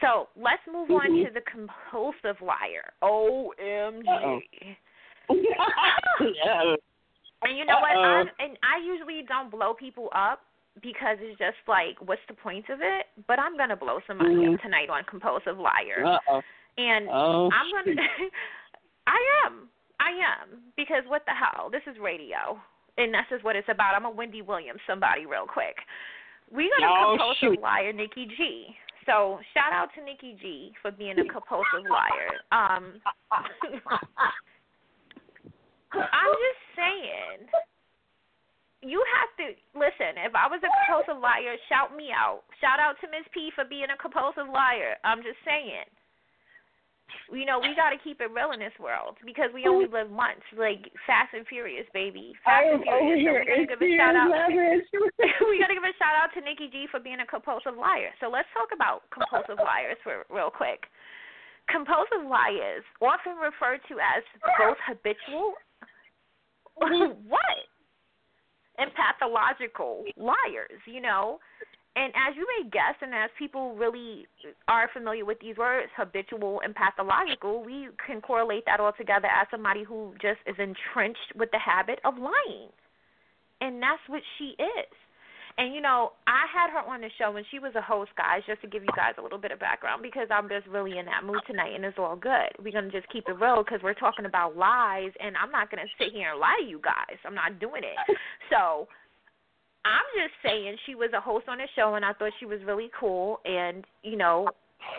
So 0.00 0.28
let's 0.36 0.62
move 0.70 0.90
on 0.90 1.10
Mhm. 1.10 1.26
to 1.26 1.30
the 1.32 1.40
compulsive 1.42 2.40
liar. 2.40 2.92
OMG. 3.02 4.76
And 7.42 7.56
you 7.56 7.64
know 7.66 7.78
what? 7.80 7.96
I'm, 7.96 8.30
and 8.40 8.58
I 8.62 8.78
usually 8.78 9.22
don't 9.22 9.50
blow 9.50 9.74
people 9.74 10.08
up 10.12 10.40
because 10.82 11.18
it's 11.20 11.38
just 11.38 11.58
like, 11.68 12.00
what's 12.00 12.24
the 12.28 12.34
point 12.34 12.68
of 12.70 12.80
it? 12.80 13.06
But 13.26 13.38
I'm 13.38 13.56
gonna 13.56 13.76
blow 13.76 14.00
somebody 14.06 14.34
Mhm. 14.36 14.54
up 14.54 14.60
tonight 14.62 14.88
on 14.88 15.04
compulsive 15.04 15.58
liar. 15.58 16.04
Uh-oh. 16.04 16.42
And 16.78 17.08
Oh, 17.10 17.50
I'm 17.52 17.70
gonna. 17.70 17.94
I 19.06 19.18
am. 19.44 19.68
I 20.00 20.10
am 20.10 20.72
because 20.76 21.04
what 21.06 21.24
the 21.26 21.32
hell? 21.32 21.70
This 21.70 21.82
is 21.86 21.98
radio, 21.98 22.60
and 22.98 23.12
this 23.12 23.26
is 23.30 23.42
what 23.44 23.56
it's 23.56 23.68
about. 23.68 23.94
I'm 23.94 24.04
a 24.04 24.10
Wendy 24.10 24.42
Williams 24.42 24.80
somebody 24.86 25.26
real 25.26 25.46
quick. 25.46 25.76
We 26.50 26.70
got 26.78 26.86
a 26.86 26.90
Oh, 26.90 27.16
compulsive 27.16 27.56
shoot. 27.56 27.62
liar, 27.62 27.92
Nikki 27.92 28.26
G. 28.36 28.76
So 29.06 29.38
shout 29.54 29.72
out 29.72 29.88
to 29.94 30.02
Nikki 30.02 30.36
G 30.40 30.72
for 30.82 30.90
being 30.90 31.18
a 31.18 31.24
compulsive 31.24 31.86
liar. 31.88 32.30
Um, 32.50 33.00
I'm 35.92 36.32
just 36.34 36.62
saying. 36.74 37.46
You 38.82 39.02
have 39.18 39.30
to 39.42 39.46
listen. 39.74 40.14
If 40.22 40.34
I 40.34 40.46
was 40.46 40.60
a 40.62 40.70
compulsive 40.70 41.18
liar, 41.22 41.56
shout 41.68 41.96
me 41.96 42.10
out. 42.14 42.42
Shout 42.60 42.78
out 42.78 42.94
to 43.00 43.08
Miss 43.10 43.26
P 43.34 43.50
for 43.54 43.64
being 43.64 43.90
a 43.90 43.96
compulsive 43.98 44.46
liar. 44.46 44.94
I'm 45.02 45.22
just 45.22 45.38
saying. 45.42 45.86
You 47.30 47.46
know, 47.46 47.58
we 47.58 47.74
got 47.74 47.90
to 47.90 47.98
keep 48.02 48.20
it 48.20 48.30
real 48.30 48.50
in 48.54 48.60
this 48.60 48.74
world 48.78 49.18
because 49.26 49.50
we 49.54 49.66
only 49.66 49.86
live 49.86 50.10
once. 50.10 50.42
Like 50.54 50.90
Fast 51.06 51.34
and 51.34 51.46
Furious, 51.46 51.86
baby. 51.94 52.34
Fast 52.44 52.66
I 52.66 52.74
and 52.74 52.82
am 52.82 52.90
over 52.90 53.14
Furious. 53.14 53.46
So 53.46 53.54
here 53.54 53.62
we 53.62 53.66
gotta 53.66 53.74
give 53.74 53.82
a 53.82 53.96
shout 53.98 54.16
out. 54.16 54.30
we 55.50 55.58
got 55.58 55.70
to 55.70 55.76
give 55.78 55.86
a 55.86 55.94
shout 55.98 56.14
out 56.18 56.30
to 56.34 56.40
Nikki 56.42 56.70
G 56.70 56.86
for 56.90 56.98
being 56.98 57.22
a 57.22 57.26
compulsive 57.26 57.74
liar. 57.74 58.10
So 58.18 58.30
let's 58.30 58.50
talk 58.54 58.70
about 58.74 59.06
compulsive 59.10 59.58
liars 59.58 59.98
for 60.02 60.26
real 60.30 60.50
quick. 60.50 60.86
Compulsive 61.66 62.22
liars, 62.22 62.86
often 63.02 63.34
referred 63.42 63.82
to 63.90 63.98
as 63.98 64.22
both 64.54 64.78
habitual, 64.86 65.54
what, 67.26 67.58
and 68.78 68.90
pathological 68.94 70.06
liars. 70.14 70.78
You 70.86 71.02
know, 71.02 71.38
and 71.96 72.12
as 72.12 72.36
you 72.36 72.46
may 72.46 72.68
guess, 72.68 72.94
and 73.00 73.14
as 73.14 73.30
people 73.38 73.74
really 73.74 74.26
are 74.68 74.88
familiar 74.92 75.24
with 75.24 75.40
these 75.40 75.56
words, 75.56 75.88
habitual 75.96 76.60
and 76.62 76.74
pathological, 76.74 77.64
we 77.64 77.88
can 78.06 78.20
correlate 78.20 78.64
that 78.66 78.80
all 78.80 78.92
together 78.92 79.28
as 79.28 79.48
somebody 79.50 79.82
who 79.82 80.12
just 80.20 80.38
is 80.46 80.56
entrenched 80.58 81.32
with 81.34 81.50
the 81.52 81.58
habit 81.58 81.98
of 82.04 82.18
lying. 82.18 82.68
And 83.62 83.82
that's 83.82 84.02
what 84.08 84.20
she 84.36 84.52
is. 84.60 84.92
And 85.58 85.74
you 85.74 85.80
know, 85.80 86.12
I 86.26 86.44
had 86.52 86.68
her 86.68 86.84
on 86.84 87.00
the 87.00 87.08
show 87.16 87.32
when 87.32 87.44
she 87.50 87.58
was 87.58 87.72
a 87.76 87.80
host, 87.80 88.10
guys, 88.14 88.42
just 88.46 88.60
to 88.60 88.68
give 88.68 88.82
you 88.82 88.92
guys 88.94 89.14
a 89.16 89.22
little 89.22 89.38
bit 89.38 89.52
of 89.52 89.58
background 89.58 90.02
because 90.02 90.28
I'm 90.28 90.50
just 90.50 90.66
really 90.66 90.98
in 90.98 91.06
that 91.06 91.24
mood 91.24 91.40
tonight, 91.46 91.72
and 91.74 91.82
it's 91.82 91.96
all 91.96 92.14
good. 92.14 92.52
We're 92.60 92.76
gonna 92.76 92.90
just 92.90 93.08
keep 93.08 93.24
it 93.26 93.40
real 93.40 93.64
because 93.64 93.80
we're 93.82 93.96
talking 93.96 94.26
about 94.26 94.54
lies, 94.54 95.12
and 95.18 95.34
I'm 95.34 95.50
not 95.50 95.70
gonna 95.70 95.88
sit 95.96 96.12
here 96.12 96.32
and 96.32 96.40
lie 96.40 96.60
to 96.60 96.68
you 96.68 96.78
guys. 96.84 97.16
I'm 97.24 97.34
not 97.34 97.58
doing 97.58 97.84
it. 97.84 98.18
So 98.52 98.86
I'm 99.86 100.08
just 100.20 100.34
saying 100.42 100.76
she 100.84 100.94
was 100.94 101.10
a 101.16 101.20
host 101.20 101.46
on 101.48 101.60
a 101.60 101.66
show, 101.76 101.94
and 101.94 102.04
I 102.04 102.12
thought 102.12 102.32
she 102.40 102.46
was 102.46 102.58
really 102.66 102.90
cool, 102.98 103.40
and 103.44 103.84
you 104.02 104.16
know, 104.16 104.48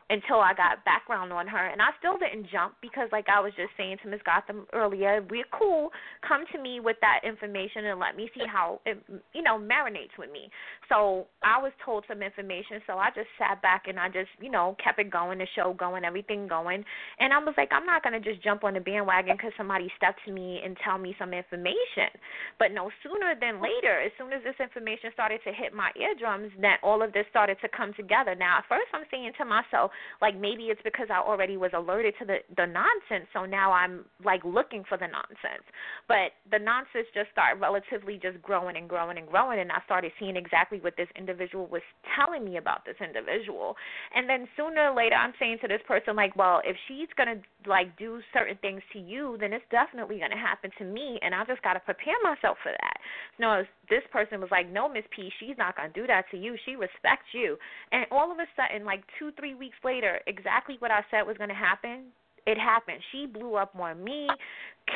until 0.09 0.39
I 0.39 0.53
got 0.53 0.83
background 0.85 1.33
on 1.33 1.47
her, 1.47 1.67
and 1.67 1.81
I 1.81 1.89
still 1.99 2.17
didn't 2.17 2.47
jump 2.51 2.75
because, 2.81 3.09
like 3.11 3.27
I 3.29 3.39
was 3.39 3.51
just 3.55 3.71
saying 3.77 3.97
to 4.03 4.09
Ms. 4.09 4.21
Gotham 4.25 4.65
earlier, 4.73 5.25
we're 5.29 5.47
cool. 5.51 5.89
Come 6.27 6.45
to 6.53 6.61
me 6.61 6.79
with 6.79 6.97
that 7.01 7.21
information 7.27 7.85
and 7.85 7.99
let 7.99 8.15
me 8.15 8.29
see 8.33 8.43
how 8.47 8.79
it, 8.85 8.97
you 9.33 9.41
know, 9.41 9.57
marinates 9.57 10.15
with 10.17 10.31
me. 10.31 10.49
So 10.89 11.27
I 11.43 11.61
was 11.61 11.71
told 11.83 12.05
some 12.07 12.21
information, 12.21 12.81
so 12.87 12.97
I 12.97 13.09
just 13.15 13.27
sat 13.37 13.61
back 13.61 13.87
and 13.87 13.99
I 13.99 14.07
just, 14.07 14.31
you 14.39 14.51
know, 14.51 14.75
kept 14.83 14.99
it 14.99 15.11
going, 15.11 15.39
the 15.39 15.47
show 15.55 15.73
going, 15.73 16.03
everything 16.03 16.47
going, 16.47 16.83
and 17.19 17.33
I 17.33 17.39
was 17.39 17.55
like, 17.57 17.69
I'm 17.71 17.85
not 17.85 18.03
gonna 18.03 18.19
just 18.19 18.43
jump 18.43 18.63
on 18.63 18.73
the 18.73 18.79
bandwagon 18.79 19.35
because 19.35 19.51
somebody 19.57 19.91
stepped 19.97 20.19
to 20.25 20.31
me 20.31 20.61
and 20.63 20.77
tell 20.83 20.97
me 20.97 21.15
some 21.19 21.33
information. 21.33 22.11
But 22.59 22.71
no 22.71 22.89
sooner 23.03 23.35
than 23.39 23.61
later, 23.61 24.01
as 24.03 24.11
soon 24.17 24.33
as 24.33 24.43
this 24.43 24.57
information 24.59 25.11
started 25.13 25.39
to 25.43 25.51
hit 25.51 25.73
my 25.73 25.91
eardrums, 25.99 26.51
that 26.61 26.79
all 26.83 27.01
of 27.01 27.13
this 27.13 27.25
started 27.29 27.57
to 27.61 27.69
come 27.69 27.93
together. 27.93 28.35
Now, 28.35 28.59
at 28.59 28.65
first, 28.69 28.87
I'm 28.93 29.05
saying 29.11 29.31
to 29.37 29.45
myself, 29.45 29.76
like 30.21 30.35
maybe 30.39 30.63
it's 30.73 30.81
because 30.83 31.07
I 31.09 31.19
already 31.19 31.57
was 31.57 31.71
alerted 31.73 32.13
to 32.19 32.25
the 32.25 32.37
the 32.55 32.65
nonsense, 32.65 33.29
so 33.33 33.45
now 33.45 33.71
I'm 33.71 34.05
like 34.23 34.43
looking 34.43 34.83
for 34.87 34.97
the 34.97 35.07
nonsense. 35.07 35.65
But 36.07 36.37
the 36.49 36.59
nonsense 36.59 37.07
just 37.13 37.29
started 37.31 37.61
relatively 37.61 38.19
just 38.21 38.41
growing 38.41 38.77
and 38.77 38.87
growing 38.87 39.17
and 39.17 39.27
growing, 39.27 39.59
and 39.59 39.71
I 39.71 39.81
started 39.85 40.11
seeing 40.19 40.35
exactly 40.35 40.79
what 40.79 40.95
this 40.97 41.09
individual 41.15 41.67
was 41.67 41.83
telling 42.15 42.45
me 42.45 42.57
about 42.57 42.85
this 42.85 42.97
individual. 43.03 43.75
And 44.15 44.29
then 44.29 44.47
sooner 44.55 44.91
or 44.91 44.95
later, 44.95 45.15
I'm 45.15 45.33
saying 45.39 45.57
to 45.61 45.67
this 45.67 45.81
person 45.87 46.15
like, 46.15 46.35
well, 46.35 46.61
if 46.63 46.75
she's 46.87 47.09
gonna 47.17 47.41
like 47.65 47.97
do 47.97 48.21
certain 48.33 48.57
things 48.61 48.81
to 48.93 48.99
you, 48.99 49.37
then 49.39 49.51
it's 49.51 49.65
definitely 49.69 50.19
gonna 50.19 50.39
happen 50.39 50.71
to 50.77 50.85
me, 50.85 51.19
and 51.21 51.35
I 51.35 51.43
just 51.43 51.61
gotta 51.61 51.81
prepare 51.81 52.17
myself 52.23 52.57
for 52.63 52.71
that. 52.71 52.97
No, 53.39 53.63
this 53.89 54.03
person 54.11 54.39
was 54.39 54.49
like, 54.51 54.71
no, 54.71 54.87
Miss 54.87 55.03
P, 55.15 55.29
she's 55.39 55.57
not 55.57 55.75
gonna 55.75 55.91
do 55.93 56.07
that 56.07 56.25
to 56.31 56.37
you. 56.37 56.55
She 56.65 56.75
respects 56.75 57.27
you. 57.33 57.57
And 57.91 58.05
all 58.11 58.31
of 58.31 58.39
a 58.39 58.47
sudden, 58.55 58.85
like 58.85 59.03
two, 59.19 59.31
three 59.37 59.53
weeks 59.53 59.66
later, 59.83 60.19
exactly 60.27 60.75
what 60.79 60.91
I 60.91 61.01
said 61.11 61.23
was 61.23 61.37
gonna 61.37 61.55
happen, 61.55 62.11
it 62.47 62.57
happened. 62.57 63.03
She 63.11 63.27
blew 63.27 63.55
up 63.55 63.75
on 63.75 64.01
me, 64.01 64.25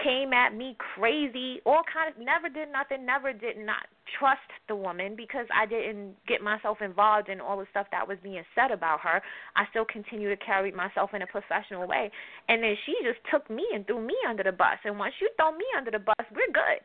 came 0.03 0.31
at 0.31 0.55
me 0.55 0.77
crazy, 0.95 1.59
all 1.65 1.83
kind 1.83 2.07
of 2.07 2.15
never 2.17 2.47
did 2.47 2.71
nothing, 2.71 3.05
never 3.05 3.33
did 3.33 3.57
not 3.59 3.91
trust 4.17 4.47
the 4.69 4.75
woman 4.75 5.15
because 5.19 5.45
I 5.51 5.65
didn't 5.65 6.15
get 6.27 6.41
myself 6.41 6.79
involved 6.79 7.27
in 7.27 7.41
all 7.41 7.59
the 7.59 7.67
stuff 7.69 7.87
that 7.91 8.07
was 8.07 8.17
being 8.23 8.41
said 8.55 8.71
about 8.71 9.01
her. 9.01 9.21
I 9.57 9.67
still 9.69 9.83
continue 9.83 10.29
to 10.29 10.37
carry 10.37 10.71
myself 10.71 11.11
in 11.13 11.21
a 11.21 11.27
professional 11.27 11.85
way. 11.87 12.09
And 12.47 12.63
then 12.63 12.75
she 12.85 12.95
just 13.03 13.19
took 13.29 13.49
me 13.49 13.67
and 13.75 13.85
threw 13.85 13.99
me 13.99 14.15
under 14.27 14.43
the 14.43 14.55
bus. 14.55 14.79
And 14.85 14.97
once 14.97 15.13
you 15.19 15.29
throw 15.35 15.51
me 15.51 15.67
under 15.77 15.91
the 15.91 15.99
bus, 15.99 16.23
we're 16.31 16.55
good. 16.55 16.81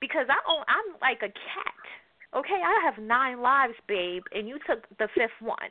Because 0.00 0.26
I 0.26 0.38
own 0.50 0.64
I'm 0.66 0.98
like 1.00 1.22
a 1.22 1.30
cat. 1.30 1.82
Okay, 2.34 2.58
I 2.58 2.90
have 2.90 3.02
nine 3.02 3.40
lives, 3.40 3.74
babe, 3.86 4.22
and 4.32 4.48
you 4.48 4.58
took 4.66 4.82
the 4.98 5.08
fifth 5.14 5.38
one. 5.40 5.70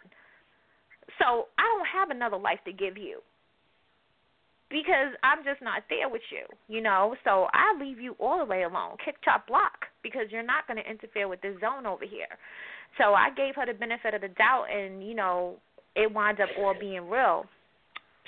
So 1.18 1.48
I 1.58 1.64
don't 1.64 1.88
have 1.88 2.10
another 2.10 2.38
life 2.38 2.60
to 2.66 2.74
give 2.74 2.98
you 2.98 3.22
because 4.70 5.18
I'm 5.24 5.44
just 5.44 5.62
not 5.62 5.84
there 5.90 6.10
with 6.10 6.22
you, 6.32 6.46
you 6.68 6.82
know. 6.82 7.16
So 7.24 7.48
I 7.54 7.76
leave 7.80 8.00
you 8.00 8.16
all 8.20 8.38
the 8.38 8.46
way 8.46 8.64
alone, 8.64 8.98
kick, 9.04 9.16
chop, 9.24 9.48
block, 9.48 9.90
because 10.04 10.28
you're 10.30 10.44
not 10.44 10.68
going 10.68 10.78
to 10.78 10.90
interfere 10.90 11.28
with 11.28 11.42
this 11.42 11.60
zone 11.60 11.86
over 11.86 12.06
here. 12.06 12.30
So 12.98 13.14
I 13.14 13.30
gave 13.36 13.56
her 13.56 13.66
the 13.66 13.74
benefit 13.74 14.14
of 14.14 14.22
the 14.22 14.30
doubt, 14.30 14.66
and 14.72 15.06
you 15.06 15.16
know, 15.16 15.58
it 15.96 16.14
winds 16.14 16.40
up 16.42 16.50
all 16.60 16.76
being 16.80 17.10
real. 17.10 17.46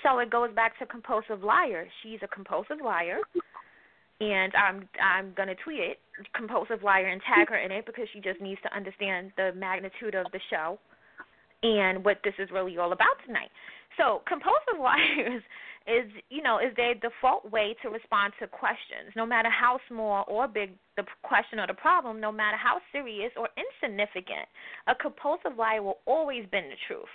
So 0.04 0.18
it 0.20 0.32
goes 0.32 0.50
back 0.56 0.78
to 0.80 0.86
compulsive 0.86 1.44
liar. 1.44 1.88
She's 2.02 2.20
a 2.24 2.28
compulsive 2.28 2.78
liar, 2.84 3.20
and 4.20 4.54
I'm 4.56 4.90
I'm 5.02 5.34
gonna 5.38 5.56
tweet 5.64 5.80
it, 5.80 6.00
compulsive 6.36 6.82
liar, 6.84 7.08
and 7.08 7.22
tag 7.22 7.50
her 7.50 7.58
in 7.58 7.72
it 7.72 7.86
because 7.86 8.08
she 8.14 8.20
just 8.20 8.42
needs 8.42 8.62
to 8.64 8.76
understand 8.76 9.32
the 9.38 9.52
magnitude 9.56 10.16
of 10.16 10.26
the 10.32 10.40
show 10.50 10.80
and 11.64 12.04
what 12.04 12.18
this 12.24 12.34
is 12.40 12.50
really 12.52 12.78
all 12.78 12.92
about 12.92 13.18
tonight. 13.26 13.50
So 13.98 14.22
compulsive 14.28 14.80
liars 14.80 15.44
is, 15.88 16.10
you 16.30 16.42
know, 16.42 16.60
is 16.60 16.76
their 16.76 16.94
default 16.96 17.50
way 17.52 17.76
to 17.82 17.90
respond 17.90 18.34
to 18.40 18.48
questions, 18.48 19.12
no 19.16 19.26
matter 19.26 19.50
how 19.50 19.80
small 19.88 20.26
or 20.28 20.48
big 20.48 20.72
the 20.98 21.04
question 21.24 21.60
or 21.60 21.68
the 21.68 21.74
problem, 21.74 22.20
no 22.20 22.32
matter 22.32 22.58
how 22.58 22.80
serious 22.92 23.32
or 23.38 23.50
insignificant. 23.58 24.48
A 24.88 24.96
compulsive 24.96 25.58
liar 25.58 25.82
will 25.82 25.98
always 26.06 26.46
bend 26.52 26.68
the 26.72 26.80
truth 26.88 27.12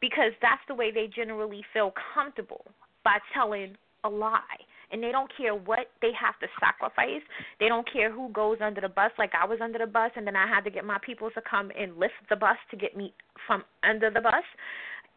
because 0.00 0.32
that's 0.42 0.62
the 0.68 0.74
way 0.74 0.90
they 0.90 1.08
generally 1.14 1.62
feel 1.72 1.92
comfortable 2.14 2.64
by 3.04 3.18
telling 3.34 3.76
a 4.04 4.08
lie. 4.08 4.60
And 4.92 5.02
they 5.02 5.12
don't 5.12 5.30
care 5.36 5.54
what 5.54 5.90
they 6.00 6.10
have 6.20 6.38
to 6.40 6.46
sacrifice. 6.60 7.22
They 7.60 7.68
don't 7.68 7.90
care 7.90 8.12
who 8.12 8.30
goes 8.30 8.58
under 8.60 8.80
the 8.80 8.88
bus. 8.88 9.10
Like 9.18 9.32
I 9.34 9.46
was 9.46 9.58
under 9.62 9.78
the 9.78 9.86
bus, 9.86 10.10
and 10.16 10.26
then 10.26 10.36
I 10.36 10.46
had 10.46 10.62
to 10.62 10.70
get 10.70 10.84
my 10.84 10.98
people 11.04 11.30
to 11.30 11.42
come 11.48 11.70
and 11.78 11.98
lift 11.98 12.14
the 12.30 12.36
bus 12.36 12.56
to 12.70 12.76
get 12.76 12.96
me 12.96 13.12
from 13.46 13.64
under 13.82 14.10
the 14.10 14.20
bus. 14.20 14.44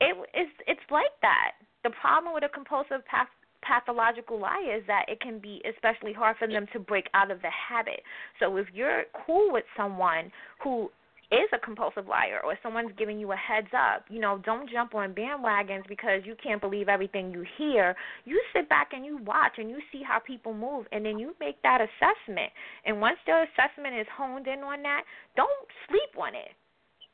It 0.01 0.15
is. 0.34 0.49
It's 0.67 0.88
like 0.89 1.13
that 1.22 1.51
the 1.84 1.91
problem 2.01 2.34
with 2.34 2.43
a 2.43 2.49
compulsive 2.49 3.05
path 3.05 3.28
pathological 3.61 4.39
lie 4.39 4.74
is 4.78 4.84
that 4.88 5.05
it 5.09 5.20
can 5.20 5.38
be 5.38 5.61
especially 5.70 6.13
hard 6.13 6.38
for 6.38 6.47
them 6.47 6.65
to 6.72 6.80
break 6.80 7.07
out 7.13 7.30
of 7.30 7.41
the 7.41 7.49
habit. 7.49 8.01
So 8.39 8.55
if 8.55 8.67
you're 8.74 9.03
cool 9.26 9.51
with 9.51 9.65
someone 9.76 10.32
who 10.63 10.89
is 11.32 11.50
a 11.54 11.60
compulsive 11.60 12.08
liar 12.08 12.42
or 12.44 12.58
someone's 12.64 12.92
giving 12.98 13.20
you 13.20 13.32
a 13.32 13.36
heads 13.36 13.68
up, 13.74 14.06
you 14.10 14.20
know, 14.20 14.40
don't 14.44 14.70
jump 14.70 14.96
on 14.96 15.14
bandwagons 15.14 15.88
because 15.88 16.22
you 16.26 16.36
can't 16.42 16.62
believe 16.62 16.90
everything 16.90 17.32
you 17.32 17.46
hear. 17.58 17.96
You 18.26 18.42
sit 18.54 18.68
back 18.68 18.90
and 18.94 19.06
you 19.06 19.18
watch 19.18 19.54
and 19.58 19.70
you 19.70 19.78
see 19.92 20.02
how 20.04 20.20
people 20.20 20.54
move 20.54 20.86
and 20.92 21.06
then 21.06 21.20
you 21.20 21.36
make 21.40 21.62
that 21.62 21.82
assessment. 21.82 22.52
And 22.86 23.00
once 23.00 23.18
the 23.26 23.46
assessment 23.46 23.96
is 24.00 24.08
honed 24.16 24.48
in 24.48 24.60
on 24.60 24.82
that, 24.84 25.04
don't 25.36 25.68
sleep 25.88 26.18
on 26.20 26.34
it 26.34 26.56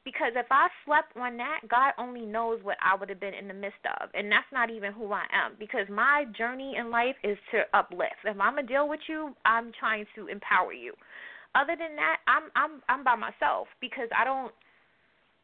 because 0.06 0.34
if 0.36 0.46
I 0.52 0.68
slept 0.86 1.18
on 1.18 1.36
that, 1.38 1.62
God 1.68 1.92
only 1.98 2.26
knows 2.26 2.60
what 2.62 2.78
I 2.82 2.96
would 2.96 3.10
have 3.10 3.20
been 3.20 3.34
in 3.34 3.48
the 3.48 3.54
midst 3.54 3.82
of, 4.00 4.10
and 4.14 4.32
that's 4.32 4.46
not 4.54 4.70
even 4.70 4.94
who 4.94 5.12
I 5.12 5.26
am. 5.34 5.54
Because 5.60 5.88
my 5.90 6.26
journey 6.38 6.76
in 6.80 6.92
life 6.92 7.16
is 7.24 7.38
to 7.52 7.64
uplift. 7.74 8.22
If 8.24 8.40
I'm 8.40 8.56
gonna 8.56 8.68
deal 8.68 8.88
with 8.88 9.00
you, 9.10 9.36
I'm 9.46 9.72
trying 9.78 10.06
to 10.16 10.28
empower 10.28 10.72
you. 10.72 10.94
Other 11.56 11.76
than 11.80 11.96
that, 11.96 12.18
I'm 12.28 12.52
I'm 12.56 12.82
I'm 12.90 13.04
by 13.04 13.16
myself 13.16 13.68
because 13.80 14.10
I 14.12 14.26
don't 14.26 14.54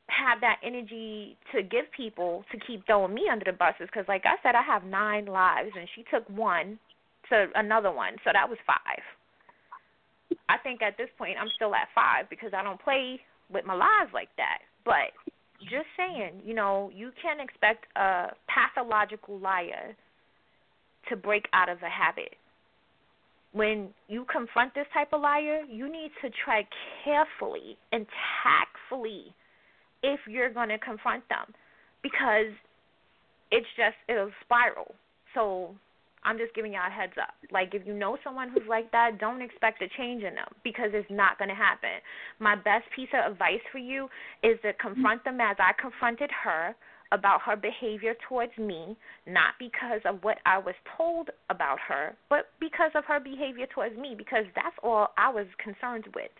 have 0.07 0.41
that 0.41 0.59
energy 0.63 1.37
to 1.55 1.63
give 1.63 1.85
people 1.95 2.43
to 2.51 2.59
keep 2.67 2.85
throwing 2.85 3.13
me 3.13 3.29
under 3.31 3.45
the 3.45 3.55
buses. 3.55 3.87
Because 3.87 4.05
like 4.07 4.23
I 4.25 4.35
said, 4.43 4.55
I 4.55 4.61
have 4.61 4.83
nine 4.83 5.25
lives, 5.25 5.71
and 5.77 5.87
she 5.95 6.03
took 6.11 6.27
one 6.29 6.77
to 7.29 7.47
another 7.55 7.91
one, 7.91 8.19
so 8.23 8.31
that 8.33 8.49
was 8.49 8.57
five. 8.67 9.01
I 10.49 10.57
think 10.57 10.81
at 10.81 10.97
this 10.97 11.07
point 11.17 11.37
I'm 11.39 11.49
still 11.55 11.73
at 11.73 11.87
five 11.95 12.29
because 12.29 12.51
I 12.55 12.63
don't 12.63 12.81
play 12.81 13.19
with 13.51 13.65
my 13.65 13.73
lives 13.73 14.11
like 14.13 14.29
that. 14.37 14.59
But 14.83 15.15
just 15.61 15.87
saying, 15.95 16.41
you 16.43 16.53
know, 16.53 16.91
you 16.93 17.11
can 17.21 17.39
expect 17.39 17.85
a 17.95 18.35
pathological 18.47 19.39
liar 19.39 19.95
to 21.09 21.15
break 21.15 21.45
out 21.53 21.69
of 21.69 21.77
a 21.83 21.89
habit. 21.89 22.35
When 23.53 23.89
you 24.07 24.25
confront 24.31 24.73
this 24.73 24.87
type 24.93 25.09
of 25.11 25.21
liar, 25.21 25.61
you 25.69 25.91
need 25.91 26.11
to 26.21 26.29
tread 26.45 26.65
carefully 27.03 27.77
and 27.91 28.05
tactfully 28.43 29.33
if 30.03 30.19
you're 30.27 30.53
going 30.53 30.69
to 30.69 30.77
confront 30.77 31.27
them 31.29 31.53
because 32.01 32.51
it's 33.51 33.67
just 33.75 33.95
it'll 34.07 34.31
spiral. 34.45 34.95
So 35.33 35.75
I'm 36.23 36.37
just 36.37 36.53
giving 36.53 36.73
y'all 36.73 36.87
a 36.87 36.91
heads 36.91 37.13
up. 37.21 37.33
Like, 37.51 37.73
if 37.73 37.85
you 37.85 37.93
know 37.93 38.17
someone 38.23 38.49
who's 38.49 38.67
like 38.69 38.91
that, 38.91 39.19
don't 39.19 39.41
expect 39.41 39.81
a 39.81 39.87
change 39.97 40.23
in 40.23 40.35
them 40.35 40.47
because 40.63 40.91
it's 40.93 41.09
not 41.09 41.37
going 41.37 41.49
to 41.49 41.55
happen. 41.55 41.97
My 42.39 42.55
best 42.55 42.85
piece 42.95 43.09
of 43.13 43.31
advice 43.31 43.61
for 43.71 43.79
you 43.79 44.07
is 44.43 44.57
to 44.61 44.73
confront 44.73 45.23
them 45.23 45.41
as 45.41 45.57
I 45.59 45.71
confronted 45.81 46.29
her 46.43 46.75
about 47.11 47.41
her 47.41 47.55
behavior 47.55 48.13
towards 48.27 48.57
me, 48.57 48.95
not 49.27 49.53
because 49.59 50.01
of 50.05 50.23
what 50.23 50.37
I 50.45 50.57
was 50.57 50.75
told 50.97 51.29
about 51.49 51.77
her, 51.87 52.15
but 52.29 52.49
because 52.59 52.91
of 52.95 53.03
her 53.05 53.19
behavior 53.19 53.65
towards 53.73 53.97
me, 53.97 54.15
because 54.17 54.45
that's 54.55 54.75
all 54.83 55.09
I 55.17 55.29
was 55.29 55.47
concerned 55.63 56.05
with. 56.15 56.31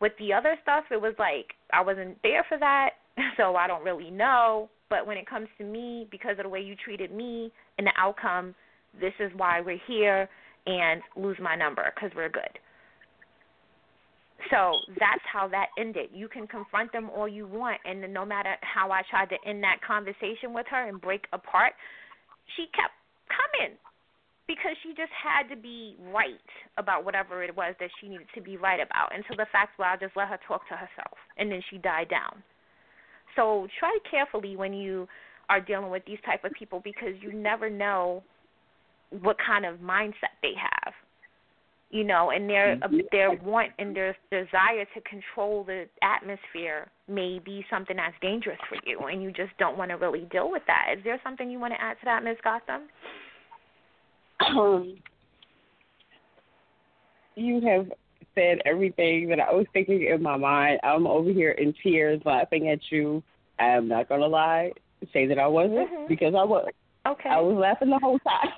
With 0.00 0.12
the 0.18 0.32
other 0.32 0.56
stuff, 0.62 0.84
it 0.90 1.00
was 1.00 1.14
like 1.18 1.54
I 1.72 1.80
wasn't 1.80 2.18
there 2.22 2.44
for 2.48 2.58
that, 2.58 2.90
so 3.36 3.54
I 3.54 3.66
don't 3.66 3.84
really 3.84 4.10
know. 4.10 4.68
But 4.90 5.06
when 5.06 5.16
it 5.16 5.28
comes 5.28 5.48
to 5.58 5.64
me, 5.64 6.08
because 6.10 6.32
of 6.38 6.44
the 6.44 6.48
way 6.48 6.60
you 6.60 6.74
treated 6.74 7.12
me 7.12 7.52
and 7.78 7.86
the 7.86 7.92
outcome, 7.96 8.54
this 9.00 9.14
is 9.20 9.30
why 9.36 9.60
we're 9.60 9.80
here 9.86 10.28
and 10.66 11.00
lose 11.16 11.38
my 11.40 11.56
number 11.56 11.92
because 11.94 12.10
we're 12.14 12.28
good. 12.28 12.58
So 14.50 14.72
that's 14.98 15.22
how 15.30 15.48
that 15.48 15.68
ended. 15.78 16.10
You 16.12 16.28
can 16.28 16.46
confront 16.46 16.92
them 16.92 17.10
all 17.10 17.28
you 17.28 17.46
want, 17.46 17.80
and 17.84 18.12
no 18.12 18.24
matter 18.24 18.56
how 18.60 18.90
I 18.90 19.02
tried 19.08 19.30
to 19.30 19.36
end 19.46 19.62
that 19.62 19.78
conversation 19.86 20.52
with 20.52 20.66
her 20.70 20.88
and 20.88 21.00
break 21.00 21.24
apart, 21.32 21.72
she 22.56 22.66
kept 22.74 22.92
coming 23.30 23.76
because 24.48 24.76
she 24.82 24.90
just 24.90 25.12
had 25.14 25.48
to 25.54 25.60
be 25.60 25.96
right 26.12 26.50
about 26.76 27.04
whatever 27.04 27.42
it 27.42 27.54
was 27.56 27.74
that 27.78 27.88
she 28.00 28.08
needed 28.08 28.26
to 28.34 28.42
be 28.42 28.56
right 28.56 28.80
about. 28.80 29.14
And 29.14 29.24
so 29.28 29.36
the 29.36 29.46
fact 29.52 29.78
was, 29.78 29.86
I 29.88 29.96
just 30.04 30.16
let 30.16 30.28
her 30.28 30.38
talk 30.46 30.68
to 30.68 30.74
herself, 30.74 31.16
and 31.38 31.50
then 31.50 31.62
she 31.70 31.78
died 31.78 32.08
down. 32.10 32.42
So 33.36 33.66
try 33.78 33.96
carefully 34.10 34.56
when 34.56 34.74
you 34.74 35.08
are 35.48 35.60
dealing 35.60 35.90
with 35.90 36.02
these 36.06 36.18
type 36.26 36.44
of 36.44 36.52
people 36.52 36.80
because 36.84 37.14
you 37.20 37.32
never 37.32 37.70
know 37.70 38.22
what 39.20 39.36
kind 39.44 39.64
of 39.64 39.78
mindset 39.78 40.36
they 40.42 40.52
have 40.56 40.92
you 41.92 42.04
know 42.04 42.30
and 42.30 42.48
their 42.48 42.76
mm-hmm. 42.76 43.00
their 43.12 43.32
want 43.32 43.70
and 43.78 43.94
their 43.94 44.16
desire 44.30 44.84
to 44.94 45.00
control 45.02 45.62
the 45.62 45.84
atmosphere 46.02 46.90
may 47.06 47.38
be 47.38 47.64
something 47.70 47.96
that's 47.96 48.14
dangerous 48.20 48.58
for 48.68 48.78
you 48.84 48.98
and 49.06 49.22
you 49.22 49.30
just 49.30 49.56
don't 49.58 49.76
want 49.78 49.90
to 49.90 49.96
really 49.96 50.26
deal 50.32 50.50
with 50.50 50.62
that. 50.66 50.94
Is 50.96 51.04
there 51.04 51.20
something 51.22 51.50
you 51.50 51.60
want 51.60 51.74
to 51.74 51.80
add 51.80 51.94
to 52.00 52.04
that 52.06 52.24
ms 52.24 52.38
gotham? 52.42 52.88
Um, 54.40 54.96
you 57.36 57.60
have 57.60 57.86
said 58.34 58.58
everything 58.64 59.28
that 59.28 59.38
i 59.38 59.52
was 59.52 59.66
thinking 59.72 60.08
in 60.12 60.22
my 60.22 60.36
mind. 60.36 60.80
I'm 60.82 61.06
over 61.06 61.30
here 61.30 61.52
in 61.52 61.74
tears 61.82 62.20
laughing 62.24 62.70
at 62.70 62.80
you. 62.90 63.22
I'm 63.60 63.86
not 63.86 64.08
going 64.08 64.22
to 64.22 64.26
lie 64.26 64.72
say 65.12 65.26
that 65.26 65.38
i 65.38 65.46
wasn't 65.46 65.90
mm-hmm. 65.90 66.06
because 66.08 66.32
i 66.38 66.44
was 66.44 66.68
okay. 67.08 67.28
I 67.28 67.40
was 67.40 67.56
laughing 67.58 67.90
the 67.90 67.98
whole 67.98 68.18
time 68.20 68.52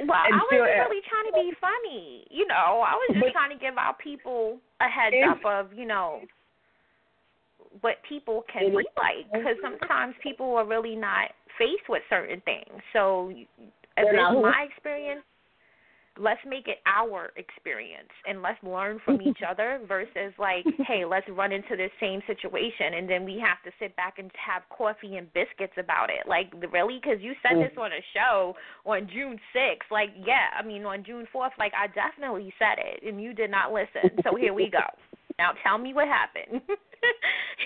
well, 0.00 0.18
I 0.18 0.30
wasn't 0.30 0.60
really 0.60 1.02
trying 1.06 1.28
to 1.30 1.36
be 1.38 1.52
funny. 1.60 2.26
You 2.30 2.46
know, 2.46 2.82
I 2.82 2.94
was 2.94 3.08
just 3.12 3.24
but, 3.24 3.32
trying 3.32 3.56
to 3.56 3.60
give 3.62 3.78
our 3.78 3.94
people 4.02 4.58
a 4.80 4.88
heads 4.88 5.16
up 5.30 5.44
of, 5.44 5.72
you 5.76 5.86
know, 5.86 6.20
what 7.80 7.96
people 8.08 8.44
can 8.52 8.70
be 8.70 8.76
like. 8.96 9.30
Because 9.32 9.56
sometimes 9.62 10.14
people 10.22 10.54
are 10.56 10.66
really 10.66 10.96
not 10.96 11.30
faced 11.58 11.88
with 11.88 12.02
certain 12.10 12.40
things. 12.42 12.82
So, 12.92 13.32
as 13.96 14.06
my 14.12 14.66
experience, 14.70 15.22
let's 16.18 16.40
make 16.46 16.68
it 16.68 16.78
our 16.86 17.32
experience 17.36 18.10
and 18.26 18.42
let's 18.42 18.62
learn 18.62 19.00
from 19.04 19.20
each 19.20 19.38
other 19.48 19.80
versus 19.88 20.32
like 20.38 20.64
hey 20.86 21.04
let's 21.04 21.26
run 21.30 21.52
into 21.52 21.76
this 21.76 21.90
same 22.00 22.20
situation 22.26 22.94
and 22.96 23.08
then 23.08 23.24
we 23.24 23.34
have 23.38 23.58
to 23.64 23.70
sit 23.78 23.94
back 23.96 24.18
and 24.18 24.30
have 24.34 24.62
coffee 24.70 25.16
and 25.16 25.32
biscuits 25.32 25.74
about 25.78 26.10
it. 26.10 26.28
Like 26.28 26.52
really? 26.72 27.00
Because 27.02 27.18
you 27.20 27.34
said 27.42 27.58
this 27.58 27.72
mm. 27.76 27.82
on 27.82 27.90
a 27.92 28.02
show 28.14 28.54
on 28.84 29.08
june 29.12 29.38
6th 29.54 29.90
like 29.90 30.10
yeah 30.24 30.54
i 30.58 30.64
mean 30.64 30.84
on 30.84 31.04
june 31.04 31.26
4th 31.34 31.56
like 31.58 31.72
i 31.74 31.86
definitely 31.88 32.52
said 32.58 32.78
it 32.78 33.06
and 33.06 33.22
you 33.22 33.34
did 33.34 33.50
not 33.50 33.72
listen. 33.72 34.10
So 34.22 34.36
here 34.36 34.54
we 34.54 34.70
go. 34.70 34.78
Now 35.36 35.50
tell 35.66 35.78
me 35.78 35.92
what 35.92 36.06
happened. 36.06 36.62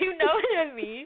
You 0.01 0.17
know 0.17 0.25
what 0.25 0.69
i 0.69 0.73
mean? 0.73 1.05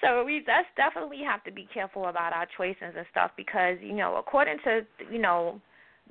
So 0.00 0.24
we 0.24 0.38
just 0.38 0.70
definitely 0.76 1.20
have 1.26 1.44
to 1.44 1.52
be 1.52 1.68
careful 1.72 2.06
about 2.06 2.32
our 2.32 2.46
choices 2.56 2.94
and 2.96 3.06
stuff 3.10 3.32
because 3.36 3.76
you 3.82 3.92
know 3.92 4.16
according 4.16 4.58
to 4.64 4.80
you 5.10 5.18
know 5.18 5.60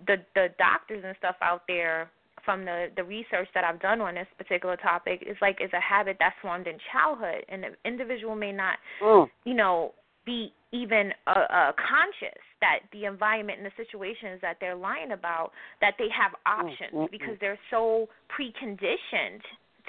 the 0.07 0.17
the 0.35 0.47
doctors 0.57 1.03
and 1.05 1.15
stuff 1.17 1.35
out 1.41 1.63
there 1.67 2.09
from 2.45 2.65
the 2.65 2.87
the 2.95 3.03
research 3.03 3.47
that 3.53 3.63
I've 3.63 3.81
done 3.81 4.01
on 4.01 4.15
this 4.15 4.27
particular 4.37 4.75
topic 4.77 5.23
is 5.27 5.37
like 5.41 5.59
is 5.61 5.71
a 5.73 5.79
habit 5.79 6.17
that's 6.19 6.35
formed 6.41 6.67
in 6.67 6.77
childhood, 6.91 7.45
and 7.49 7.63
the 7.63 7.69
individual 7.85 8.35
may 8.35 8.51
not, 8.51 8.77
mm. 9.01 9.27
you 9.45 9.53
know, 9.53 9.93
be 10.25 10.53
even 10.71 11.11
uh, 11.27 11.31
uh, 11.31 11.71
conscious 11.77 12.41
that 12.61 12.79
the 12.91 13.05
environment 13.05 13.59
and 13.59 13.65
the 13.65 13.77
situations 13.77 14.39
that 14.41 14.57
they're 14.59 14.75
lying 14.75 15.11
about 15.11 15.51
that 15.81 15.93
they 15.97 16.07
have 16.09 16.31
mm, 16.31 16.59
options 16.59 16.93
mm-hmm. 16.93 17.11
because 17.11 17.35
they're 17.39 17.59
so 17.71 18.07
preconditioned 18.29 19.41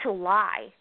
to 0.02 0.10
lie 0.10 0.72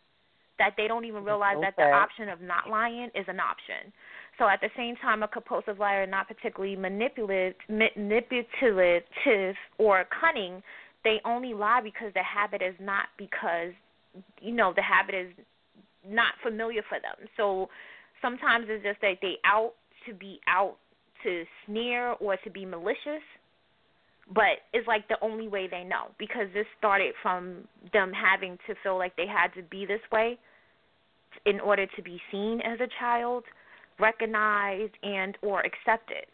that 0.60 0.74
they 0.78 0.88
don't 0.88 1.06
even 1.06 1.24
realize 1.24 1.58
okay. 1.58 1.68
that 1.68 1.76
the 1.78 1.84
option 1.84 2.30
of 2.30 2.42
not 2.42 2.70
lying 2.70 3.10
is 3.16 3.26
an 3.28 3.40
option. 3.40 3.92
So 4.40 4.48
at 4.48 4.62
the 4.62 4.70
same 4.76 4.96
time, 4.96 5.22
a 5.22 5.28
compulsive 5.28 5.80
liar 5.80 6.08
not 6.08 6.28
particularly 6.28 6.78
manipulative, 6.78 7.56
manipulative 7.70 9.56
or 9.78 10.06
cunning. 10.20 10.64
They 11.04 11.20
only 11.26 11.54
lie 11.54 11.82
because 11.84 12.14
the 12.14 12.24
habit 12.24 12.62
is 12.62 12.76
not 12.80 13.08
because 13.18 13.74
you 14.42 14.54
know 14.54 14.74
the 14.76 14.82
habit 14.82 15.14
is 15.14 15.28
not 16.08 16.34
familiar 16.42 16.82
for 16.88 17.00
them. 17.00 17.28
So 17.36 17.70
sometimes 18.22 18.66
it's 18.70 18.84
just 18.84 19.02
that 19.02 19.18
they 19.22 19.36
out 19.46 19.74
to 20.08 20.14
be 20.14 20.40
out 20.48 20.78
to 21.24 21.44
sneer 21.66 22.14
or 22.14 22.38
to 22.38 22.50
be 22.50 22.66
malicious, 22.66 23.24
but 24.34 24.64
it's 24.74 24.88
like 24.88 25.08
the 25.10 25.18
only 25.22 25.50
way 25.50 25.68
they 25.70 25.84
know 25.84 26.08
because 26.18 26.48
this 26.54 26.66
started 26.78 27.14
from 27.22 27.68
them 27.92 28.14
having 28.14 28.58
to 28.68 28.76
feel 28.84 28.98
like 28.98 29.16
they 29.18 29.28
had 29.28 29.54
to 29.56 29.68
be 29.70 29.86
this 29.86 30.02
way 30.14 30.38
in 31.46 31.60
order 31.60 31.86
to 31.96 32.02
be 32.02 32.22
seen 32.32 32.62
as 32.62 32.80
a 32.80 32.88
child 33.00 33.44
recognized 34.00 34.94
and 35.04 35.38
or 35.42 35.62
accepted. 35.62 36.26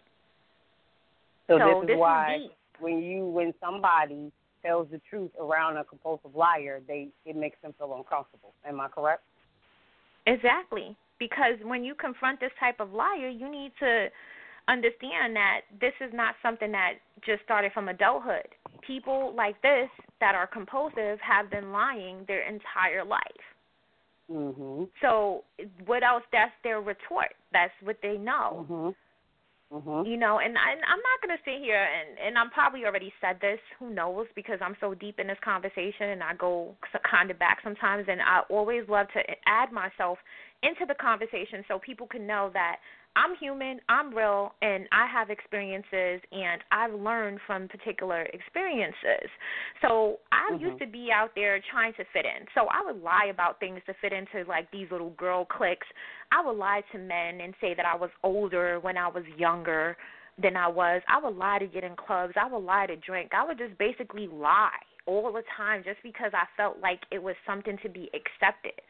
So, 1.47 1.57
So 1.59 1.81
this 1.85 1.93
is 1.93 1.99
why 1.99 2.37
is 2.45 2.51
when 2.79 3.01
you 3.01 3.25
when 3.25 3.53
somebody 3.63 4.31
tells 4.63 4.87
the 4.91 4.99
truth 5.09 5.31
around 5.39 5.77
a 5.77 5.83
compulsive 5.83 6.35
liar, 6.35 6.81
they 6.87 7.09
it 7.25 7.35
makes 7.35 7.57
them 7.61 7.73
feel 7.77 7.95
uncomfortable. 7.95 8.53
Am 8.67 8.79
I 8.79 8.87
correct? 8.87 9.23
Exactly. 10.27 10.95
Because 11.19 11.55
when 11.63 11.83
you 11.83 11.95
confront 11.95 12.39
this 12.39 12.51
type 12.59 12.79
of 12.79 12.91
liar, 12.91 13.29
you 13.29 13.49
need 13.49 13.71
to 13.79 14.07
understand 14.67 15.35
that 15.35 15.61
this 15.79 15.93
is 16.01 16.11
not 16.13 16.35
something 16.41 16.71
that 16.71 16.93
just 17.25 17.43
started 17.43 17.71
from 17.71 17.87
adulthood. 17.89 18.47
People 18.85 19.33
like 19.35 19.61
this 19.61 19.89
that 20.19 20.35
are 20.35 20.47
compulsive 20.47 21.19
have 21.21 21.49
been 21.49 21.71
lying 21.71 22.25
their 22.27 22.41
entire 22.47 23.05
life. 23.05 23.21
Mhm. 24.29 24.89
So, 25.01 25.43
what 25.85 26.03
else? 26.03 26.23
That's 26.31 26.53
their 26.63 26.81
retort. 26.81 27.35
That's 27.51 27.73
what 27.81 28.01
they 28.01 28.17
know. 28.17 28.65
Mhm. 28.67 28.95
Mhm. 29.71 30.05
You 30.05 30.17
know, 30.17 30.39
and, 30.39 30.57
I, 30.57 30.71
and 30.71 30.81
I'm 30.85 30.99
not 30.99 31.21
going 31.21 31.35
to 31.35 31.43
sit 31.43 31.59
here 31.59 31.81
and 31.81 32.17
and 32.19 32.37
I'm 32.37 32.49
probably 32.51 32.85
already 32.85 33.11
said 33.19 33.39
this. 33.41 33.59
Who 33.79 33.89
knows? 33.89 34.27
Because 34.35 34.59
I'm 34.61 34.75
so 34.79 34.93
deep 34.93 35.19
in 35.19 35.27
this 35.27 35.39
conversation, 35.43 36.09
and 36.09 36.23
I 36.23 36.33
go 36.35 36.75
kind 37.03 37.31
of 37.31 37.39
back 37.39 37.59
sometimes, 37.63 38.07
and 38.07 38.21
I 38.21 38.41
always 38.49 38.87
love 38.87 39.07
to 39.13 39.21
add 39.47 39.71
myself 39.71 40.19
into 40.61 40.85
the 40.85 40.95
conversation 40.95 41.65
so 41.67 41.79
people 41.79 42.07
can 42.07 42.25
know 42.25 42.49
that 42.53 42.77
I'm 43.15 43.35
human, 43.37 43.79
I'm 43.87 44.13
real, 44.13 44.53
and 44.61 44.87
I 44.91 45.07
have 45.07 45.29
experiences, 45.29 46.21
and 46.31 46.61
I've 46.71 46.93
learned 46.93 47.39
from 47.47 47.67
particular 47.67 48.23
experiences. 48.33 49.29
So 49.81 50.19
I 50.31 50.51
Mhm. 50.51 50.59
used 50.59 50.79
to 50.79 50.87
be 50.87 51.11
out 51.11 51.33
there 51.35 51.59
trying 51.71 51.93
to 51.93 52.03
fit 52.05 52.25
in. 52.25 52.47
So 52.53 52.67
I 52.67 52.83
would 52.85 53.01
lie 53.01 53.27
about 53.31 53.59
things 53.59 53.81
to 53.85 53.93
fit 53.95 54.11
into 54.13 54.43
like 54.47 54.69
these 54.71 54.91
little 54.91 55.11
girl 55.11 55.45
cliques. 55.45 55.87
I 56.31 56.41
would 56.41 56.57
lie 56.57 56.81
to 56.91 56.97
men 56.97 57.41
and 57.41 57.53
say 57.61 57.73
that 57.73 57.85
I 57.85 57.95
was 57.95 58.11
older 58.23 58.79
when 58.79 58.97
I 58.97 59.07
was 59.07 59.23
younger 59.37 59.97
than 60.37 60.57
I 60.57 60.67
was. 60.67 61.01
I 61.07 61.17
would 61.17 61.37
lie 61.37 61.59
to 61.59 61.67
get 61.67 61.83
in 61.83 61.95
clubs. 61.95 62.33
I 62.35 62.47
would 62.47 62.63
lie 62.63 62.87
to 62.87 62.97
drink. 62.97 63.33
I 63.33 63.45
would 63.45 63.57
just 63.57 63.77
basically 63.77 64.27
lie 64.27 64.69
all 65.05 65.31
the 65.31 65.43
time 65.55 65.83
just 65.83 66.01
because 66.03 66.31
I 66.33 66.45
felt 66.57 66.79
like 66.79 66.99
it 67.11 67.21
was 67.21 67.35
something 67.45 67.77
to 67.83 67.89
be 67.89 68.09
accepted 68.13 68.81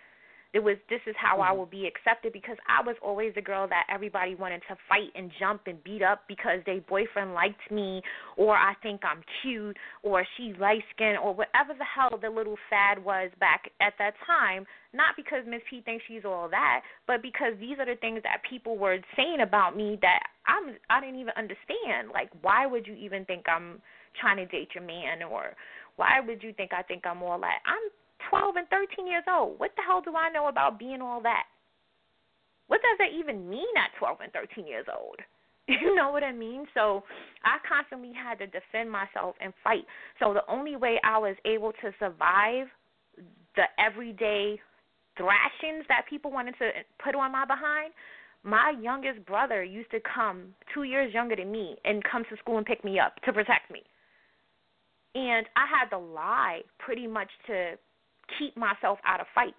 it 0.55 0.63
was 0.63 0.77
this 0.87 1.01
is 1.05 1.15
how 1.17 1.41
I 1.41 1.51
Mhm. 1.51 1.57
will 1.57 1.65
be 1.65 1.85
accepted 1.85 2.31
because 2.31 2.57
I 2.65 2.81
was 2.81 2.97
always 2.99 3.33
the 3.35 3.41
girl 3.41 3.67
that 3.67 3.85
everybody 3.89 4.35
wanted 4.35 4.63
to 4.69 4.75
fight 4.87 5.11
and 5.13 5.29
jump 5.33 5.67
and 5.67 5.83
beat 5.83 6.01
up 6.01 6.25
because 6.27 6.63
their 6.63 6.79
boyfriend 6.79 7.33
liked 7.33 7.69
me 7.69 8.01
or 8.37 8.55
I 8.55 8.73
think 8.75 9.03
I'm 9.03 9.21
cute 9.41 9.77
or 10.01 10.23
she's 10.37 10.57
light 10.57 10.85
skinned 10.91 11.17
or 11.17 11.33
whatever 11.33 11.73
the 11.73 11.83
hell 11.83 12.17
the 12.17 12.29
little 12.29 12.57
fad 12.69 13.03
was 13.03 13.31
back 13.37 13.69
at 13.81 13.97
that 13.97 14.15
time. 14.25 14.65
Not 14.93 15.17
because 15.17 15.45
Miss 15.45 15.61
P 15.69 15.81
thinks 15.81 16.05
she's 16.05 16.23
all 16.23 16.47
that, 16.47 16.83
but 17.05 17.21
because 17.21 17.59
these 17.59 17.77
are 17.77 17.85
the 17.85 17.97
things 17.97 18.23
that 18.23 18.41
people 18.43 18.77
were 18.77 18.99
saying 19.17 19.41
about 19.41 19.75
me 19.75 19.97
that 20.01 20.23
I'm 20.47 20.77
I 20.89 21.01
didn't 21.01 21.19
even 21.19 21.33
understand. 21.35 22.11
Like 22.13 22.29
why 22.41 22.65
would 22.65 22.87
you 22.87 22.93
even 22.95 23.25
think 23.25 23.49
I'm 23.49 23.81
trying 24.21 24.37
to 24.37 24.45
date 24.45 24.73
your 24.73 24.85
man 24.85 25.21
or 25.21 25.53
why 25.97 26.21
would 26.21 26.41
you 26.41 26.53
think 26.53 26.71
I 26.71 26.81
think 26.81 27.05
I'm 27.05 27.21
all 27.21 27.39
that? 27.41 27.59
I'm 27.65 27.91
12 28.29 28.55
and 28.55 28.67
13 28.69 29.07
years 29.07 29.23
old. 29.29 29.59
What 29.59 29.71
the 29.75 29.83
hell 29.85 30.01
do 30.01 30.15
I 30.15 30.29
know 30.29 30.47
about 30.47 30.79
being 30.79 31.01
all 31.01 31.21
that? 31.21 31.43
What 32.67 32.81
does 32.81 32.97
that 32.99 33.17
even 33.17 33.49
mean 33.49 33.73
at 33.77 33.97
12 33.99 34.17
and 34.21 34.33
13 34.33 34.67
years 34.67 34.85
old? 34.91 35.19
You 35.67 35.95
know 35.95 36.11
what 36.11 36.23
I 36.23 36.31
mean? 36.31 36.67
So 36.75 37.01
I 37.43 37.57
constantly 37.67 38.11
had 38.13 38.37
to 38.37 38.45
defend 38.45 38.91
myself 38.91 39.33
and 39.41 39.51
fight. 39.63 39.81
So 40.19 40.31
the 40.31 40.45
only 40.47 40.75
way 40.75 40.99
I 41.03 41.17
was 41.17 41.35
able 41.43 41.71
to 41.81 41.89
survive 41.97 42.67
the 43.55 43.65
everyday 43.79 44.59
thrashings 45.17 45.85
that 45.87 46.05
people 46.07 46.31
wanted 46.31 46.53
to 46.59 46.69
put 47.03 47.15
on 47.15 47.31
my 47.31 47.45
behind, 47.45 47.93
my 48.43 48.73
youngest 48.79 49.25
brother 49.25 49.63
used 49.63 49.89
to 49.89 49.99
come, 50.01 50.53
two 50.71 50.83
years 50.83 51.11
younger 51.13 51.35
than 51.35 51.51
me, 51.51 51.77
and 51.83 52.03
come 52.03 52.23
to 52.29 52.37
school 52.37 52.57
and 52.57 52.65
pick 52.65 52.83
me 52.85 52.99
up 52.99 53.15
to 53.25 53.33
protect 53.33 53.71
me. 53.71 53.81
And 55.15 55.47
I 55.55 55.65
had 55.65 55.89
to 55.89 55.97
lie 55.97 56.61
pretty 56.77 57.07
much 57.07 57.29
to 57.47 57.73
keep 58.39 58.55
myself 58.57 58.99
out 59.05 59.19
of 59.19 59.27
fights 59.33 59.53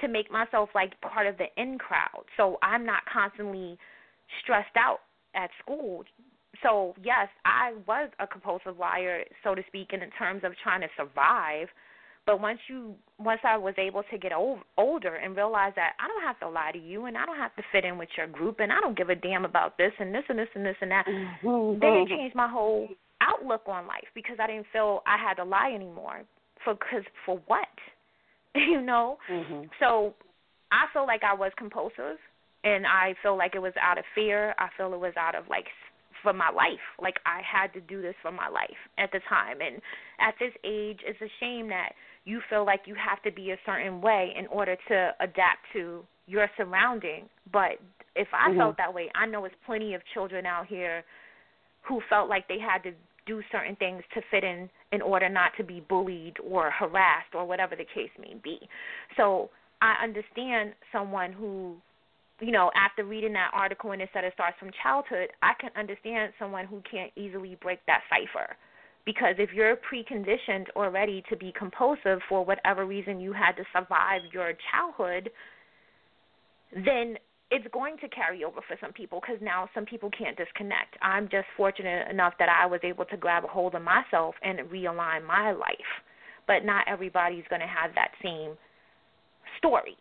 to 0.00 0.08
make 0.08 0.30
myself 0.30 0.70
like 0.74 0.98
part 1.00 1.26
of 1.26 1.36
the 1.38 1.46
in 1.60 1.78
crowd. 1.78 2.24
So 2.36 2.58
i'm 2.62 2.84
not 2.86 3.02
constantly 3.12 3.78
stressed 4.42 4.76
out 4.76 5.00
at 5.34 5.50
school. 5.62 6.04
So 6.62 6.94
yes 7.02 7.28
i 7.44 7.74
was 7.86 8.10
a 8.18 8.26
compulsive 8.26 8.78
liar 8.78 9.24
so 9.42 9.54
to 9.54 9.62
speak 9.68 9.92
in 9.92 10.00
terms 10.18 10.42
of 10.44 10.52
trying 10.62 10.80
to 10.82 10.88
survive. 10.96 11.68
But 12.26 12.40
once 12.40 12.60
you 12.68 12.94
once 13.18 13.40
i 13.44 13.56
was 13.56 13.74
able 13.78 14.02
to 14.10 14.18
get 14.18 14.32
old, 14.32 14.60
older 14.76 15.16
and 15.16 15.34
realize 15.36 15.72
that 15.76 15.92
i 15.98 16.06
don't 16.06 16.22
have 16.22 16.38
to 16.40 16.48
lie 16.48 16.70
to 16.72 16.78
you 16.78 17.06
and 17.06 17.16
i 17.16 17.24
don't 17.26 17.38
have 17.38 17.54
to 17.56 17.62
fit 17.72 17.84
in 17.84 17.98
with 17.98 18.10
your 18.16 18.26
group 18.26 18.60
and 18.60 18.70
i 18.72 18.78
don't 18.80 18.96
give 18.96 19.08
a 19.08 19.14
damn 19.14 19.44
about 19.44 19.76
this 19.78 19.92
and 19.98 20.14
this 20.14 20.24
and 20.28 20.38
this 20.38 20.48
and 20.54 20.64
this 20.64 20.76
and 20.80 20.90
that 20.90 21.06
Mhm. 21.06 21.80
then 21.80 21.92
it 21.94 22.08
changed 22.08 22.36
my 22.36 22.46
whole 22.48 22.88
outlook 23.20 23.62
on 23.66 23.86
life 23.86 24.08
because 24.14 24.36
i 24.38 24.46
didn't 24.46 24.66
feel 24.72 25.02
i 25.06 25.16
had 25.16 25.34
to 25.34 25.44
lie 25.44 25.72
anymore 25.72 26.22
for 26.64 26.74
cause 26.74 27.04
for 27.24 27.40
what? 27.46 27.68
You 28.54 28.80
know? 28.80 29.18
Mhm. 29.30 29.70
so 29.78 30.12
i 30.72 30.86
feel 30.92 31.06
like 31.06 31.22
i 31.22 31.32
was 31.34 31.52
compulsive 31.56 32.18
and 32.64 32.84
i 32.86 33.14
feel 33.22 33.36
like 33.36 33.54
it 33.54 33.62
was 33.62 33.72
out 33.80 33.96
of 33.98 34.04
fear. 34.14 34.54
I 34.58 34.68
feel 34.76 34.92
it 34.92 34.98
was 34.98 35.14
out 35.16 35.34
of 35.36 35.44
like 35.48 35.66
for 36.22 36.32
my 36.32 36.50
life. 36.50 36.84
Like 37.00 37.18
i 37.24 37.40
had 37.42 37.72
to 37.74 37.80
do 37.80 38.02
this 38.02 38.14
for 38.22 38.32
my 38.32 38.48
life 38.48 38.80
at 38.98 39.10
the 39.12 39.20
time. 39.28 39.58
And 39.60 39.76
at 40.20 40.34
this 40.40 40.52
age 40.64 41.00
it's 41.06 41.20
a 41.22 41.30
shame 41.40 41.68
that 41.68 41.92
you 42.24 42.40
feel 42.50 42.66
like 42.66 42.82
you 42.86 42.94
have 42.96 43.22
to 43.22 43.30
be 43.32 43.52
a 43.52 43.56
certain 43.64 44.00
way 44.00 44.34
in 44.36 44.46
order 44.48 44.76
to 44.88 45.14
adapt 45.20 45.62
to 45.74 46.04
your 46.26 46.48
surrounding. 46.56 47.28
But 47.52 47.78
if 48.16 48.28
i 48.34 48.50
Mhm. 48.50 48.56
felt 48.58 48.76
that 48.78 48.92
way 48.92 49.08
i 49.14 49.24
know 49.26 49.44
it's 49.44 49.54
plenty 49.64 49.94
of 49.94 50.02
children 50.12 50.44
out 50.44 50.66
here 50.66 51.04
who 51.82 52.00
felt 52.10 52.28
like 52.28 52.46
they 52.48 52.58
had 52.58 52.82
to 52.82 52.92
do 53.30 53.40
certain 53.52 53.76
things 53.76 54.02
to 54.14 54.20
fit 54.30 54.42
in 54.42 54.68
in 54.90 55.00
order 55.00 55.28
not 55.28 55.52
to 55.56 55.64
be 55.64 55.84
bullied 55.88 56.34
or 56.44 56.70
harassed 56.70 57.32
or 57.34 57.46
whatever 57.46 57.76
the 57.76 57.84
case 57.94 58.10
may 58.18 58.34
be. 58.42 58.58
So 59.16 59.50
I 59.80 59.94
understand 60.02 60.72
someone 60.92 61.32
who, 61.32 61.76
you 62.40 62.50
know, 62.50 62.70
after 62.74 63.04
reading 63.04 63.32
that 63.34 63.50
article 63.54 63.92
and 63.92 64.02
it 64.02 64.08
said 64.12 64.24
it 64.24 64.32
starts 64.34 64.58
from 64.58 64.70
childhood, 64.82 65.28
I 65.42 65.52
can 65.60 65.70
understand 65.78 66.32
someone 66.38 66.66
who 66.66 66.82
can't 66.90 67.12
easily 67.16 67.56
break 67.62 67.78
that 67.86 68.00
cipher. 68.10 68.56
Because 69.06 69.36
if 69.38 69.50
you're 69.54 69.76
preconditioned 69.76 70.66
already 70.76 71.22
to 71.30 71.36
be 71.36 71.52
compulsive 71.56 72.18
for 72.28 72.44
whatever 72.44 72.84
reason 72.84 73.20
you 73.20 73.32
had 73.32 73.52
to 73.52 73.64
survive 73.72 74.22
your 74.32 74.52
childhood, 74.70 75.30
then 76.72 77.16
it's 77.50 77.66
going 77.72 77.96
to 77.98 78.08
carry 78.08 78.44
over 78.44 78.60
for 78.66 78.76
some 78.80 78.92
people 78.92 79.20
because 79.20 79.40
now 79.42 79.68
some 79.74 79.84
people 79.84 80.10
can't 80.16 80.36
disconnect. 80.36 80.96
I'm 81.02 81.28
just 81.28 81.46
fortunate 81.56 82.08
enough 82.08 82.34
that 82.38 82.48
I 82.48 82.66
was 82.66 82.80
able 82.84 83.04
to 83.06 83.16
grab 83.16 83.44
a 83.44 83.48
hold 83.48 83.74
of 83.74 83.82
myself 83.82 84.34
and 84.42 84.58
realign 84.70 85.26
my 85.26 85.50
life. 85.52 85.90
But 86.46 86.64
not 86.64 86.86
everybody's 86.88 87.44
going 87.50 87.60
to 87.60 87.66
have 87.66 87.90
that 87.94 88.12
same 88.22 88.52
story. 89.58 89.96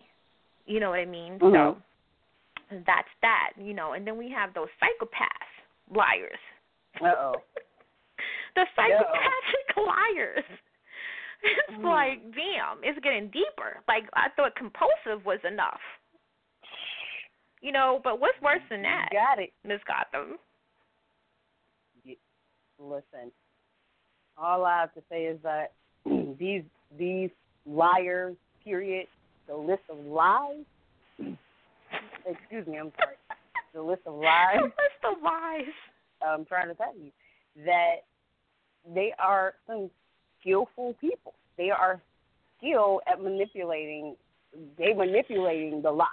You 0.65 0.79
know 0.79 0.89
what 0.91 0.99
I 0.99 1.05
mean? 1.05 1.39
Mhm. 1.39 1.53
So 1.53 1.81
that's 2.85 3.09
that, 3.21 3.53
you 3.57 3.73
know. 3.73 3.93
And 3.93 4.05
then 4.05 4.17
we 4.17 4.29
have 4.31 4.53
those 4.53 4.69
psychopaths, 4.81 5.95
liars. 5.95 6.39
Uh-oh. 7.01 7.35
the 8.55 8.65
psychopathic 8.75 9.77
liars. 9.77 10.45
It's 11.41 11.77
Mm. 11.79 11.85
like, 11.85 12.19
damn, 12.35 12.83
it's 12.83 12.99
getting 12.99 13.29
deeper. 13.29 13.79
Like 13.87 14.03
I 14.13 14.27
thought 14.35 14.55
compulsive 14.57 15.25
was 15.25 15.39
enough. 15.47 15.79
You 17.61 17.71
know, 17.71 17.99
but 18.03 18.19
what's 18.19 18.39
worse 18.41 18.61
than 18.69 18.81
that, 18.83 19.09
You 19.11 19.19
got 19.19 19.41
it. 19.41 19.51
Miss 19.65 19.79
Gotham? 19.85 20.37
Listen, 22.81 23.29
all 24.37 24.63
I 24.63 24.79
have 24.79 24.93
to 24.93 25.01
say 25.09 25.23
is 25.25 25.37
that 25.43 25.73
these 26.39 26.63
these 26.97 27.29
liars, 27.65 28.35
period, 28.63 29.07
the 29.47 29.55
list 29.55 29.81
of 29.89 29.97
lies. 30.05 30.63
excuse 32.25 32.65
me, 32.67 32.77
I'm 32.77 32.91
sorry. 32.97 33.15
The 33.71 33.83
list 33.83 34.01
of 34.07 34.15
lies. 34.15 34.55
the 34.57 34.63
list 34.63 35.17
of 35.17 35.23
lies? 35.23 35.73
I'm 36.27 36.43
trying 36.43 36.69
to 36.69 36.73
tell 36.73 36.95
you 36.97 37.11
that 37.65 37.97
they 38.95 39.13
are 39.19 39.53
some 39.67 39.91
skillful 40.41 40.95
people. 40.99 41.33
They 41.55 41.69
are 41.69 42.01
skilled 42.57 43.01
at 43.05 43.21
manipulating. 43.21 44.15
They 44.79 44.93
manipulating 44.93 45.83
the 45.83 45.91
lie. 45.91 46.07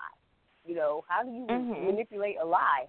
You 0.66 0.74
know, 0.74 1.04
how 1.08 1.22
do 1.22 1.30
you 1.30 1.46
Mhm. 1.46 1.86
manipulate 1.86 2.36
a 2.40 2.44
lie? 2.44 2.88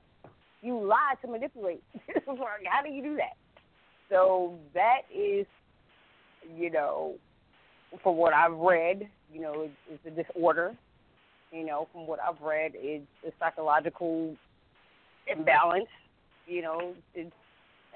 You 0.62 0.80
lie 0.80 1.16
to 1.22 1.28
manipulate. 1.28 1.84
how 2.26 2.82
do 2.82 2.90
you 2.90 3.04
do 3.04 3.16
that? 3.18 3.36
So 4.10 4.58
that 4.74 5.02
is, 5.12 5.46
you 6.56 6.70
know, 6.72 7.16
from 8.02 8.18
what 8.18 8.34
I've 8.34 8.58
read, 8.58 9.10
you 9.32 9.42
know, 9.42 9.62
it's, 9.62 10.02
it's 10.06 10.06
a 10.06 10.24
disorder. 10.24 10.76
You 11.52 11.66
know, 11.66 11.88
from 11.92 12.08
what 12.08 12.20
I've 12.20 12.42
read, 12.42 12.72
it's 12.76 13.06
a 13.26 13.32
psychological 13.40 14.36
imbalance. 15.28 15.90
You 16.46 16.62
know, 16.62 16.96
it's 17.14 17.32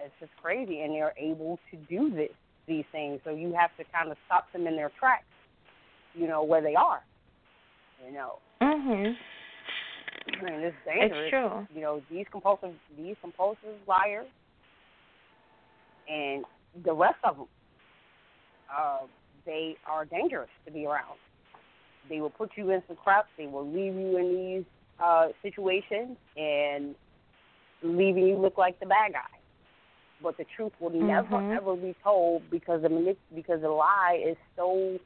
it's 0.03 0.13
just 0.19 0.31
crazy, 0.41 0.81
and 0.81 0.93
they're 0.93 1.13
able 1.17 1.59
to 1.71 1.77
do 1.77 2.09
this 2.09 2.31
these 2.67 2.85
things. 2.91 3.19
So 3.23 3.31
you 3.31 3.53
have 3.53 3.75
to 3.77 3.83
kind 3.91 4.09
of 4.11 4.17
stop 4.25 4.51
them 4.53 4.67
in 4.67 4.75
their 4.75 4.91
tracks. 4.99 5.25
You 6.13 6.27
know 6.27 6.43
where 6.43 6.61
they 6.61 6.75
are. 6.75 7.03
You 8.05 8.11
know, 8.13 8.39
Mhm. 8.61 9.17
I 10.27 10.43
mean, 10.43 10.59
it's 10.61 10.75
dangerous. 10.85 11.11
It's 11.13 11.29
true. 11.29 11.67
You 11.73 11.81
know, 11.81 12.01
these 12.09 12.25
compulsive 12.31 12.73
these 12.97 13.15
compulsive 13.21 13.75
liars, 13.87 14.27
and 16.07 16.45
the 16.83 16.93
rest 16.93 17.17
of 17.23 17.37
them, 17.37 17.47
uh, 18.75 18.99
they 19.45 19.75
are 19.87 20.05
dangerous 20.05 20.49
to 20.65 20.71
be 20.71 20.85
around. 20.85 21.17
They 22.09 22.21
will 22.21 22.29
put 22.29 22.51
you 22.55 22.71
in 22.71 22.81
some 22.87 22.97
crap. 22.97 23.27
They 23.37 23.47
will 23.47 23.65
leave 23.65 23.93
you 23.93 24.17
in 24.17 24.35
these 24.35 24.65
uh, 25.03 25.27
situations 25.41 26.17
and 26.37 26.95
leaving 27.83 28.27
you 28.27 28.37
look 28.37 28.57
like 28.57 28.79
the 28.79 28.85
bad 28.85 29.13
guy. 29.13 29.37
But 30.21 30.37
the 30.37 30.45
truth 30.55 30.73
will 30.79 30.91
mm-hmm. 30.91 31.07
never 31.07 31.53
ever 31.53 31.75
be 31.75 31.95
told 32.03 32.43
because 32.51 32.83
the 32.83 33.15
because 33.33 33.61
the 33.61 33.69
lie 33.69 34.23
is 34.23 34.37
so 34.55 34.99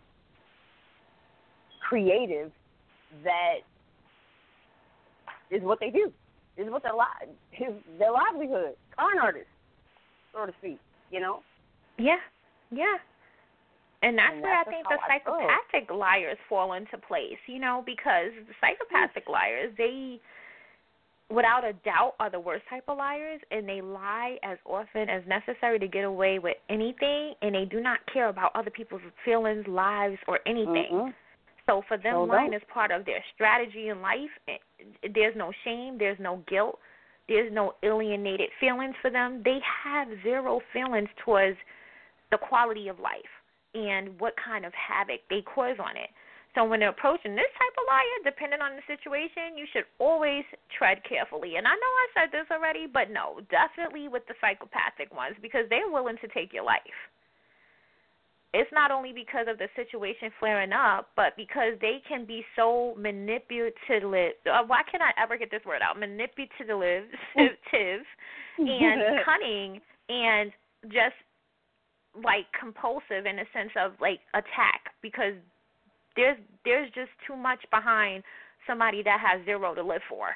creative 1.88 2.52
that 3.24 3.60
is 5.52 5.62
what 5.64 5.80
they 5.80 5.90
do. 5.90 6.12
Is 6.58 6.70
what 6.70 6.84
their 6.84 6.94
li- 6.94 7.32
is 7.60 7.74
their 8.00 8.12
livelihood. 8.12 8.76
Con 8.98 9.20
artists, 9.22 9.50
so 10.34 10.46
to 10.46 10.54
speak. 10.60 10.80
You 11.12 11.20
know. 11.20 11.40
Yeah. 11.98 12.18
Yeah. 12.72 12.98
And 14.02 14.18
that's 14.18 14.34
and 14.34 14.42
where 14.42 14.54
that's 14.54 14.68
I 14.68 14.72
think 14.72 14.86
the 14.88 14.98
psychopathic 15.08 15.96
liars 15.96 16.38
fall 16.48 16.74
into 16.74 16.98
place, 16.98 17.40
you 17.48 17.60
know, 17.60 17.84
because 17.86 18.32
the 18.48 18.54
psychopathic 18.62 19.28
liars, 19.28 19.74
they 19.78 20.20
without 21.30 21.64
a 21.66 21.74
doubt 21.84 22.14
are 22.20 22.30
the 22.30 22.40
worst 22.40 22.64
type 22.70 22.84
of 22.88 22.98
liars 22.98 23.42
and 23.50 23.68
they 23.68 23.82
lie 23.82 24.38
as 24.44 24.58
often 24.66 25.10
as 25.10 25.24
necessary 25.28 25.80
to 25.80 25.88
get 25.88 26.04
away 26.04 26.38
with 26.38 26.56
anything 26.70 27.34
and 27.42 27.56
they 27.56 27.66
do 27.66 27.82
not 27.82 28.00
care 28.14 28.30
about 28.30 28.52
other 28.54 28.70
people's 28.70 29.02
feelings, 29.24 29.66
lives 29.68 30.18
or 30.28 30.40
anything. 30.46 30.90
Mm-hmm. 30.92 31.10
So 31.68 31.82
for 31.88 31.98
them 31.98 32.14
Hold 32.14 32.30
lying 32.30 32.50
on. 32.50 32.54
is 32.54 32.62
part 32.72 32.92
of 32.92 33.06
their 33.06 33.24
strategy 33.34 33.90
in 33.90 34.02
life. 34.02 34.30
eh, 34.48 34.58
There's 35.14 35.36
no 35.36 35.52
shame, 35.64 35.98
there's 35.98 36.20
no 36.20 36.44
guilt, 36.48 36.80
there's 37.28 37.52
no 37.52 37.74
alienated 37.84 38.50
feelings 38.60 38.96
for 39.02 39.10
them. 39.10 39.42
They 39.44 39.60
have 39.84 40.08
zero 40.22 40.62
feelings 40.72 41.10
towards 41.24 41.58
the 42.32 42.38
quality 42.38 42.88
of 42.88 43.00
life 43.00 43.34
and 43.74 44.20
what 44.20 44.34
kind 44.38 44.66
of 44.66 44.74
havoc 44.74 45.22
they 45.30 45.42
cause 45.42 45.78
on 45.80 45.98
it. 45.98 46.10
So 46.54 46.64
when 46.64 46.80
they're 46.80 46.96
approaching 46.96 47.36
this 47.36 47.52
type 47.60 47.76
of 47.76 47.84
liar, 47.92 48.18
depending 48.24 48.62
on 48.62 48.78
the 48.80 48.86
situation, 48.88 49.58
you 49.58 49.66
should 49.74 49.84
always 50.00 50.46
tread 50.78 51.04
carefully. 51.04 51.58
And 51.58 51.68
I 51.68 51.76
know 51.76 51.94
I 52.00 52.08
said 52.16 52.30
this 52.32 52.48
already, 52.50 52.88
but 52.88 53.12
no, 53.12 53.42
definitely 53.52 54.08
with 54.08 54.24
the 54.28 54.36
psychopathic 54.40 55.14
ones 55.14 55.36
because 55.42 55.68
they're 55.70 55.92
willing 55.92 56.16
to 56.22 56.30
take 56.30 56.54
your 56.54 56.64
life. 56.64 56.80
It's 58.56 58.72
not 58.72 58.90
only 58.90 59.12
because 59.12 59.48
of 59.50 59.58
the 59.58 59.68
situation 59.76 60.32
flaring 60.40 60.72
up, 60.72 61.10
but 61.18 61.36
because 61.36 61.74
they 61.82 62.02
can 62.08 62.26
be 62.26 62.46
so 62.56 62.96
manipulative. 62.98 64.40
Uh, 64.48 64.64
why 64.66 64.80
can 64.90 65.02
I 65.02 65.12
ever 65.22 65.38
get 65.38 65.52
this 65.52 65.60
word 65.66 65.82
out? 65.84 66.00
Manipulative, 66.00 67.04
and 67.36 67.52
cunning, 69.26 69.82
and 70.08 70.54
just 70.86 71.20
like 72.24 72.46
compulsive 72.58 73.26
in 73.26 73.40
a 73.40 73.46
sense 73.52 73.72
of 73.78 73.92
like 74.00 74.22
attack 74.34 74.96
because 75.02 75.34
there's 76.16 76.38
there's 76.64 76.88
just 76.96 77.12
too 77.28 77.36
much 77.36 77.60
behind 77.72 78.24
somebody 78.66 79.04
that 79.04 79.20
has 79.20 79.44
zero 79.44 79.76
to 79.76 79.84
live 79.84 80.02
for. 80.08 80.30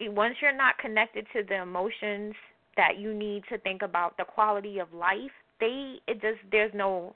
Once 0.00 0.36
you're 0.40 0.56
not 0.56 0.78
connected 0.78 1.26
to 1.32 1.42
the 1.42 1.60
emotions 1.60 2.34
that 2.76 2.98
you 3.00 3.12
need 3.12 3.42
to 3.48 3.58
think 3.58 3.82
about 3.82 4.16
the 4.16 4.24
quality 4.24 4.78
of 4.78 4.92
life, 4.92 5.34
they 5.60 5.96
it 6.06 6.20
just 6.20 6.38
there's 6.50 6.72
no 6.74 7.14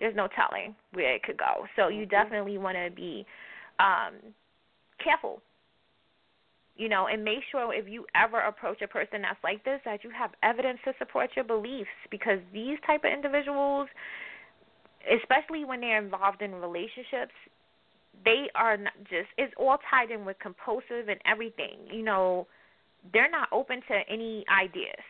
there's 0.00 0.16
no 0.16 0.28
telling 0.34 0.74
where 0.92 1.14
it 1.14 1.22
could 1.22 1.36
go. 1.38 1.66
So 1.76 1.88
you 1.88 2.06
Mhm. 2.06 2.10
definitely 2.10 2.58
want 2.58 2.76
to 2.76 2.90
be 2.90 3.26
um 3.78 4.34
careful. 4.98 5.42
You 6.74 6.88
know, 6.88 7.06
and 7.06 7.22
make 7.22 7.44
sure 7.50 7.72
if 7.74 7.86
you 7.86 8.06
ever 8.14 8.40
approach 8.40 8.80
a 8.80 8.88
person 8.88 9.22
that's 9.22 9.42
like 9.44 9.62
this 9.64 9.80
that 9.84 10.02
you 10.02 10.10
have 10.10 10.34
evidence 10.42 10.80
to 10.84 10.94
support 10.98 11.36
your 11.36 11.44
beliefs 11.44 11.90
because 12.10 12.40
these 12.52 12.80
type 12.80 13.04
of 13.04 13.12
individuals 13.12 13.88
especially 15.10 15.64
when 15.64 15.80
they're 15.80 16.02
involved 16.02 16.42
in 16.42 16.54
relationships, 16.54 17.34
they 18.24 18.48
are 18.54 18.76
not 18.76 18.92
just 19.04 19.28
it's 19.38 19.52
all 19.56 19.78
tied 19.90 20.10
in 20.10 20.24
with 20.24 20.38
compulsive 20.38 21.08
and 21.08 21.20
everything. 21.24 21.78
You 21.90 22.02
know, 22.02 22.46
they're 23.12 23.30
not 23.30 23.48
open 23.52 23.80
to 23.88 24.00
any 24.08 24.44
ideas. 24.48 25.02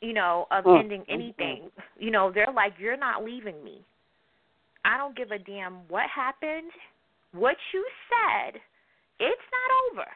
You 0.00 0.12
know, 0.12 0.46
of 0.50 0.64
Mm, 0.64 0.80
ending 0.80 1.00
mm, 1.02 1.14
anything. 1.14 1.70
You 1.98 2.12
know, 2.12 2.30
they're 2.32 2.52
like, 2.54 2.74
You're 2.78 2.96
not 2.96 3.24
leaving 3.24 3.62
me. 3.64 3.84
I 4.84 4.96
don't 4.96 5.16
give 5.16 5.30
a 5.32 5.38
damn 5.38 5.86
what 5.88 6.08
happened, 6.14 6.70
what 7.32 7.56
you 7.74 7.84
said, 8.08 8.60
it's 9.20 9.42
not 9.52 10.00
over. 10.00 10.08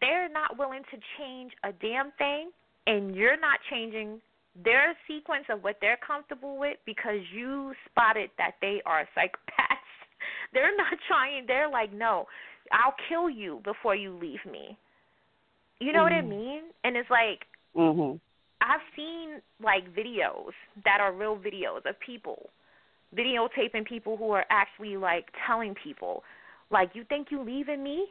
They're 0.00 0.28
not 0.28 0.58
willing 0.58 0.82
to 0.90 0.98
change 1.18 1.52
a 1.64 1.72
damn 1.72 2.10
thing 2.18 2.50
and 2.86 3.14
you're 3.14 3.38
not 3.38 3.58
changing 3.70 4.20
their 4.64 4.96
sequence 5.08 5.44
of 5.48 5.62
what 5.62 5.76
they're 5.80 5.98
comfortable 6.04 6.58
with 6.58 6.76
because 6.84 7.20
you 7.34 7.72
spotted 7.90 8.30
that 8.38 8.52
they 8.60 8.82
are 8.84 9.08
psychopaths. 9.16 9.78
They're 10.52 10.76
not 10.76 10.92
trying. 11.08 11.46
They're 11.46 11.70
like, 11.70 11.92
no, 11.92 12.26
I'll 12.70 12.94
kill 13.08 13.30
you 13.30 13.60
before 13.64 13.94
you 13.94 14.12
leave 14.20 14.44
me. 14.50 14.76
You 15.78 15.92
know 15.92 16.02
what 16.02 16.12
I 16.12 16.20
Mhm. 16.20 16.28
mean? 16.28 16.62
And 16.84 16.96
it's 16.96 17.08
like 17.08 17.46
Mhm. 17.74 18.20
I've 18.60 18.80
seen 18.96 19.42
like 19.62 19.92
videos 19.94 20.52
that 20.84 21.00
are 21.00 21.12
real 21.12 21.36
videos 21.36 21.84
of 21.86 21.98
people 22.00 22.50
videotaping 23.16 23.86
people 23.86 24.16
who 24.16 24.30
are 24.30 24.46
actually 24.50 24.96
like 24.96 25.26
telling 25.46 25.74
people, 25.74 26.24
like, 26.70 26.90
you 26.94 27.04
think 27.04 27.28
you 27.30 27.42
leaving 27.42 27.82
me? 27.82 28.06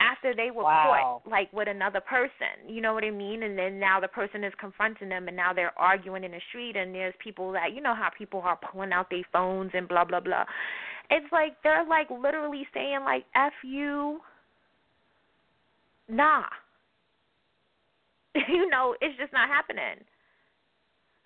After 0.00 0.34
they 0.34 0.50
were 0.50 0.64
Wow. 0.64 1.20
caught 1.22 1.30
like 1.30 1.52
with 1.52 1.68
another 1.68 2.00
person, 2.00 2.68
you 2.68 2.80
know 2.80 2.92
what 2.94 3.04
I 3.04 3.10
mean? 3.10 3.44
And 3.44 3.56
then 3.58 3.78
now 3.78 4.00
the 4.00 4.08
person 4.08 4.44
is 4.44 4.52
confronting 4.60 5.08
them, 5.08 5.28
and 5.28 5.36
now 5.36 5.52
they're 5.52 5.76
arguing 5.78 6.24
in 6.24 6.32
the 6.32 6.40
street, 6.48 6.76
and 6.76 6.94
there's 6.94 7.14
people 7.22 7.52
that 7.52 7.72
you 7.72 7.80
know 7.80 7.94
how 7.94 8.10
people 8.16 8.40
are 8.42 8.56
pulling 8.70 8.92
out 8.92 9.10
their 9.10 9.22
phones 9.32 9.70
and 9.74 9.88
blah 9.88 10.04
blah 10.04 10.20
blah. 10.20 10.44
It's 11.10 11.30
like 11.32 11.56
they're 11.62 11.84
like 11.86 12.10
literally 12.10 12.66
saying 12.74 13.00
like 13.04 13.24
"f 13.34 13.52
you," 13.64 14.20
nah. 16.08 16.44
you 18.48 18.68
know, 18.68 18.94
it's 19.00 19.18
just 19.18 19.32
not 19.32 19.48
happening. 19.48 20.04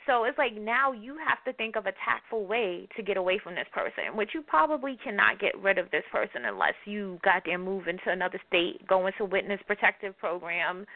So 0.07 0.23
it's 0.23 0.39
like 0.39 0.55
now 0.55 0.93
you 0.93 1.19
have 1.19 1.43
to 1.45 1.53
think 1.53 1.75
of 1.75 1.87
a 1.87 1.93
tactful 2.05 2.47
way 2.47 2.87
to 2.97 3.03
get 3.03 3.17
away 3.17 3.41
from 3.43 3.57
this 3.57 3.67
person, 3.75 4.17
which 4.17 4.31
you 4.35 4.43
probably 4.43 4.97
cannot 5.03 5.41
get 5.41 5.59
rid 5.61 5.79
of 5.79 5.91
this 5.91 6.05
person 6.13 6.43
unless 6.47 6.75
you 6.85 7.19
there 7.45 7.59
move 7.59 7.89
into 7.89 8.09
another 8.11 8.41
state, 8.47 8.87
go 8.87 9.09
into 9.09 9.25
witness 9.25 9.61
protective 9.67 10.17
program, 10.19 10.87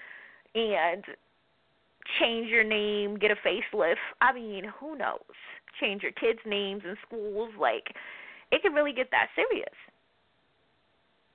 and 0.54 1.04
change 2.20 2.48
your 2.48 2.64
name, 2.64 3.18
get 3.18 3.32
a 3.32 3.36
facelift. 3.46 3.96
I 4.20 4.32
mean, 4.32 4.64
who 4.78 4.96
knows? 4.96 5.18
Change 5.80 6.02
your 6.02 6.12
kids' 6.12 6.40
names 6.46 6.82
in 6.84 6.96
schools. 7.06 7.50
Like, 7.58 7.92
it 8.52 8.62
could 8.62 8.74
really 8.74 8.92
get 8.92 9.10
that 9.10 9.28
serious. 9.34 9.74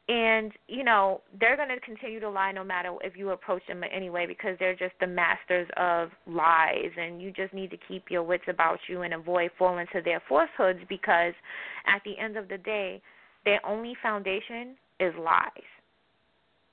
And, 0.08 0.52
you 0.68 0.84
know, 0.84 1.22
they're 1.40 1.58
going 1.58 1.70
to 1.70 1.80
continue 1.80 2.20
to 2.20 2.30
lie 2.30 2.52
no 2.52 2.64
matter 2.64 2.94
if 3.02 3.18
you 3.18 3.32
approach 3.32 3.64
them 3.68 3.82
anyway 3.84 4.28
because 4.28 4.56
they're 4.60 4.76
just 4.76 4.94
the 5.00 5.08
masters 5.08 5.68
of 5.78 6.10
lies. 6.28 6.92
And 6.96 7.20
you 7.20 7.32
just 7.32 7.54
need 7.56 7.72
to 7.72 7.78
keep 7.88 8.12
your 8.12 8.22
wits 8.22 8.44
about 8.48 8.78
you 8.88 9.02
and 9.02 9.16
avoid 9.16 9.50
falling 9.58 9.88
to 9.94 10.02
their 10.04 10.22
falsehoods 10.30 10.80
because 10.88 11.34
at 11.88 12.04
the 12.06 12.20
end 12.20 12.38
of 12.38 12.50
the 12.50 12.60
day, 12.60 13.02
their 13.46 13.66
only 13.66 13.96
foundation 14.04 14.76
is 15.00 15.14
lies. 15.18 15.50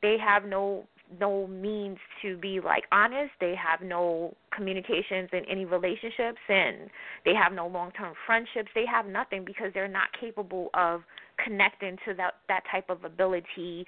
They 0.03 0.17
have 0.23 0.45
no 0.45 0.85
no 1.21 1.47
means 1.47 1.99
to 2.23 2.37
be 2.39 2.61
like 2.61 2.85
honest. 2.93 3.33
They 3.41 3.55
have 3.55 3.87
no 3.87 4.35
communications 4.55 5.29
in 5.33 5.45
any 5.51 5.65
relationships 5.65 6.39
and 6.49 6.91
they 7.25 7.35
have 7.35 7.53
no 7.53 7.67
long 7.67 7.91
term 7.93 8.15
friendships. 8.27 8.69
They 8.75 8.87
have 8.87 9.07
nothing 9.07 9.45
because 9.45 9.73
they're 9.75 9.89
not 9.89 10.09
capable 10.19 10.71
of 10.75 11.03
connecting 11.45 11.97
to 12.07 12.15
that 12.15 12.35
that 12.49 12.63
type 12.71 12.89
of 12.91 13.05
ability 13.05 13.87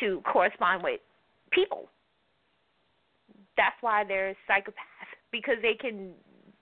to 0.00 0.20
correspond 0.32 0.82
with 0.82 1.00
people. 1.50 1.88
That's 3.56 3.76
why 3.80 4.04
they're 4.06 4.34
psychopaths 4.48 5.12
because 5.30 5.56
they 5.62 5.74
can 5.74 6.12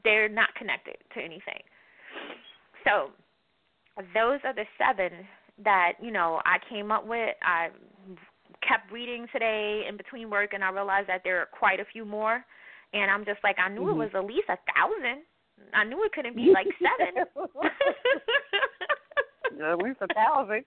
they're 0.05 0.29
not 0.29 0.55
connected 0.57 0.97
to 1.15 1.21
anything. 1.21 1.63
So 2.85 3.11
those 4.15 4.41
are 4.45 4.55
the 4.55 4.65
seven 4.79 5.13
that 5.65 5.93
you 6.01 6.11
know 6.11 6.41
I 6.45 6.59
came 6.69 6.91
up 6.91 7.07
with. 7.07 7.35
I 7.43 7.69
kept 8.67 8.91
reading 8.93 9.27
today 9.33 9.85
in 9.89 9.97
between 9.97 10.31
work, 10.31 10.53
and 10.53 10.63
I 10.65 10.71
realized 10.71 11.09
that 11.09 11.23
there 11.25 11.39
are 11.41 11.47
quite 11.47 11.81
a 11.81 11.85
few 11.93 12.05
more. 12.05 12.45
And 12.93 13.11
I'm 13.11 13.25
just 13.25 13.39
like, 13.45 13.57
I 13.59 13.69
knew 13.69 13.83
Mhm. 13.83 13.93
it 13.93 13.97
was 13.97 14.11
at 14.15 14.25
least 14.25 14.49
a 14.49 14.59
thousand. 14.75 15.23
I 15.73 15.85
knew 15.85 16.03
it 16.05 16.13
couldn't 16.13 16.35
be 16.35 16.51
like 16.53 16.67
seven. 16.83 17.25
At 19.59 19.79
least 19.79 19.99
a 20.01 20.09
thousand. 20.15 20.65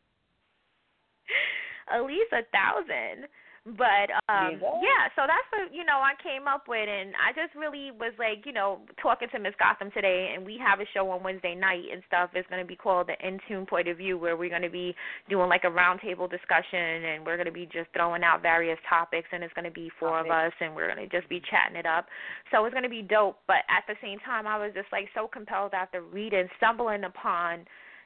at 1.91 2.01
least 2.03 2.31
a 2.31 2.43
thousand. 2.51 3.27
But 3.63 4.11
um 4.27 4.59
yeah, 4.59 5.07
so 5.15 5.23
that's 5.23 5.47
what 5.55 5.71
you 5.71 5.85
know 5.87 6.03
I 6.03 6.19
came 6.19 6.51
up 6.51 6.67
with, 6.67 6.83
and 6.83 7.15
I 7.15 7.31
just 7.31 7.55
really 7.55 7.91
was 7.95 8.11
like, 8.19 8.43
you 8.45 8.51
know, 8.51 8.81
talking 9.01 9.29
to 9.31 9.39
Miss 9.39 9.55
Gotham 9.57 9.89
today, 9.95 10.35
and 10.35 10.45
we 10.45 10.59
have 10.59 10.81
a 10.81 10.87
show 10.93 11.09
on 11.11 11.23
Wednesday 11.23 11.55
night 11.55 11.87
and 11.87 12.03
stuff. 12.05 12.31
It's 12.33 12.47
going 12.49 12.59
to 12.59 12.67
be 12.67 12.75
called 12.75 13.07
the 13.07 13.15
In 13.25 13.39
Tune 13.47 13.65
Point 13.65 13.87
of 13.87 14.03
View, 14.03 14.17
where 14.17 14.35
we're 14.35 14.49
going 14.49 14.67
to 14.67 14.69
be 14.69 14.93
doing 15.29 15.47
like 15.47 15.63
a 15.63 15.71
roundtable 15.71 16.29
discussion, 16.29 17.07
and 17.07 17.25
we're 17.25 17.37
going 17.37 17.47
to 17.47 17.55
be 17.55 17.63
just 17.63 17.87
throwing 17.95 18.21
out 18.21 18.41
various 18.41 18.79
topics, 18.83 19.29
and 19.31 19.45
it's 19.45 19.53
going 19.53 19.63
to 19.63 19.71
be 19.71 19.89
four 19.97 20.19
of 20.19 20.27
us, 20.27 20.51
and 20.59 20.75
we're 20.75 20.93
going 20.93 21.07
to 21.07 21.07
just 21.07 21.29
be 21.29 21.39
chatting 21.47 21.79
it 21.79 21.85
up. 21.85 22.07
So 22.51 22.65
it's 22.65 22.73
going 22.73 22.83
to 22.83 22.91
be 22.91 23.01
dope. 23.01 23.39
But 23.47 23.63
at 23.71 23.87
the 23.87 23.95
same 24.03 24.19
time, 24.27 24.45
I 24.45 24.59
was 24.59 24.75
just 24.75 24.91
like 24.91 25.07
so 25.15 25.29
compelled 25.31 25.71
after 25.73 26.01
reading, 26.01 26.49
stumbling 26.57 27.05
upon 27.05 27.63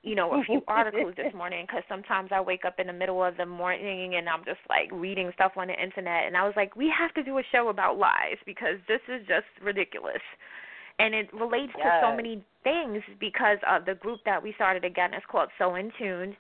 you 0.08 0.16
know, 0.16 0.32
a 0.40 0.44
few 0.46 0.62
articles 0.68 1.14
this 1.18 1.34
morning 1.36 1.66
because 1.68 1.84
sometimes 1.90 2.30
I 2.32 2.40
wake 2.40 2.64
up 2.66 2.80
in 2.80 2.88
the 2.88 2.94
middle 2.94 3.22
of 3.24 3.36
the 3.36 3.46
morning 3.46 4.16
and 4.16 4.30
I'm 4.30 4.46
just 4.46 4.64
like 4.70 4.90
reading 4.92 5.30
stuff 5.36 5.52
on 5.58 5.68
the 5.68 5.74
internet, 5.74 6.26
and 6.26 6.38
I 6.38 6.46
was 6.46 6.54
like, 6.56 6.76
we 6.76 6.92
have 6.98 7.14
to 7.16 7.24
do 7.24 7.38
a 7.38 7.44
show 7.52 7.68
about 7.68 7.98
lies 7.98 8.40
because 8.46 8.80
this 8.88 9.02
is 9.10 9.28
just 9.28 9.46
ridiculous. 9.62 10.24
And 11.00 11.14
it 11.14 11.32
relates 11.34 11.74
yes. 11.78 11.86
to 11.86 12.10
so 12.10 12.16
many 12.16 12.44
things 12.64 13.04
because 13.20 13.60
of 13.70 13.86
the 13.86 13.94
group 13.96 14.20
that 14.26 14.42
we 14.42 14.54
started 14.56 14.84
again. 14.84 15.14
It's 15.14 15.26
called 15.30 15.50
So 15.60 15.76
In 15.76 15.92
Tuned, 16.00 16.36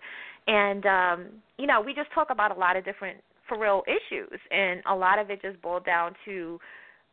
and 0.47 0.85
um, 0.85 1.25
you 1.59 1.67
know, 1.67 1.81
we 1.81 1.93
just 1.93 2.11
talk 2.15 2.29
about 2.31 2.55
a 2.55 2.59
lot 2.59 2.77
of 2.77 2.85
different 2.85 3.19
for 3.47 3.59
real 3.59 3.83
issues, 3.85 4.39
and 4.49 4.81
a 4.89 4.95
lot 4.95 5.19
of 5.19 5.29
it 5.29 5.41
just 5.41 5.61
boiled 5.61 5.85
down 5.85 6.13
to 6.25 6.59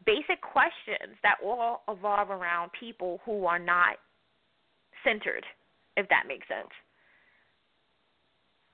basic 0.06 0.40
questions 0.40 1.16
that 1.22 1.36
all 1.44 1.82
evolve 1.88 2.30
around 2.30 2.70
people 2.78 3.20
who 3.24 3.44
are 3.44 3.58
not 3.58 3.96
centered 5.04 5.44
if 5.96 6.08
that 6.08 6.24
makes 6.26 6.46
sense. 6.48 6.70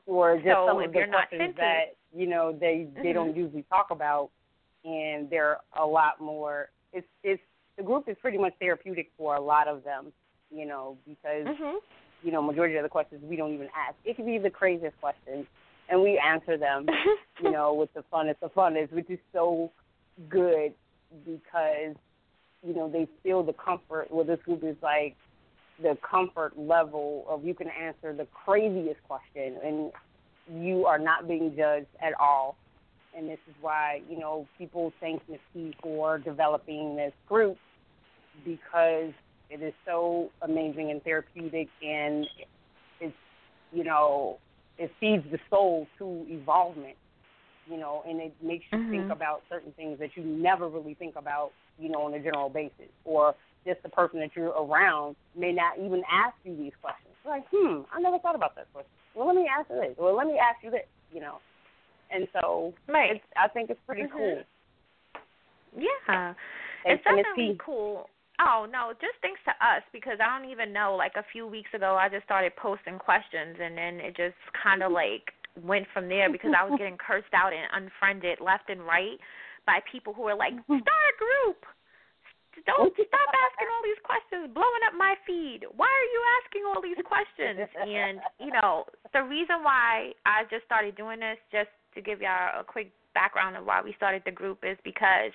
Or 0.06 0.36
just 0.36 0.46
so 0.46 0.66
some 0.68 0.82
of 0.82 0.92
the 0.92 1.04
questions 1.08 1.54
that 1.56 1.96
you 2.14 2.26
know 2.26 2.52
they 2.52 2.88
they 2.94 3.00
mm-hmm. 3.00 3.12
don't 3.12 3.36
usually 3.36 3.64
talk 3.68 3.88
about, 3.90 4.30
and 4.84 5.30
they're 5.30 5.58
a 5.78 5.86
lot 5.86 6.20
more. 6.20 6.70
It's 6.92 7.06
it's 7.22 7.42
the 7.76 7.82
group 7.82 8.08
is 8.08 8.16
pretty 8.20 8.38
much 8.38 8.54
therapeutic 8.58 9.10
for 9.16 9.36
a 9.36 9.40
lot 9.40 9.68
of 9.68 9.84
them, 9.84 10.12
you 10.50 10.66
know, 10.66 10.96
because 11.06 11.46
mm-hmm. 11.46 11.76
you 12.22 12.32
know 12.32 12.42
majority 12.42 12.76
of 12.76 12.82
the 12.82 12.88
questions 12.88 13.22
we 13.24 13.36
don't 13.36 13.54
even 13.54 13.68
ask. 13.76 13.94
It 14.04 14.16
could 14.16 14.26
be 14.26 14.38
the 14.38 14.50
craziest 14.50 15.00
questions, 15.00 15.46
and 15.88 16.02
we 16.02 16.18
answer 16.18 16.56
them, 16.56 16.86
you 17.42 17.50
know, 17.50 17.74
with 17.74 17.92
the 17.94 18.02
funnest 18.12 18.42
of 18.42 18.52
funnest, 18.54 18.92
which 18.92 19.10
is 19.10 19.18
so 19.32 19.70
good 20.28 20.72
because 21.24 21.94
you 22.66 22.74
know 22.74 22.90
they 22.90 23.06
feel 23.22 23.42
the 23.42 23.52
comfort. 23.52 24.08
Well, 24.10 24.24
this 24.24 24.40
group 24.44 24.64
is 24.64 24.76
like 24.82 25.16
the 25.82 25.96
comfort 26.08 26.58
level 26.58 27.24
of 27.28 27.44
you 27.44 27.54
can 27.54 27.68
answer 27.68 28.12
the 28.12 28.26
craziest 28.44 29.02
question 29.06 29.56
and 29.64 29.92
you 30.62 30.86
are 30.86 30.98
not 30.98 31.28
being 31.28 31.54
judged 31.56 31.86
at 32.00 32.12
all. 32.20 32.56
And 33.16 33.28
this 33.28 33.38
is 33.48 33.54
why, 33.60 34.02
you 34.08 34.18
know, 34.18 34.46
people 34.58 34.92
thank. 35.00 35.22
P 35.52 35.74
for 35.82 36.18
developing 36.18 36.96
this 36.96 37.12
group 37.28 37.56
because 38.44 39.12
it 39.48 39.62
is 39.62 39.74
so 39.84 40.30
amazing 40.42 40.90
and 40.90 41.02
therapeutic 41.02 41.68
and 41.82 42.26
it's, 43.00 43.16
you 43.72 43.84
know, 43.84 44.38
it 44.78 44.92
feeds 45.00 45.24
the 45.30 45.38
soul 45.50 45.86
to 45.98 46.24
evolvement, 46.28 46.96
you 47.70 47.78
know, 47.78 48.02
and 48.08 48.20
it 48.20 48.34
makes 48.42 48.64
you 48.72 48.78
mm-hmm. 48.78 48.90
think 48.90 49.12
about 49.12 49.42
certain 49.48 49.72
things 49.72 49.98
that 50.00 50.10
you 50.16 50.24
never 50.24 50.68
really 50.68 50.94
think 50.94 51.16
about, 51.16 51.52
you 51.78 51.88
know, 51.88 52.02
on 52.02 52.14
a 52.14 52.18
general 52.18 52.48
basis 52.48 52.90
or 53.04 53.34
just 53.66 53.82
the 53.82 53.88
person 53.88 54.18
that 54.20 54.30
you're 54.34 54.48
around 54.48 55.16
may 55.36 55.52
not 55.52 55.78
even 55.78 56.02
ask 56.10 56.34
you 56.44 56.56
these 56.56 56.72
questions. 56.80 57.14
Like, 57.26 57.44
hmm, 57.52 57.82
I 57.92 58.00
never 58.00 58.18
thought 58.18 58.34
about 58.34 58.56
that 58.56 58.72
question. 58.72 58.90
Well, 59.14 59.26
let 59.26 59.36
me 59.36 59.46
ask 59.46 59.68
you 59.70 59.76
this. 59.76 59.96
Well, 59.98 60.16
let 60.16 60.26
me 60.26 60.38
ask 60.38 60.62
you 60.64 60.70
this. 60.70 60.86
You 61.12 61.20
know, 61.20 61.38
and 62.10 62.28
so 62.32 62.72
right. 62.88 63.16
it's, 63.16 63.24
I 63.36 63.48
think 63.48 63.70
it's 63.70 63.80
pretty 63.86 64.02
mm-hmm. 64.02 64.16
cool. 64.16 64.42
Yeah, 65.76 66.34
Thanks 66.84 67.02
it's 67.02 67.04
definitely 67.04 67.58
cool. 67.64 68.08
Oh 68.40 68.66
no, 68.70 68.92
just 69.00 69.20
thanks 69.20 69.40
to 69.44 69.50
us 69.50 69.82
because 69.92 70.18
I 70.18 70.38
don't 70.38 70.50
even 70.50 70.72
know. 70.72 70.96
Like 70.96 71.12
a 71.16 71.24
few 71.32 71.46
weeks 71.46 71.70
ago, 71.74 71.96
I 72.00 72.08
just 72.08 72.24
started 72.24 72.56
posting 72.56 72.98
questions, 72.98 73.56
and 73.60 73.76
then 73.76 74.00
it 74.00 74.16
just 74.16 74.38
kind 74.62 74.82
of 74.82 74.92
like 74.92 75.30
went 75.58 75.86
from 75.92 76.08
there 76.08 76.30
because 76.30 76.52
I 76.56 76.68
was 76.68 76.78
getting 76.78 76.98
cursed 76.98 77.32
out 77.34 77.52
and 77.52 77.66
unfriended 77.72 78.40
left 78.40 78.70
and 78.70 78.80
right 78.82 79.18
by 79.66 79.80
people 79.90 80.12
who 80.12 80.22
were 80.22 80.34
like, 80.36 80.52
"Start 80.66 80.82
a 80.82 81.16
group." 81.18 81.66
don't 82.66 82.92
stop 82.92 83.30
asking 83.30 83.68
all 83.70 83.82
these 83.84 84.02
questions, 84.02 84.52
blowing 84.52 84.82
up 84.84 84.94
my 84.96 85.14
feed. 85.26 85.64
Why 85.76 85.88
are 85.88 86.10
you 86.12 86.22
asking 86.42 86.62
all 86.66 86.82
these 86.82 87.00
questions? 87.04 87.68
And 87.78 88.20
you 88.38 88.52
know, 88.52 88.84
the 89.12 89.22
reason 89.22 89.62
why 89.62 90.12
I 90.26 90.44
just 90.50 90.64
started 90.66 90.96
doing 90.96 91.20
this, 91.20 91.38
just 91.52 91.70
to 91.94 92.00
give 92.02 92.20
y'all 92.20 92.60
a 92.60 92.64
quick 92.64 92.92
background 93.14 93.56
of 93.56 93.64
why 93.64 93.80
we 93.82 93.94
started 93.96 94.22
the 94.24 94.34
group, 94.34 94.60
is 94.62 94.76
because 94.84 95.32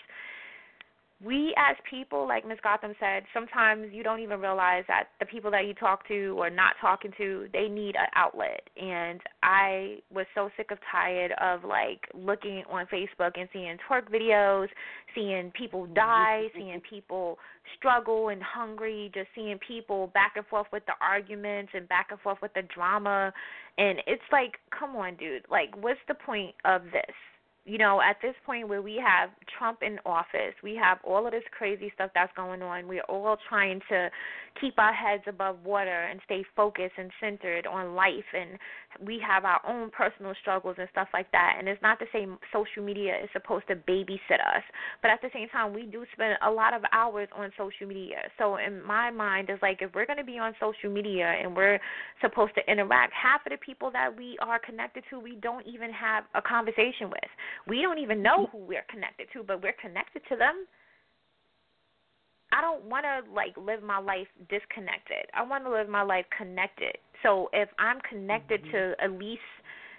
we 1.24 1.54
as 1.58 1.78
people, 1.90 2.28
like 2.28 2.46
Ms. 2.46 2.58
Gotham 2.62 2.94
said, 3.00 3.24
sometimes 3.34 3.88
you 3.94 4.04
don't 4.04 4.20
even 4.20 4.42
realize 4.42 4.84
that 4.90 5.06
the 5.20 5.26
people 5.26 5.50
that 5.52 5.66
you 5.66 5.74
talk 5.74 6.06
to 6.10 6.36
or 6.38 6.50
not 6.50 6.74
talking 6.82 7.12
to, 7.18 7.48
they 7.54 7.70
need 7.70 7.96
an 7.96 8.08
outlet. 8.16 8.62
And 8.76 9.22
I 9.42 10.00
was 10.14 10.26
so 10.36 10.50
sick 10.58 10.72
of 10.72 10.78
tired 10.92 11.32
of 11.42 11.64
like 11.64 12.02
looking 12.14 12.64
on 12.70 12.86
Facebook 12.88 13.40
and 13.40 13.48
seeing 13.54 13.78
twerk 13.90 14.12
videos, 14.12 14.68
seeing 15.16 15.52
people 15.52 15.86
die, 15.88 16.48
seeing 16.56 16.82
people 16.88 17.38
struggle 17.78 18.28
and 18.30 18.44
hungry, 18.44 19.10
just 19.14 19.28
seeing 19.36 19.58
people 19.66 20.08
back 20.08 20.34
and 20.36 20.46
forth 20.48 20.68
with 20.74 20.86
the 20.86 20.94
arguments 21.02 21.72
and 21.74 21.88
back 21.88 22.08
and 22.12 22.20
forth 22.20 22.40
with 22.42 22.54
the 22.56 22.64
drama. 22.74 23.32
And 23.78 24.00
it's 24.06 24.22
like, 24.34 24.56
come 24.78 24.98
on, 24.98 25.16
dude. 25.16 25.46
Like, 25.50 25.76
what's 25.82 26.00
the 26.10 26.16
point 26.16 26.56
of 26.66 26.84
this? 26.92 27.16
You 27.66 27.80
know, 27.80 28.00
at 28.00 28.18
this 28.22 28.36
point 28.46 28.68
where 28.70 28.84
we 28.84 29.02
have 29.04 29.32
Trump 29.58 29.80
in 29.82 29.98
office, 30.06 30.54
we 30.64 30.76
have 30.76 31.00
all 31.04 31.26
of 31.26 31.32
this 31.32 31.44
crazy 31.58 31.92
stuff 31.96 32.12
that's 32.14 32.32
going 32.36 32.62
on. 32.62 32.88
We're 32.88 33.02
all 33.04 33.38
trying 33.50 33.82
to 33.90 34.10
keep 34.62 34.78
our 34.78 34.94
heads 34.94 35.24
above 35.28 35.58
water 35.66 36.04
and 36.04 36.20
stay 36.26 36.46
focused 36.56 36.94
and 36.98 37.10
centered 37.20 37.66
on 37.66 37.96
life. 37.96 38.30
And 38.38 38.60
we 39.04 39.22
have 39.26 39.46
our 39.46 39.62
own 39.68 39.90
personal 39.90 40.34
struggles 40.42 40.76
and 40.80 40.88
stuff 40.92 41.08
like 41.14 41.32
that. 41.32 41.56
And 41.58 41.68
it's 41.68 41.82
not 41.82 42.00
to 42.00 42.06
say 42.12 42.28
social 42.54 42.84
media 42.84 43.14
is 43.22 43.30
supposed 43.34 43.68
to 43.68 43.76
babysit 43.76 44.40
us, 44.40 44.64
but 45.02 45.12
at 45.12 45.22
the 45.22 45.30
same 45.34 45.50
time, 45.50 45.74
we 45.74 45.84
do 45.84 46.06
spend 46.14 46.38
a 46.46 46.50
lot 46.50 46.74
of 46.74 46.84
hours 46.94 47.28
on 47.36 47.52
social 47.58 47.88
media. 47.88 48.18
So 48.38 48.58
in 48.58 48.84
my 48.84 49.12
mind, 49.12 49.50
it's 49.50 49.62
like 49.62 49.82
if 49.82 49.94
we're 49.94 50.06
going 50.06 50.20
to 50.20 50.26
be 50.26 50.40
on 50.40 50.54
social 50.60 50.92
media 50.92 51.26
and 51.26 51.56
we're 51.56 51.80
supposed 52.22 52.54
to 52.56 52.72
interact, 52.72 53.14
half 53.14 53.46
of 53.46 53.52
the 53.52 53.58
people 53.58 53.92
that 53.92 54.16
we 54.16 54.38
are 54.42 54.60
connected 54.60 55.04
to, 55.10 55.20
we 55.20 55.36
don't 55.42 55.66
even 55.68 55.92
have 55.92 56.24
a 56.36 56.42
conversation 56.42 57.10
with. 57.10 57.30
We 57.68 57.82
don't 57.82 58.00
even 58.00 58.22
know 58.22 58.48
mm-hmm. 58.48 58.58
who 58.58 58.66
we're 58.66 58.86
connected 58.90 59.28
to, 59.34 59.44
but 59.44 59.62
we're 59.62 59.78
connected 59.82 60.22
to 60.30 60.36
them. 60.36 60.66
I 62.56 62.62
don't 62.62 62.86
want 62.86 63.04
to 63.04 63.32
like 63.34 63.56
live 63.58 63.84
my 63.84 64.00
life 64.00 64.28
disconnected. 64.50 65.28
I 65.34 65.44
want 65.44 65.66
to 65.66 65.72
live 65.72 65.90
my 65.90 66.04
life 66.04 66.26
connected. 66.36 66.98
So 67.22 67.50
if 67.52 67.68
I'm 67.78 68.00
connected 68.10 68.62
mm-hmm. 68.62 68.72
to 68.72 68.96
at 69.04 69.12
least 69.12 69.42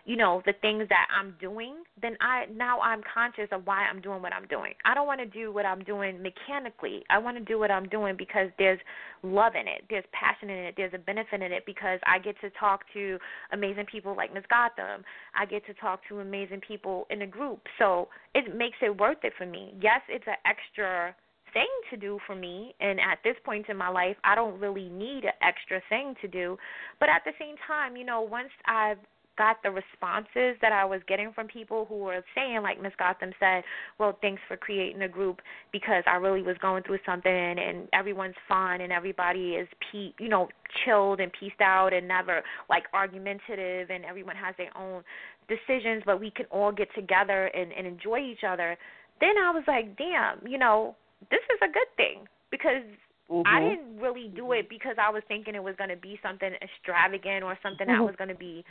you 0.06 0.16
know 0.16 0.40
the 0.46 0.54
things 0.62 0.88
that 0.88 1.06
I'm 1.10 1.34
doing, 1.38 1.82
then 2.00 2.16
I 2.20 2.46
now 2.54 2.80
I'm 2.80 3.02
conscious 3.12 3.48
of 3.52 3.66
why 3.66 3.84
I'm 3.84 4.00
doing 4.00 4.22
what 4.22 4.32
I'm 4.32 4.46
doing. 4.46 4.72
I 4.86 4.94
don't 4.94 5.06
want 5.06 5.20
to 5.20 5.26
do 5.26 5.52
what 5.52 5.66
I'm 5.66 5.82
doing 5.82 6.22
mechanically. 6.22 7.02
I 7.10 7.18
want 7.18 7.36
to 7.36 7.44
do 7.44 7.58
what 7.58 7.70
I'm 7.70 7.88
doing 7.88 8.14
because 8.16 8.48
there's 8.56 8.78
love 9.22 9.52
in 9.54 9.68
it, 9.68 9.82
there's 9.90 10.04
passion 10.12 10.48
in 10.48 10.56
it, 10.56 10.74
there's 10.78 10.94
a 10.94 10.98
benefit 10.98 11.42
in 11.42 11.52
it 11.52 11.64
because 11.66 12.00
I 12.06 12.20
get 12.20 12.40
to 12.40 12.50
talk 12.58 12.84
to 12.94 13.18
amazing 13.52 13.86
people 13.90 14.16
like 14.16 14.32
Ms. 14.32 14.44
Gotham. 14.48 15.04
I 15.34 15.44
get 15.44 15.66
to 15.66 15.74
talk 15.74 16.00
to 16.08 16.20
amazing 16.20 16.60
people 16.66 17.06
in 17.10 17.18
the 17.18 17.26
group. 17.26 17.60
So 17.78 18.08
it 18.34 18.56
makes 18.56 18.78
it 18.80 18.96
worth 18.96 19.24
it 19.24 19.34
for 19.36 19.44
me. 19.44 19.74
Yes, 19.82 20.00
it's 20.08 20.26
an 20.26 20.36
extra 20.46 21.14
thing 21.56 21.68
to 21.88 21.96
do 21.96 22.18
for 22.26 22.34
me 22.34 22.74
and 22.80 23.00
at 23.00 23.16
this 23.24 23.36
point 23.42 23.64
in 23.70 23.76
my 23.78 23.88
life 23.88 24.16
I 24.24 24.34
don't 24.34 24.60
really 24.60 24.90
need 24.90 25.24
an 25.24 25.32
extra 25.40 25.80
thing 25.88 26.14
to 26.20 26.28
do 26.28 26.58
but 27.00 27.08
at 27.08 27.22
the 27.24 27.32
same 27.40 27.54
time 27.66 27.96
you 27.96 28.04
know 28.04 28.20
once 28.20 28.50
I've 28.66 28.98
got 29.36 29.62
the 29.62 29.70
responses 29.70 30.56
that 30.62 30.72
I 30.72 30.84
was 30.84 31.00
getting 31.06 31.32
from 31.32 31.46
people 31.46 31.84
who 31.88 31.96
were 31.96 32.24
saying, 32.34 32.62
like 32.62 32.80
Miss 32.82 32.92
Gotham 32.98 33.32
said, 33.38 33.62
well, 33.98 34.18
thanks 34.20 34.40
for 34.48 34.56
creating 34.56 35.02
a 35.02 35.08
group 35.08 35.40
because 35.72 36.02
I 36.06 36.16
really 36.16 36.42
was 36.42 36.56
going 36.58 36.82
through 36.82 36.98
something 37.04 37.30
and 37.30 37.88
everyone's 37.92 38.34
fun 38.48 38.80
and 38.80 38.92
everybody 38.92 39.50
is, 39.50 39.68
pe- 39.92 40.14
you 40.18 40.28
know, 40.28 40.48
chilled 40.84 41.20
and 41.20 41.30
pieced 41.38 41.60
out 41.60 41.92
and 41.92 42.08
never 42.08 42.42
like 42.70 42.84
argumentative 42.94 43.90
and 43.90 44.04
everyone 44.04 44.36
has 44.36 44.54
their 44.56 44.76
own 44.76 45.02
decisions, 45.48 46.02
but 46.04 46.18
we 46.18 46.30
can 46.30 46.46
all 46.46 46.72
get 46.72 46.88
together 46.94 47.46
and, 47.46 47.72
and 47.72 47.86
enjoy 47.86 48.18
each 48.18 48.44
other. 48.46 48.76
Then 49.20 49.34
I 49.42 49.50
was 49.50 49.64
like, 49.66 49.96
damn, 49.96 50.46
you 50.46 50.58
know, 50.58 50.96
this 51.30 51.42
is 51.50 51.58
a 51.62 51.72
good 51.72 51.90
thing 51.96 52.26
because 52.50 52.84
mm-hmm. 53.30 53.46
I 53.46 53.60
didn't 53.60 54.00
really 54.00 54.30
do 54.34 54.52
it 54.52 54.68
because 54.68 54.96
I 55.00 55.10
was 55.10 55.22
thinking 55.28 55.54
it 55.54 55.62
was 55.62 55.74
going 55.76 55.90
to 55.90 55.96
be 55.96 56.18
something 56.22 56.50
extravagant 56.62 57.44
or 57.44 57.58
something 57.62 57.86
mm-hmm. 57.86 58.02
that 58.02 58.06
was 58.06 58.16
going 58.16 58.30
to 58.30 58.36
be, 58.36 58.64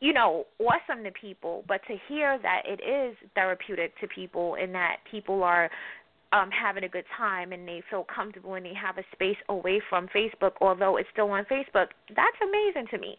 you 0.00 0.12
know, 0.12 0.46
awesome 0.58 1.04
to 1.04 1.12
people. 1.12 1.64
But 1.68 1.80
to 1.88 1.96
hear 2.08 2.38
that 2.42 2.62
it 2.64 2.80
is 2.82 3.16
therapeutic 3.34 3.98
to 4.00 4.08
people 4.08 4.56
and 4.60 4.74
that 4.74 4.96
people 5.10 5.42
are 5.42 5.70
um 6.32 6.50
having 6.50 6.84
a 6.84 6.88
good 6.88 7.04
time 7.16 7.52
and 7.52 7.68
they 7.68 7.82
feel 7.90 8.04
comfortable 8.04 8.54
and 8.54 8.64
they 8.66 8.74
have 8.74 8.98
a 8.98 9.04
space 9.12 9.38
away 9.48 9.80
from 9.88 10.08
Facebook, 10.08 10.52
although 10.60 10.96
it's 10.96 11.08
still 11.12 11.30
on 11.30 11.44
Facebook, 11.44 11.88
that's 12.08 12.38
amazing 12.42 12.88
to 12.90 12.98
me. 12.98 13.18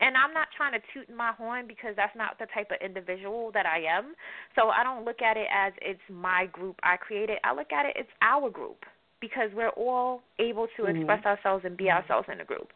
And 0.00 0.16
I'm 0.16 0.32
not 0.34 0.48
trying 0.56 0.72
to 0.72 0.80
toot 0.92 1.08
my 1.14 1.32
horn 1.32 1.66
because 1.68 1.94
that's 1.96 2.14
not 2.16 2.38
the 2.38 2.46
type 2.54 2.70
of 2.70 2.78
individual 2.84 3.50
that 3.54 3.66
I 3.66 3.78
am. 3.84 4.14
So 4.56 4.68
I 4.70 4.82
don't 4.82 5.04
look 5.04 5.22
at 5.22 5.36
it 5.36 5.46
as 5.52 5.72
it's 5.80 6.00
my 6.10 6.46
group 6.46 6.76
I 6.82 6.96
created. 6.96 7.38
I 7.44 7.54
look 7.54 7.72
at 7.72 7.86
it 7.86 7.94
it's 7.96 8.10
our 8.20 8.50
group 8.50 8.84
because 9.20 9.50
we're 9.54 9.70
all 9.70 10.22
able 10.38 10.66
to 10.76 10.82
Mhm. 10.84 10.96
express 10.96 11.24
ourselves 11.24 11.64
and 11.64 11.76
be 11.76 11.90
ourselves 11.90 12.28
in 12.30 12.38
the 12.38 12.44
group. 12.44 12.72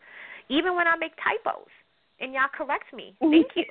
Even 0.49 0.77
when 0.77 0.87
I 0.87 0.95
make 0.97 1.12
typos 1.17 1.67
and 2.21 2.33
y'all 2.33 2.49
correct 2.53 2.93
me. 2.95 3.17
Thank 3.21 3.49
you. 3.57 3.64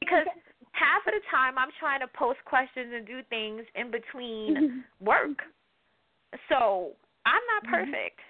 Because 0.00 0.26
half 0.72 1.06
of 1.06 1.14
the 1.14 1.20
time 1.30 1.56
I'm 1.58 1.70
trying 1.80 2.00
to 2.00 2.08
post 2.08 2.38
questions 2.44 2.92
and 2.94 3.06
do 3.06 3.22
things 3.30 3.62
in 3.74 3.90
between 3.90 4.84
work. 5.00 5.42
So 6.48 6.92
I'm 7.24 7.42
not 7.54 7.64
Mm-hmm. 7.64 7.90
perfect. 7.90 8.20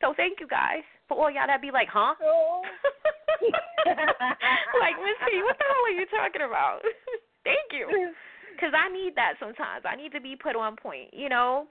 So 0.00 0.14
thank 0.16 0.40
you 0.40 0.46
guys 0.46 0.82
for 1.08 1.16
all 1.18 1.30
y'all 1.30 1.46
that 1.46 1.60
be 1.60 1.70
like, 1.70 1.88
huh? 1.88 2.14
Oh. 2.22 2.62
like 4.82 4.96
Miss 5.00 5.18
P, 5.26 5.42
what 5.42 5.56
the 5.58 5.66
hell 5.66 5.84
are 5.86 5.96
you 5.96 6.06
talking 6.10 6.42
about? 6.46 6.80
thank 7.44 7.72
you. 7.72 8.12
Because 8.54 8.74
I 8.76 8.92
need 8.92 9.16
that 9.16 9.34
sometimes. 9.40 9.84
I 9.88 9.96
need 9.96 10.12
to 10.12 10.20
be 10.20 10.36
put 10.36 10.54
on 10.56 10.76
point, 10.76 11.08
you 11.12 11.28
know? 11.28 11.66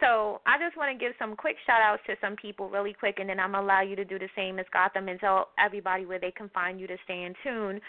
So 0.00 0.40
I 0.46 0.56
just 0.56 0.76
want 0.76 0.96
to 0.96 0.98
give 0.98 1.12
some 1.18 1.36
quick 1.36 1.56
shout 1.66 1.82
outs 1.82 2.02
to 2.06 2.16
some 2.20 2.34
people 2.36 2.70
really 2.70 2.94
quick, 2.94 3.18
and 3.18 3.28
then 3.28 3.38
I'm 3.38 3.52
going 3.52 3.62
to 3.62 3.66
allow 3.66 3.82
you 3.82 3.94
to 3.96 4.04
do 4.04 4.18
the 4.18 4.28
same 4.34 4.58
as 4.58 4.66
Gotham 4.72 5.08
and 5.08 5.20
tell 5.20 5.48
everybody 5.58 6.06
where 6.06 6.18
they 6.18 6.30
can 6.30 6.48
find 6.50 6.80
you 6.80 6.86
to 6.86 6.96
stay 7.04 7.24
in 7.24 7.34
tune 7.44 7.80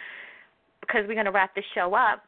because 0.82 1.08
we're 1.08 1.16
going 1.16 1.26
to 1.26 1.32
wrap 1.32 1.56
the 1.56 1.64
show 1.74 1.94
up 1.94 2.24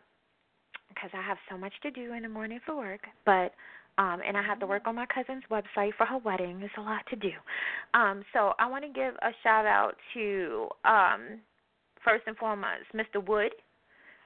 because 0.88 1.10
I 1.14 1.22
have 1.22 1.38
so 1.50 1.58
much 1.58 1.74
to 1.82 1.92
do 1.92 2.14
in 2.14 2.24
the 2.24 2.30
morning 2.30 2.60
for 2.66 2.78
work. 2.78 3.02
But 3.26 3.52
um 3.98 4.22
and 4.26 4.38
I 4.38 4.44
have 4.44 4.60
to 4.60 4.68
work 4.68 4.84
on 4.86 4.96
my 4.96 5.06
cousin's 5.06 5.44
website 5.52 5.94
for 5.98 6.06
her 6.06 6.18
wedding. 6.18 6.60
There's 6.60 6.72
a 6.78 6.82
lot 6.82 7.06
to 7.10 7.16
do. 7.16 7.32
Um 7.94 8.24
so 8.34 8.54
I 8.60 8.68
want 8.68 8.84
to 8.84 8.90
give 8.90 9.14
a 9.16 9.32
shout 9.44 9.66
out 9.66 9.96
to 10.14 10.68
um 10.86 11.40
first 12.04 12.24
and 12.28 12.38
foremost 12.38 12.86
Mr. 12.94 13.26
Wood. 13.26 13.52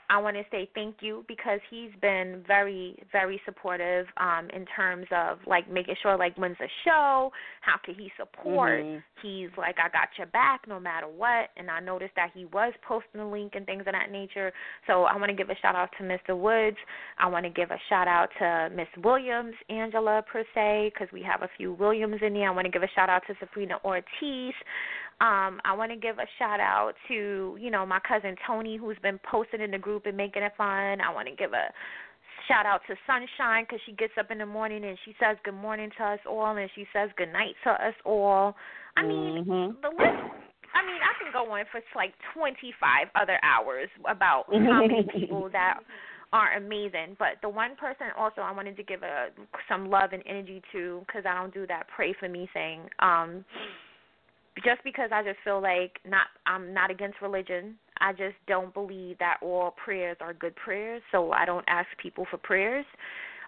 I 0.09 0.17
want 0.19 0.37
to 0.37 0.43
say 0.49 0.69
thank 0.73 0.97
you 1.01 1.25
because 1.27 1.59
he's 1.69 1.89
been 2.01 2.43
very, 2.47 2.97
very 3.11 3.41
supportive 3.45 4.05
um, 4.17 4.47
in 4.53 4.65
terms 4.73 5.05
of 5.11 5.39
like 5.45 5.69
making 5.69 5.95
sure 6.01 6.17
like 6.17 6.37
when's 6.37 6.57
the 6.59 6.69
show, 6.85 7.31
how 7.61 7.75
can 7.83 7.95
he 7.95 8.09
support. 8.17 8.83
Mhm. 8.83 9.03
He's 9.21 9.49
like, 9.57 9.75
I 9.79 9.89
got 9.89 10.09
your 10.17 10.27
back 10.27 10.61
no 10.67 10.79
matter 10.79 11.07
what. 11.07 11.49
And 11.57 11.69
I 11.69 11.79
noticed 11.81 12.15
that 12.15 12.31
he 12.33 12.45
was 12.45 12.73
posting 12.87 13.19
a 13.19 13.29
link 13.29 13.53
and 13.55 13.65
things 13.65 13.81
of 13.81 13.93
that 13.93 14.11
nature. 14.11 14.53
So 14.85 15.03
I 15.03 15.15
want 15.17 15.29
to 15.29 15.35
give 15.35 15.49
a 15.49 15.55
shout 15.61 15.75
out 15.75 15.89
to 15.97 16.03
Mr. 16.03 16.37
Woods. 16.37 16.77
I 17.17 17.27
want 17.27 17.43
to 17.45 17.49
give 17.49 17.71
a 17.71 17.79
shout 17.89 18.07
out 18.07 18.29
to 18.39 18.69
Miss 18.73 18.87
Williams, 19.03 19.55
Angela 19.69 20.23
per 20.31 20.43
se, 20.55 20.91
because 20.93 21.11
we 21.11 21.21
have 21.23 21.41
a 21.41 21.49
few 21.57 21.73
Williams 21.73 22.21
in 22.21 22.33
there. 22.33 22.47
I 22.47 22.51
want 22.51 22.65
to 22.65 22.71
give 22.71 22.83
a 22.83 22.89
shout 22.95 23.09
out 23.09 23.23
to 23.27 23.35
Sabrina 23.39 23.79
Ortiz. 23.83 24.53
Um, 25.19 25.59
I 25.65 25.73
want 25.75 25.91
to 25.91 25.97
give 25.97 26.19
a 26.19 26.27
shout 26.37 26.59
out 26.59 26.93
to, 27.07 27.57
you 27.59 27.71
know, 27.71 27.85
my 27.85 27.99
cousin 28.07 28.35
Tony 28.45 28.77
who's 28.77 28.97
been 29.01 29.19
posting 29.29 29.61
in 29.61 29.71
the 29.71 29.77
group 29.77 30.05
and 30.05 30.15
making 30.15 30.43
it 30.43 30.53
fun. 30.55 31.01
I 31.01 31.11
want 31.11 31.27
to 31.27 31.35
give 31.35 31.53
a 31.53 31.73
shout 32.47 32.65
out 32.65 32.81
to 32.87 32.95
Sunshine 33.07 33.63
because 33.63 33.79
she 33.85 33.93
gets 33.93 34.13
up 34.19 34.29
in 34.29 34.37
the 34.37 34.45
morning 34.45 34.85
and 34.85 34.97
she 35.05 35.15
says 35.19 35.37
good 35.43 35.55
morning 35.55 35.89
to 35.97 36.03
us 36.03 36.19
all 36.29 36.55
and 36.55 36.69
she 36.75 36.85
says 36.93 37.09
good 37.17 37.33
night 37.33 37.55
to 37.63 37.71
us 37.71 37.95
all. 38.05 38.55
I 38.95 39.03
mean, 39.03 39.45
Mhm. 39.45 39.81
the 39.81 39.89
list. 39.89 40.21
I 40.73 40.85
mean, 40.85 41.01
I 41.01 41.13
can 41.23 41.31
go 41.31 41.49
on 41.51 41.65
for 41.71 41.81
like 41.95 42.13
25 42.33 43.09
other 43.15 43.39
hours 43.41 43.89
about 44.05 44.45
how 44.53 44.81
many 44.81 45.03
people 45.11 45.49
that 45.49 45.79
are 46.33 46.53
amazing. 46.53 47.15
But 47.17 47.41
the 47.41 47.49
one 47.49 47.75
person 47.75 48.07
also 48.15 48.41
I 48.41 48.51
wanted 48.51 48.75
to 48.77 48.83
give 48.83 49.01
a 49.01 49.29
some 49.67 49.89
love 49.89 50.13
and 50.13 50.21
energy 50.27 50.61
to 50.73 51.03
because 51.07 51.25
I 51.25 51.33
don't 51.33 51.53
do 51.53 51.65
that 51.67 51.87
pray 51.87 52.13
for 52.13 52.29
me 52.29 52.49
thing. 52.53 52.89
Um, 52.99 53.45
just 54.63 54.83
because 54.83 55.09
I 55.13 55.23
just 55.23 55.39
feel 55.43 55.61
like 55.61 55.99
not 56.05 56.27
I'm 56.45 56.73
not 56.73 56.91
against 56.91 57.21
religion. 57.21 57.77
I 57.99 58.11
just 58.11 58.35
don't 58.47 58.73
believe 58.73 59.17
that 59.19 59.37
all 59.41 59.71
prayers 59.83 60.17
are 60.21 60.33
good 60.33 60.55
prayers, 60.55 61.01
so 61.11 61.31
I 61.31 61.45
don't 61.45 61.65
ask 61.67 61.87
people 62.01 62.25
for 62.29 62.37
prayers. 62.37 62.85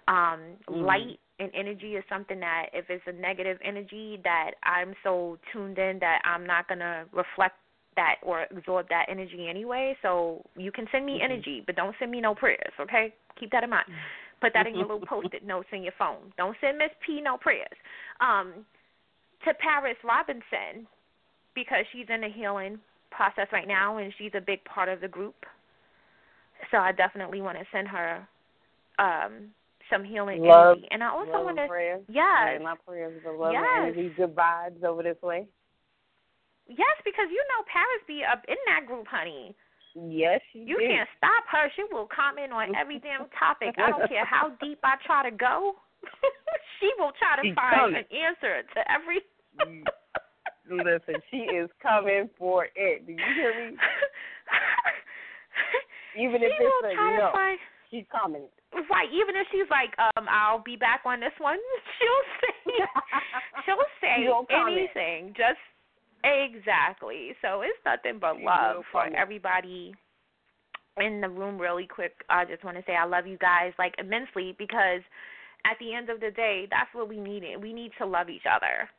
Um, 0.08 0.58
Mhm. 0.68 0.84
Light 0.84 1.20
and 1.40 1.52
energy 1.54 1.96
is 1.96 2.04
something 2.10 2.40
that 2.40 2.70
if 2.74 2.90
it's 2.90 3.06
a 3.08 3.14
negative 3.14 3.60
energy 3.64 4.18
that 4.24 4.56
I'm 4.64 4.96
so 5.04 5.38
tuned 5.52 5.78
in 5.78 6.00
that 6.00 6.22
I'm 6.26 6.46
not 6.46 6.68
gonna 6.68 7.06
reflect 7.12 7.56
that 7.96 8.16
or 8.22 8.48
absorb 8.52 8.88
that 8.90 9.06
energy 9.10 9.50
anyway. 9.50 9.98
So 10.02 10.46
you 10.56 10.72
can 10.72 10.88
send 10.90 11.06
me 11.06 11.20
Mhm. 11.20 11.24
energy, 11.24 11.62
but 11.62 11.76
don't 11.76 11.98
send 11.98 12.12
me 12.12 12.22
no 12.22 12.36
prayers, 12.36 12.74
okay? 12.80 13.14
Keep 13.36 13.52
that 13.52 13.64
in 13.64 13.70
mind. 13.70 13.88
Put 14.42 14.54
that 14.54 14.68
in 14.68 14.76
your 14.76 14.88
little 14.88 15.06
post-it 15.06 15.44
notes 15.44 15.70
in 15.72 15.84
your 15.84 15.92
phone. 15.94 16.32
Don't 16.38 16.58
send 16.60 16.78
Miss 16.78 16.92
P 17.02 17.20
no 17.22 17.38
prayers. 17.38 17.78
Um, 18.22 18.66
to 19.46 19.54
Paris 19.56 19.98
Robinson 20.04 20.88
because 21.60 21.84
she's 21.92 22.08
in 22.10 22.24
a 22.24 22.30
healing 22.32 22.80
process 23.12 23.48
right 23.52 23.68
now 23.68 23.98
and 23.98 24.14
she's 24.18 24.32
a 24.36 24.42
big 24.42 24.64
part 24.66 24.88
of 24.88 25.02
the 25.02 25.08
group. 25.08 25.36
So 26.72 26.78
I 26.78 26.92
definitely 26.92 27.42
want 27.42 27.58
to 27.58 27.66
send 27.72 27.88
her 27.88 28.28
um 29.00 29.52
some 29.90 30.04
healing 30.04 30.44
Love- 30.44 30.78
energy. 30.78 30.88
And 30.92 31.04
I 31.04 31.10
also 31.10 31.44
want 31.44 31.58
to 31.58 31.68
prayers. 31.68 32.04
yes. 32.08 32.56
Yeah, 32.56 32.60
my 32.62 32.76
prayers 32.86 33.20
for 33.24 33.36
love 33.36 33.54
Yes. 33.54 33.66
energy, 33.78 34.14
good 34.16 34.36
vibes 34.36 34.84
over 34.84 35.02
this 35.04 35.18
way. 35.24 35.48
Yes, 36.68 36.96
because 37.04 37.26
you 37.32 37.42
know 37.50 37.66
Paris 37.66 38.04
be 38.06 38.22
up 38.24 38.46
in 38.48 38.58
that 38.68 38.86
group, 38.86 39.08
honey. 39.08 39.56
Yes, 39.96 40.40
she 40.54 40.60
You 40.60 40.78
did. 40.78 40.90
can't 40.92 41.10
stop 41.18 41.44
her. 41.52 41.72
She 41.76 41.82
will 41.92 42.06
comment 42.14 42.54
on 42.54 42.76
every 42.76 43.00
damn 43.06 43.26
topic. 43.34 43.74
I 43.82 43.90
don't 43.90 44.08
care 44.08 44.26
how 44.26 44.50
deep 44.62 44.78
I 44.84 44.96
try 45.04 45.28
to 45.28 45.36
go. 45.36 45.74
she 46.80 46.92
will 47.00 47.12
try 47.18 47.42
to 47.42 47.44
She's 47.50 47.56
find 47.56 47.96
an 47.98 48.06
answer 48.14 48.62
to 48.76 48.80
every. 48.92 49.22
Listen, 50.70 51.16
she 51.32 51.38
is 51.38 51.70
coming 51.82 52.30
for 52.38 52.68
it. 52.76 53.06
Do 53.06 53.14
you 53.14 53.20
hear 53.36 53.72
me? 53.72 53.78
Even 56.18 56.42
if 56.44 56.52
she 56.58 56.64
will 56.64 56.72
it's 56.84 56.94
a 56.94 56.96
try 56.96 57.18
no, 57.18 57.30
find. 57.32 57.60
she's 57.92 58.06
coming. 58.12 58.46
Right, 58.90 59.10
even 59.10 59.34
if 59.36 59.48
she's 59.52 59.70
like, 59.70 59.94
um, 59.98 60.28
I'll 60.30 60.62
be 60.62 60.76
back 60.76 61.02
on 61.06 61.20
this 61.20 61.34
one, 61.40 61.58
she'll 61.98 62.26
say, 62.42 62.54
she'll 63.66 63.90
say 64.02 64.14
She 64.22 64.26
gonna 64.30 64.46
comment. 64.48 64.78
anything. 64.94 65.34
Just 65.34 65.62
exactly. 66.24 67.34
So 67.42 67.62
it's 67.62 67.78
nothing 67.86 68.20
but 68.20 68.38
She 68.38 68.46
love 68.46 68.84
for 68.92 69.02
comment. 69.04 69.16
everybody 69.18 69.94
in 70.98 71.22
the 71.22 71.30
room. 71.30 71.58
Really 71.60 71.88
quick, 71.88 72.14
I 72.30 72.46
just 72.46 72.64
want 72.64 72.78
to 72.78 72.84
say 72.86 72.94
I 72.94 73.06
love 73.06 73.26
you 73.26 73.38
guys 73.38 73.74
like 73.80 73.96
immensely 73.98 74.54
because 74.58 75.02
at 75.66 75.78
the 75.80 75.94
end 75.94 76.10
of 76.10 76.20
the 76.20 76.32
day, 76.32 76.68
that's 76.70 76.94
what 76.94 77.10
we 77.10 77.20
need. 77.20 77.44
We 77.62 77.74
need 77.74 77.92
to 77.98 78.06
love 78.06 78.30
each 78.30 78.46
other. 78.50 78.90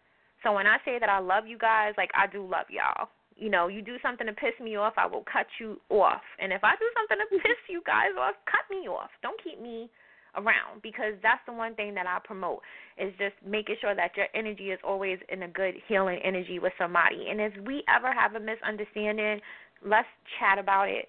So 0.42 0.52
when 0.52 0.66
I 0.66 0.78
say 0.84 0.98
that 0.98 1.08
I 1.08 1.18
love 1.18 1.46
you 1.46 1.58
guys, 1.58 1.94
like 1.96 2.10
I 2.14 2.26
do 2.26 2.46
love 2.46 2.66
y'all. 2.70 3.08
You 3.36 3.48
know, 3.48 3.68
you 3.68 3.80
do 3.80 3.96
something 4.02 4.26
to 4.26 4.32
piss 4.34 4.52
me 4.62 4.76
off, 4.76 4.94
I 4.96 5.06
will 5.06 5.24
cut 5.30 5.46
you 5.58 5.80
off. 5.88 6.20
And 6.38 6.52
if 6.52 6.62
I 6.62 6.72
do 6.76 6.84
something 6.96 7.16
to 7.24 7.42
piss 7.42 7.60
you 7.68 7.82
guys 7.86 8.12
off, 8.18 8.34
cut 8.44 8.68
me 8.70 8.88
off. 8.88 9.10
Don't 9.22 9.40
keep 9.42 9.60
me 9.60 9.88
around 10.36 10.82
because 10.82 11.14
that's 11.22 11.40
the 11.46 11.52
one 11.52 11.74
thing 11.74 11.94
that 11.94 12.06
I 12.06 12.18
promote 12.24 12.60
is 12.98 13.12
just 13.18 13.34
making 13.46 13.76
sure 13.80 13.94
that 13.94 14.16
your 14.16 14.26
energy 14.34 14.70
is 14.70 14.78
always 14.84 15.18
in 15.28 15.42
a 15.42 15.48
good 15.48 15.74
healing 15.88 16.20
energy 16.22 16.58
with 16.58 16.72
somebody. 16.78 17.26
And 17.30 17.40
if 17.40 17.52
we 17.66 17.82
ever 17.88 18.12
have 18.12 18.34
a 18.34 18.40
misunderstanding, 18.40 19.40
let's 19.84 20.08
chat 20.38 20.58
about 20.58 20.88
it 20.88 21.08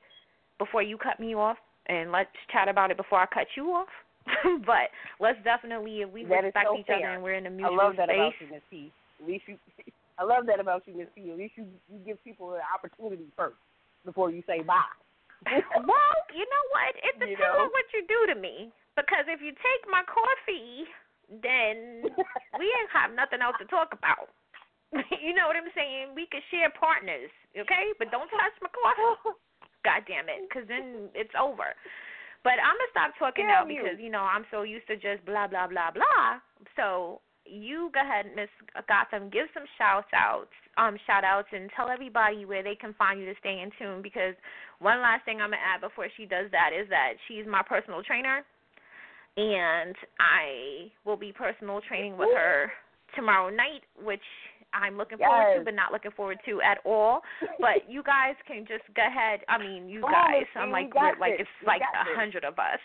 before 0.57 0.81
you 0.81 0.97
cut 0.97 1.19
me 1.19 1.35
off 1.35 1.57
and 1.87 2.11
let's 2.11 2.29
chat 2.51 2.67
about 2.69 2.91
it 2.91 2.97
before 2.97 3.19
I 3.19 3.25
cut 3.27 3.47
you 3.55 3.65
off. 3.71 3.89
but 4.65 4.93
let's 5.19 5.37
definitely 5.43 6.01
if 6.01 6.11
we 6.11 6.23
That 6.25 6.43
respect 6.43 6.67
so 6.69 6.77
each 6.77 6.85
fair. 6.85 6.97
other 6.97 7.07
and 7.15 7.23
we're 7.23 7.33
in 7.33 7.47
a 7.47 7.49
mutual 7.49 7.75
love 7.75 7.95
that 7.97 8.07
space. 8.07 8.33
about 8.49 8.71
you. 8.71 8.91
At 9.21 9.27
least 9.27 9.45
you, 9.47 9.57
I 10.19 10.23
love 10.23 10.45
that 10.49 10.59
about 10.59 10.83
you, 10.89 10.97
Miss 10.97 11.07
P. 11.15 11.29
At 11.31 11.37
least 11.37 11.53
you, 11.55 11.65
you 11.89 11.99
give 12.05 12.17
people 12.23 12.53
an 12.53 12.65
opportunity 12.73 13.25
first 13.37 13.57
before 14.05 14.29
you 14.33 14.41
say 14.49 14.61
bye. 14.65 14.81
well, 15.49 16.15
you 16.33 16.45
know 16.45 16.65
what? 16.73 16.93
It 17.01 17.17
You 17.17 17.33
depends 17.33 17.41
know? 17.41 17.65
on 17.65 17.69
what 17.73 17.87
you 17.93 18.01
do 18.05 18.19
to 18.33 18.37
me. 18.37 18.69
Because 18.93 19.25
if 19.25 19.41
you 19.41 19.55
take 19.55 19.83
my 19.89 20.03
coffee, 20.05 20.85
then 21.41 22.05
we 22.59 22.65
ain't 22.67 22.91
have 22.93 23.15
nothing 23.15 23.41
else 23.41 23.55
to 23.57 23.65
talk 23.71 23.95
about. 23.95 24.29
you 25.23 25.31
know 25.33 25.47
what 25.47 25.55
I'm 25.55 25.71
saying? 25.73 26.11
We 26.13 26.27
could 26.27 26.43
share 26.51 26.67
partners, 26.75 27.31
okay? 27.55 27.95
But 27.97 28.11
don't 28.11 28.27
touch 28.27 28.55
my 28.59 28.69
coffee. 28.69 29.39
God 29.87 30.03
damn 30.05 30.27
it, 30.29 30.45
because 30.45 30.67
then 30.67 31.09
it's 31.15 31.33
over. 31.39 31.73
But 32.43 32.57
I'm 32.61 32.75
gonna 32.77 32.91
stop 32.93 33.09
talking 33.17 33.47
now 33.47 33.63
Damn 33.63 33.71
you. 33.71 33.81
because 33.81 33.97
you 34.01 34.09
know 34.09 34.21
I'm 34.25 34.45
so 34.51 34.61
used 34.65 34.85
to 34.89 34.97
just 34.97 35.23
blah 35.25 35.47
blah 35.47 35.65
blah 35.69 35.89
blah. 35.93 36.41
So 36.75 37.21
you 37.45 37.89
go 37.93 38.01
ahead, 38.01 38.27
Miss 38.35 38.49
Gotham, 38.87 39.29
give 39.29 39.47
some 39.53 39.63
shout 39.77 40.05
outs, 40.13 40.53
um, 40.77 40.97
shout 41.05 41.23
outs, 41.23 41.49
and 41.51 41.69
tell 41.75 41.89
everybody 41.89 42.45
where 42.45 42.63
they 42.63 42.75
can 42.75 42.93
find 42.95 43.19
you 43.19 43.25
to 43.25 43.35
stay 43.39 43.61
in 43.61 43.71
tune. 43.79 44.01
Because 44.01 44.35
one 44.79 45.01
last 45.01 45.25
thing 45.25 45.41
I'm 45.41 45.51
gonna 45.51 45.61
add 45.61 45.81
before 45.81 46.07
she 46.17 46.25
does 46.25 46.49
that 46.51 46.71
is 46.73 46.87
that 46.89 47.13
she's 47.27 47.45
my 47.45 47.61
personal 47.61 48.03
trainer, 48.03 48.45
and 49.37 49.95
I 50.19 50.91
will 51.05 51.17
be 51.17 51.31
personal 51.31 51.81
training 51.87 52.17
with 52.17 52.29
her 52.33 52.71
tomorrow 53.15 53.49
night, 53.49 53.83
which 54.01 54.23
I'm 54.73 54.97
looking 54.97 55.17
forward 55.17 55.59
to, 55.59 55.65
but 55.65 55.73
not 55.73 55.91
looking 55.91 56.11
forward 56.11 56.39
to 56.45 56.61
at 56.61 56.79
all. 56.85 57.21
But 57.59 57.89
you 57.89 58.03
guys 58.03 58.35
can 58.47 58.65
just 58.67 58.83
go 58.95 59.03
ahead. 59.05 59.41
I 59.49 59.57
mean, 59.57 59.89
you 59.89 60.01
guys. 60.01 60.47
I'm 60.55 60.71
like 60.71 60.93
we 60.93 60.99
got 60.99 61.19
we're, 61.19 61.27
like 61.27 61.39
it's 61.39 61.49
like 61.65 61.81
a 61.81 62.15
hundred 62.15 62.45
of 62.45 62.57
us. 62.59 62.79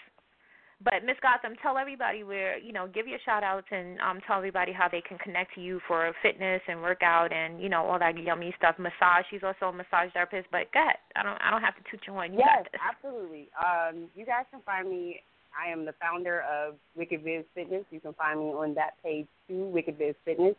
But 0.85 1.05
Miss 1.05 1.17
Gotham, 1.23 1.57
tell 1.63 1.79
everybody 1.79 2.23
where 2.23 2.59
you 2.59 2.73
know, 2.73 2.87
give 2.87 3.09
your 3.09 3.19
shout 3.25 3.43
outs 3.43 3.67
and 3.71 3.99
um, 4.01 4.21
tell 4.27 4.37
everybody 4.37 4.73
how 4.73 4.89
they 4.91 5.01
can 5.01 5.17
connect 5.19 5.55
to 5.55 5.61
you 5.61 5.81
for 5.89 6.13
fitness 6.23 6.61
and 6.69 6.83
workout 6.83 7.33
and 7.33 7.61
you 7.61 7.69
know 7.69 7.83
all 7.83 7.99
that 7.99 8.19
yummy 8.19 8.55
stuff. 8.59 8.77
Massage. 8.79 9.25
She's 9.31 9.43
also 9.43 9.67
a 9.67 9.73
massage 9.73 10.13
therapist. 10.13 10.49
But 10.53 10.73
go 10.73 10.81
ahead. 10.81 10.97
I 11.17 11.23
don't 11.23 11.41
I 11.41 11.51
don't 11.51 11.63
have 11.63 11.77
to 11.77 11.83
toot 11.91 12.01
you 12.07 12.15
on. 12.15 12.33
You 12.33 12.41
yes, 12.41 12.67
absolutely. 12.77 13.49
Um, 13.57 14.09
you 14.15 14.27
guys 14.27 14.45
can 14.51 14.61
find 14.67 14.89
me. 14.89 15.23
I 15.57 15.71
am 15.73 15.87
the 15.87 15.95
founder 15.99 16.43
of 16.43 16.75
Wicked 16.95 17.25
Biz 17.25 17.45
Fitness. 17.55 17.85
You 17.91 18.01
can 18.01 18.13
find 18.13 18.39
me 18.39 18.47
on 18.47 18.75
that 18.75 19.03
page 19.03 19.27
too, 19.49 19.65
Wicked 19.69 19.99
Biz 19.99 20.15
Fitness. 20.27 20.55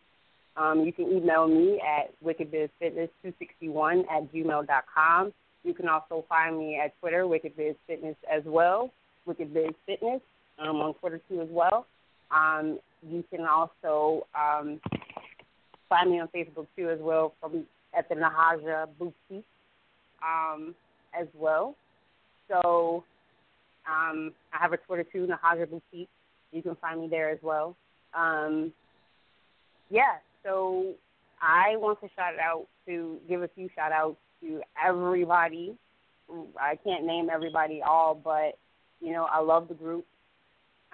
Um, 0.57 0.83
you 0.83 0.91
can 0.91 1.05
email 1.11 1.47
me 1.47 1.79
at 1.79 2.11
wickedbizfitness261 2.25 4.05
at 4.09 4.33
gmail.com. 4.33 5.33
You 5.63 5.73
can 5.73 5.87
also 5.87 6.25
find 6.27 6.57
me 6.57 6.79
at 6.83 6.99
Twitter, 6.99 7.27
Wicked 7.27 7.55
Biz 7.55 7.75
Fitness 7.85 8.15
as 8.31 8.41
well, 8.45 8.91
Wicked 9.27 9.53
Biz 9.53 9.71
Fitness 9.85 10.21
um, 10.59 10.77
on 10.77 10.93
Twitter 10.95 11.21
too 11.29 11.41
as 11.41 11.49
well. 11.51 11.85
Um, 12.31 12.79
you 13.07 13.23
can 13.31 13.45
also 13.45 14.25
um, 14.35 14.79
find 15.89 16.11
me 16.11 16.19
on 16.19 16.27
Facebook 16.29 16.67
too 16.75 16.89
as 16.89 16.99
well 16.99 17.33
from 17.39 17.65
at 17.97 18.09
the 18.09 18.15
Nahaja 18.15 18.87
Boutique 18.97 19.45
um, 20.23 20.73
as 21.19 21.27
well. 21.33 21.75
So 22.47 23.03
um, 23.89 24.33
I 24.53 24.61
have 24.61 24.73
a 24.73 24.77
Twitter 24.77 25.05
too, 25.11 25.27
Nahaja 25.27 25.69
Boutique. 25.69 26.09
You 26.51 26.61
can 26.61 26.75
find 26.75 27.01
me 27.01 27.07
there 27.07 27.29
as 27.29 27.39
well. 27.41 27.75
Um, 28.13 28.71
yeah, 29.89 30.17
so 30.43 30.93
I 31.41 31.75
want 31.77 31.99
to 32.01 32.09
shout 32.15 32.33
out 32.41 32.67
to 32.85 33.17
give 33.27 33.43
a 33.43 33.47
few 33.49 33.69
shout 33.75 33.91
outs 33.91 34.17
to 34.41 34.61
everybody. 34.83 35.75
I 36.59 36.77
can't 36.83 37.05
name 37.05 37.29
everybody 37.29 37.81
all, 37.81 38.15
but 38.15 38.57
you 39.01 39.11
know 39.11 39.27
I 39.31 39.41
love 39.41 39.67
the 39.67 39.73
group. 39.73 40.05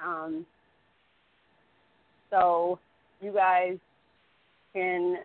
Um, 0.04 0.46
so 2.30 2.80
you 3.22 3.32
guys 3.32 3.78
can 4.74 5.18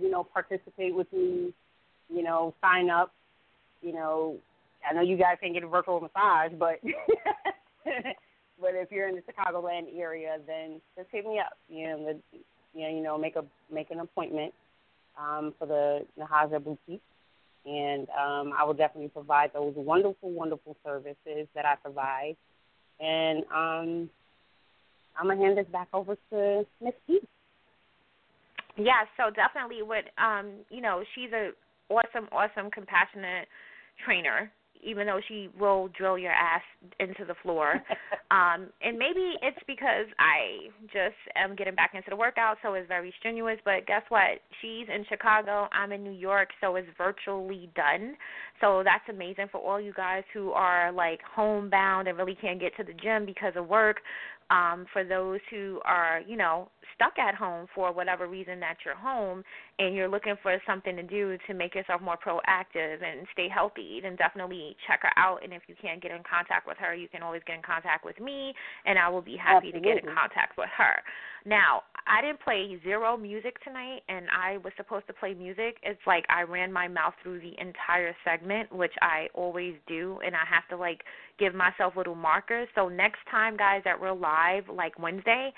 you 0.00 0.10
know 0.10 0.24
participate 0.24 0.94
with 0.94 1.12
me. 1.12 1.52
You 2.08 2.22
know, 2.22 2.54
sign 2.60 2.88
up. 2.88 3.12
You 3.82 3.92
know, 3.92 4.36
I 4.88 4.94
know 4.94 5.02
you 5.02 5.16
guys 5.16 5.36
can't 5.40 5.52
get 5.52 5.64
a 5.64 5.68
virtual 5.68 6.00
massage, 6.00 6.52
but 6.58 6.80
but 8.60 8.70
if 8.74 8.90
you're 8.90 9.08
in 9.08 9.16
the 9.16 9.22
Chicagoland 9.22 9.86
area, 9.96 10.38
then 10.46 10.80
just 10.96 11.08
hit 11.10 11.26
me 11.26 11.38
up. 11.38 11.58
You 11.68 11.88
know, 11.88 12.04
the, 12.32 12.38
you 12.78 13.02
know, 13.02 13.18
make 13.18 13.36
a 13.36 13.44
make 13.72 13.90
an 13.90 14.00
appointment 14.00 14.52
um, 15.18 15.54
for 15.58 15.66
the 15.66 16.06
Nahaja 16.18 16.62
Boutique, 16.62 17.02
and 17.66 18.08
um, 18.10 18.52
I 18.56 18.64
will 18.64 18.74
definitely 18.74 19.08
provide 19.08 19.52
those 19.52 19.74
wonderful, 19.76 20.30
wonderful 20.30 20.76
services 20.84 21.48
that 21.54 21.64
I 21.64 21.74
provide. 21.82 22.36
And 23.00 23.44
um, 23.54 24.10
I'm 25.18 25.28
gonna 25.28 25.36
hand 25.36 25.58
this 25.58 25.66
back 25.72 25.88
over 25.92 26.16
to 26.30 26.66
Miss. 26.80 26.94
Yeah, 28.76 29.04
so 29.16 29.30
definitely 29.30 29.82
what 29.82 30.04
um, 30.22 30.52
you 30.70 30.80
know, 30.80 31.02
she's 31.14 31.32
a 31.32 31.50
awesome, 31.92 32.28
awesome, 32.32 32.70
compassionate 32.70 33.48
trainer 34.04 34.50
even 34.86 35.06
though 35.06 35.20
she 35.26 35.48
will 35.58 35.88
drill 35.88 36.16
your 36.16 36.32
ass 36.32 36.62
into 37.00 37.24
the 37.26 37.34
floor. 37.42 37.74
um, 38.30 38.68
and 38.80 38.96
maybe 38.96 39.34
it's 39.42 39.58
because 39.66 40.06
I 40.18 40.70
just 40.84 41.18
am 41.36 41.56
getting 41.56 41.74
back 41.74 41.92
into 41.94 42.08
the 42.08 42.16
workout, 42.16 42.58
so 42.62 42.74
it's 42.74 42.88
very 42.88 43.12
strenuous. 43.18 43.58
But 43.64 43.86
guess 43.86 44.02
what? 44.08 44.40
She's 44.62 44.86
in 44.88 45.04
Chicago, 45.08 45.68
I'm 45.72 45.92
in 45.92 46.04
New 46.04 46.12
York, 46.12 46.50
so 46.60 46.76
it's 46.76 46.88
virtually 46.96 47.68
done. 47.74 48.16
So 48.60 48.82
that's 48.84 49.04
amazing 49.10 49.46
for 49.50 49.60
all 49.60 49.80
you 49.80 49.92
guys 49.92 50.22
who 50.32 50.52
are 50.52 50.92
like 50.92 51.20
homebound 51.34 52.08
and 52.08 52.16
really 52.16 52.36
can't 52.40 52.60
get 52.60 52.76
to 52.76 52.84
the 52.84 52.94
gym 52.94 53.26
because 53.26 53.54
of 53.56 53.68
work 53.68 53.98
um, 54.50 54.86
for 54.92 55.04
those 55.04 55.40
who 55.50 55.80
are, 55.84 56.20
you 56.26 56.36
know, 56.36 56.68
stuck 56.94 57.18
at 57.18 57.34
home 57.34 57.66
for 57.74 57.92
whatever 57.92 58.26
reason 58.28 58.60
that 58.60 58.76
you're 58.84 58.96
home 58.96 59.42
and 59.78 59.94
you're 59.94 60.08
looking 60.08 60.34
for 60.42 60.56
something 60.66 60.96
to 60.96 61.02
do 61.02 61.36
to 61.46 61.54
make 61.54 61.74
yourself 61.74 62.00
more 62.00 62.16
proactive 62.16 63.02
and 63.02 63.26
stay 63.32 63.48
healthy, 63.48 64.00
then 64.02 64.16
definitely 64.16 64.74
check 64.86 65.00
her 65.02 65.12
out. 65.16 65.44
And 65.44 65.52
if 65.52 65.62
you 65.66 65.74
can't 65.80 66.02
get 66.02 66.12
in 66.12 66.22
contact 66.28 66.66
with 66.66 66.78
her, 66.78 66.94
you 66.94 67.08
can 67.08 67.22
always 67.22 67.42
get 67.46 67.56
in 67.56 67.62
contact 67.62 68.04
with 68.04 68.18
me, 68.18 68.54
and 68.86 68.98
I 68.98 69.08
will 69.08 69.22
be 69.22 69.36
happy 69.36 69.68
Absolutely. 69.68 69.80
to 69.80 69.94
get 69.94 70.08
in 70.08 70.14
contact 70.14 70.56
with 70.56 70.70
her. 70.76 71.02
Now, 71.44 71.82
I 72.06 72.22
didn't 72.22 72.40
play 72.40 72.78
zero 72.82 73.16
music 73.16 73.62
tonight, 73.62 74.00
and 74.08 74.26
I 74.30 74.56
was 74.58 74.72
supposed 74.76 75.06
to 75.08 75.12
play 75.12 75.34
music. 75.34 75.76
It's 75.82 76.00
like 76.06 76.24
I 76.28 76.42
ran 76.42 76.72
my 76.72 76.88
mouth 76.88 77.14
through 77.22 77.40
the 77.40 77.54
entire 77.60 78.16
segment, 78.24 78.72
which 78.72 78.94
I 79.02 79.28
always 79.34 79.74
do, 79.86 80.18
and 80.24 80.34
I 80.34 80.44
have 80.48 80.66
to 80.70 80.76
like 80.76 81.02
give 81.38 81.54
myself 81.54 81.94
little 81.96 82.14
markers. 82.14 82.68
So 82.74 82.88
next 82.88 83.20
time, 83.30 83.56
guys, 83.56 83.82
that 83.84 84.00
we're 84.00 84.12
live, 84.12 84.64
like 84.72 84.98
Wednesday, 84.98 85.52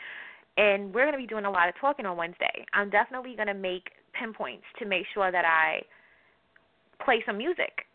and 0.56 0.92
we're 0.92 1.04
going 1.04 1.12
to 1.12 1.18
be 1.18 1.26
doing 1.26 1.44
a 1.44 1.50
lot 1.50 1.68
of 1.68 1.74
talking 1.80 2.04
on 2.04 2.16
Wednesday. 2.16 2.66
I'm 2.72 2.90
definitely 2.90 3.36
going 3.36 3.48
to 3.48 3.54
make 3.54 3.90
pinpoints 4.18 4.64
to 4.78 4.86
make 4.86 5.04
sure 5.14 5.30
that 5.30 5.44
I 5.44 5.82
play 7.04 7.22
some 7.26 7.38
music 7.38 7.86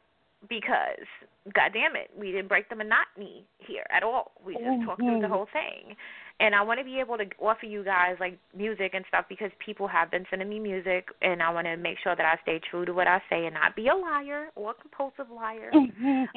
because 0.50 1.08
god 1.54 1.72
damn 1.74 1.96
it 1.96 2.10
we 2.18 2.32
didn't 2.32 2.48
break 2.48 2.68
the 2.70 2.76
monotony 2.76 3.46
here 3.60 3.86
at 3.96 4.04
all. 4.04 4.32
We 4.46 4.54
just 4.54 4.86
talked 4.86 5.02
through 5.02 5.22
the 5.22 5.28
whole 5.28 5.48
thing. 5.54 5.96
And 6.40 6.56
i 6.56 6.62
want 6.62 6.80
to 6.80 6.84
be 6.84 7.00
able 7.00 7.18
to 7.18 7.26
offer 7.40 7.66
you 7.66 7.84
guys 7.84 8.16
like 8.20 8.38
music 8.56 8.92
and 8.94 9.06
stuff 9.08 9.26
because 9.30 9.52
people 9.64 9.88
have 9.88 10.10
been 10.10 10.26
sending 10.30 10.50
me 10.50 10.60
music 10.60 11.08
and 11.22 11.44
i 11.44 11.50
want 11.50 11.68
to 11.68 11.78
make 11.78 11.98
sure 12.04 12.16
that 12.16 12.26
i 12.26 12.42
stay 12.42 12.60
true 12.70 12.86
to 12.86 12.94
what 12.94 13.08
i 13.08 13.22
say 13.30 13.46
and 13.46 13.54
not 13.54 13.76
be 13.76 13.88
a 13.88 13.96
liar 13.96 14.48
or 14.56 14.72
a 14.72 14.74
compulsive 14.74 15.32
liar. 15.34 15.72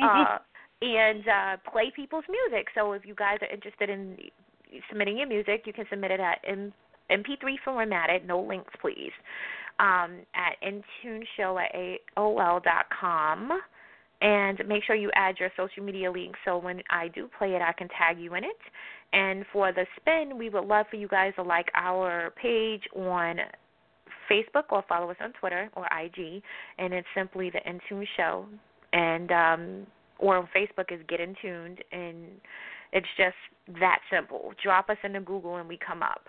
Uh, 0.03 0.39
and 0.83 1.25
uh, 1.27 1.57
play 1.71 1.91
people's 1.95 2.25
music. 2.29 2.69
So 2.75 2.93
if 2.93 3.07
you 3.07 3.15
guys 3.15 3.39
are 3.41 3.53
interested 3.53 3.89
in 3.89 4.17
submitting 4.89 5.19
your 5.19 5.27
music, 5.27 5.63
you 5.65 5.73
can 5.73 5.87
submit 5.89 6.11
it 6.11 6.21
at 6.21 6.39
M- 6.47 6.73
MP3 7.11 7.55
formatted, 7.65 8.27
no 8.27 8.41
links, 8.41 8.73
please, 8.81 9.13
um, 9.79 10.21
at 10.35 10.57
intuneshow 10.63 11.63
at 11.63 11.75
AOL 12.17 12.63
dot 12.63 12.87
com. 12.99 13.51
And 14.23 14.59
make 14.67 14.83
sure 14.85 14.97
you 14.97 15.11
add 15.15 15.37
your 15.39 15.51
social 15.59 15.83
media 15.83 16.11
links 16.11 16.39
so 16.47 16.57
when 16.57 16.81
I 16.89 17.09
do 17.09 17.29
play 17.39 17.55
it, 17.55 17.61
I 17.61 17.73
can 17.73 17.89
tag 17.89 18.19
you 18.19 18.35
in 18.35 18.45
it. 18.45 18.57
And 19.13 19.45
for 19.53 19.73
the 19.73 19.85
spin, 20.01 20.39
we 20.39 20.49
would 20.49 20.65
love 20.65 20.87
for 20.91 20.97
you 20.97 21.07
guys 21.07 21.35
to 21.37 21.43
like 21.43 21.67
our 21.75 22.33
page 22.41 22.83
on 22.97 23.37
Facebook 24.31 24.65
or 24.71 24.83
follow 24.89 25.11
us 25.11 25.17
on 25.21 25.33
Twitter 25.39 25.69
or 25.75 25.85
IG, 25.85 26.43
and 26.79 26.95
it's 26.95 27.07
simply 27.15 27.51
the 27.51 27.61
Intune 27.61 28.07
Show. 28.17 28.47
And 28.93 29.31
um, 29.31 29.87
or 30.19 30.39
on 30.39 30.49
Facebook 30.57 30.93
is 30.93 31.01
Get 31.09 31.21
In 31.21 31.35
Tuned, 31.43 31.85
and 31.93 32.27
it's 32.93 33.07
just 33.17 33.81
that 33.81 33.99
simple. 34.11 34.53
Drop 34.63 34.89
us 34.89 34.97
into 35.05 35.21
Google 35.21 35.57
and 35.57 35.69
we 35.69 35.79
come 35.85 36.03
up. 36.03 36.23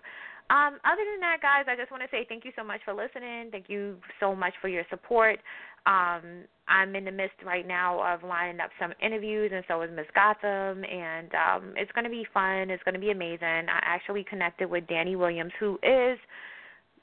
Um, 0.50 0.80
other 0.86 1.04
than 1.12 1.20
that, 1.20 1.40
guys, 1.42 1.66
I 1.68 1.76
just 1.76 1.92
want 1.92 2.04
to 2.04 2.10
say 2.10 2.26
thank 2.30 2.46
you 2.46 2.52
so 2.56 2.64
much 2.64 2.80
for 2.86 2.94
listening. 2.94 3.50
Thank 3.52 3.66
you 3.68 3.98
so 4.20 4.34
much 4.34 4.54
for 4.62 4.70
your 4.70 4.84
support. 4.90 5.40
Um, 5.86 6.44
I'm 6.68 6.96
in 6.96 7.06
the 7.06 7.12
midst 7.12 7.38
right 7.46 7.68
now 7.68 8.02
of 8.14 8.24
lining 8.24 8.60
up 8.60 8.70
some 8.80 8.94
interviews, 9.02 9.52
and 9.54 9.64
so 9.68 9.82
is 9.82 9.90
Miss 9.94 10.06
Gotham, 10.16 10.84
and 10.84 11.30
um, 11.36 11.74
it's 11.76 11.92
going 11.92 12.04
to 12.04 12.10
be 12.10 12.26
fun. 12.34 12.70
It's 12.70 12.84
going 12.84 12.94
to 12.94 13.00
be 13.00 13.12
amazing. 13.12 13.68
I 13.68 13.80
actually 13.84 14.24
connected 14.24 14.70
with 14.70 14.88
Danny 14.88 15.16
Williams, 15.16 15.52
who 15.60 15.76
is 15.84 16.18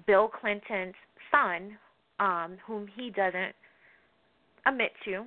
Bill 0.06 0.28
Clinton's 0.28 0.94
son, 1.30 1.76
um, 2.20 2.56
whom 2.66 2.86
he 2.94 3.10
doesn't 3.10 3.54
admit 4.66 4.92
to, 5.04 5.24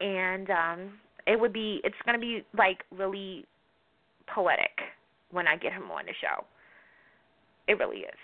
and 0.00 0.50
um, 0.50 0.92
it 1.26 1.38
would 1.38 1.52
be. 1.52 1.80
It's 1.84 1.96
going 2.04 2.18
to 2.18 2.20
be 2.20 2.44
like 2.56 2.78
really 2.90 3.44
poetic 4.32 4.78
when 5.30 5.46
I 5.46 5.56
get 5.56 5.72
him 5.72 5.90
on 5.90 6.06
the 6.06 6.14
show. 6.20 6.44
It 7.68 7.78
really 7.78 7.98
is. 7.98 8.20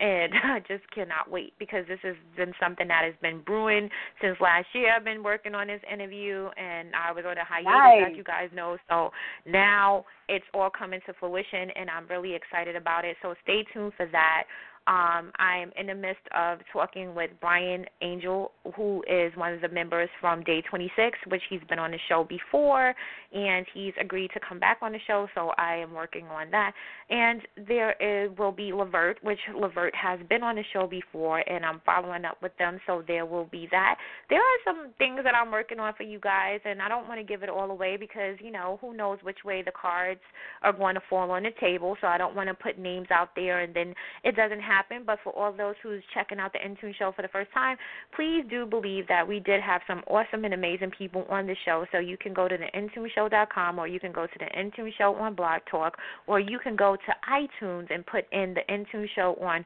And 0.00 0.32
I 0.44 0.58
just 0.66 0.88
cannot 0.90 1.30
wait 1.30 1.52
because 1.58 1.84
this 1.88 2.00
has 2.02 2.16
been 2.36 2.52
something 2.60 2.88
that 2.88 3.04
has 3.04 3.14
been 3.22 3.40
brewing 3.42 3.88
since 4.20 4.36
last 4.40 4.66
year. 4.74 4.94
I've 4.94 5.04
been 5.04 5.22
working 5.22 5.54
on 5.54 5.68
this 5.68 5.80
interview 5.90 6.48
and 6.56 6.88
I 6.94 7.12
was 7.12 7.24
on 7.26 7.38
a 7.38 7.44
hiatus, 7.44 7.66
Nice. 7.66 8.10
as 8.10 8.16
you 8.16 8.24
guys 8.24 8.48
know. 8.54 8.76
So 8.88 9.10
now 9.46 10.04
it's 10.28 10.44
all 10.52 10.70
coming 10.70 11.00
to 11.06 11.12
fruition 11.14 11.70
and 11.76 11.88
I'm 11.88 12.06
really 12.08 12.34
excited 12.34 12.76
about 12.76 13.04
it. 13.04 13.16
So 13.22 13.34
stay 13.44 13.64
tuned 13.72 13.92
for 13.96 14.06
that. 14.12 14.44
Um, 14.86 15.32
I'm 15.38 15.72
in 15.78 15.86
the 15.86 15.94
midst 15.94 16.22
of 16.36 16.58
talking 16.70 17.14
with 17.14 17.30
Brian 17.40 17.86
Angel, 18.02 18.52
who 18.76 19.02
is 19.08 19.34
one 19.34 19.54
of 19.54 19.62
the 19.62 19.68
members 19.68 20.10
from 20.20 20.44
Day 20.44 20.62
26, 20.68 21.18
which 21.28 21.40
he's 21.48 21.62
been 21.70 21.78
on 21.78 21.90
the 21.90 21.98
show 22.06 22.22
before, 22.24 22.94
and 23.32 23.64
he's 23.72 23.94
agreed 23.98 24.30
to 24.34 24.40
come 24.46 24.60
back 24.60 24.78
on 24.82 24.92
the 24.92 24.98
show, 25.06 25.26
so 25.34 25.52
I 25.56 25.76
am 25.76 25.94
working 25.94 26.26
on 26.26 26.50
that. 26.50 26.72
And 27.08 27.40
there 27.66 27.92
is, 27.92 28.36
will 28.36 28.52
be 28.52 28.72
LeVert, 28.74 29.18
which 29.22 29.38
LeVert 29.54 29.94
has 29.94 30.20
been 30.28 30.42
on 30.42 30.56
the 30.56 30.64
show 30.74 30.86
before, 30.86 31.38
and 31.48 31.64
I'm 31.64 31.80
following 31.86 32.26
up 32.26 32.42
with 32.42 32.52
them, 32.58 32.78
so 32.86 33.02
there 33.06 33.24
will 33.24 33.46
be 33.46 33.66
that. 33.70 33.96
There 34.28 34.40
are 34.40 34.58
some 34.66 34.92
things 34.98 35.20
that 35.24 35.34
I'm 35.34 35.50
working 35.50 35.80
on 35.80 35.94
for 35.94 36.02
you 36.02 36.20
guys, 36.20 36.60
and 36.66 36.82
I 36.82 36.90
don't 36.90 37.08
want 37.08 37.20
to 37.20 37.24
give 37.24 37.42
it 37.42 37.48
all 37.48 37.70
away 37.70 37.96
because, 37.96 38.36
you 38.38 38.50
know, 38.50 38.78
who 38.82 38.94
knows 38.94 39.18
which 39.22 39.38
way 39.46 39.62
the 39.62 39.72
cards 39.72 40.20
are 40.62 40.74
going 40.74 40.94
to 40.94 41.02
fall 41.08 41.30
on 41.30 41.44
the 41.44 41.52
table, 41.58 41.96
so 42.02 42.06
I 42.06 42.18
don't 42.18 42.36
want 42.36 42.48
to 42.48 42.54
put 42.54 42.78
names 42.78 43.08
out 43.10 43.30
there 43.34 43.60
and 43.60 43.74
then 43.74 43.94
it 44.24 44.36
doesn't 44.36 44.60
happen. 44.60 44.73
But 45.06 45.18
for 45.22 45.32
all 45.32 45.52
those 45.52 45.74
who's 45.82 46.02
checking 46.12 46.38
out 46.38 46.52
the 46.52 46.58
Intune 46.58 46.94
show 46.96 47.12
for 47.14 47.22
the 47.22 47.28
first 47.28 47.52
time, 47.52 47.76
please 48.14 48.44
do 48.48 48.66
believe 48.66 49.06
that 49.08 49.26
we 49.26 49.40
did 49.40 49.60
have 49.60 49.82
some 49.86 50.02
awesome 50.06 50.44
and 50.44 50.54
amazing 50.54 50.90
people 50.96 51.26
on 51.28 51.46
the 51.46 51.56
show. 51.64 51.86
So 51.92 51.98
you 51.98 52.16
can 52.16 52.32
go 52.32 52.48
to 52.48 52.56
the 52.56 52.66
IntuneShow.com 52.78 53.78
or 53.78 53.86
you 53.86 54.00
can 54.00 54.12
go 54.12 54.26
to 54.26 54.38
the 54.38 54.46
Intune 54.58 54.90
Show 54.96 55.14
on 55.14 55.34
Blog 55.34 55.60
Talk 55.70 55.96
or 56.26 56.40
you 56.40 56.58
can 56.58 56.76
go 56.76 56.96
to 56.96 57.14
iTunes 57.30 57.92
and 57.92 58.04
put 58.06 58.24
in 58.32 58.54
the 58.54 58.62
Intune 58.72 59.06
Show 59.14 59.36
on 59.40 59.64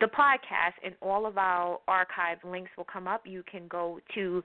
the 0.00 0.06
podcast 0.06 0.74
and 0.84 0.94
all 1.02 1.26
of 1.26 1.36
our 1.36 1.78
archive 1.86 2.38
links 2.44 2.70
will 2.76 2.86
come 2.90 3.06
up. 3.06 3.22
You 3.26 3.42
can 3.50 3.68
go 3.68 4.00
to 4.14 4.42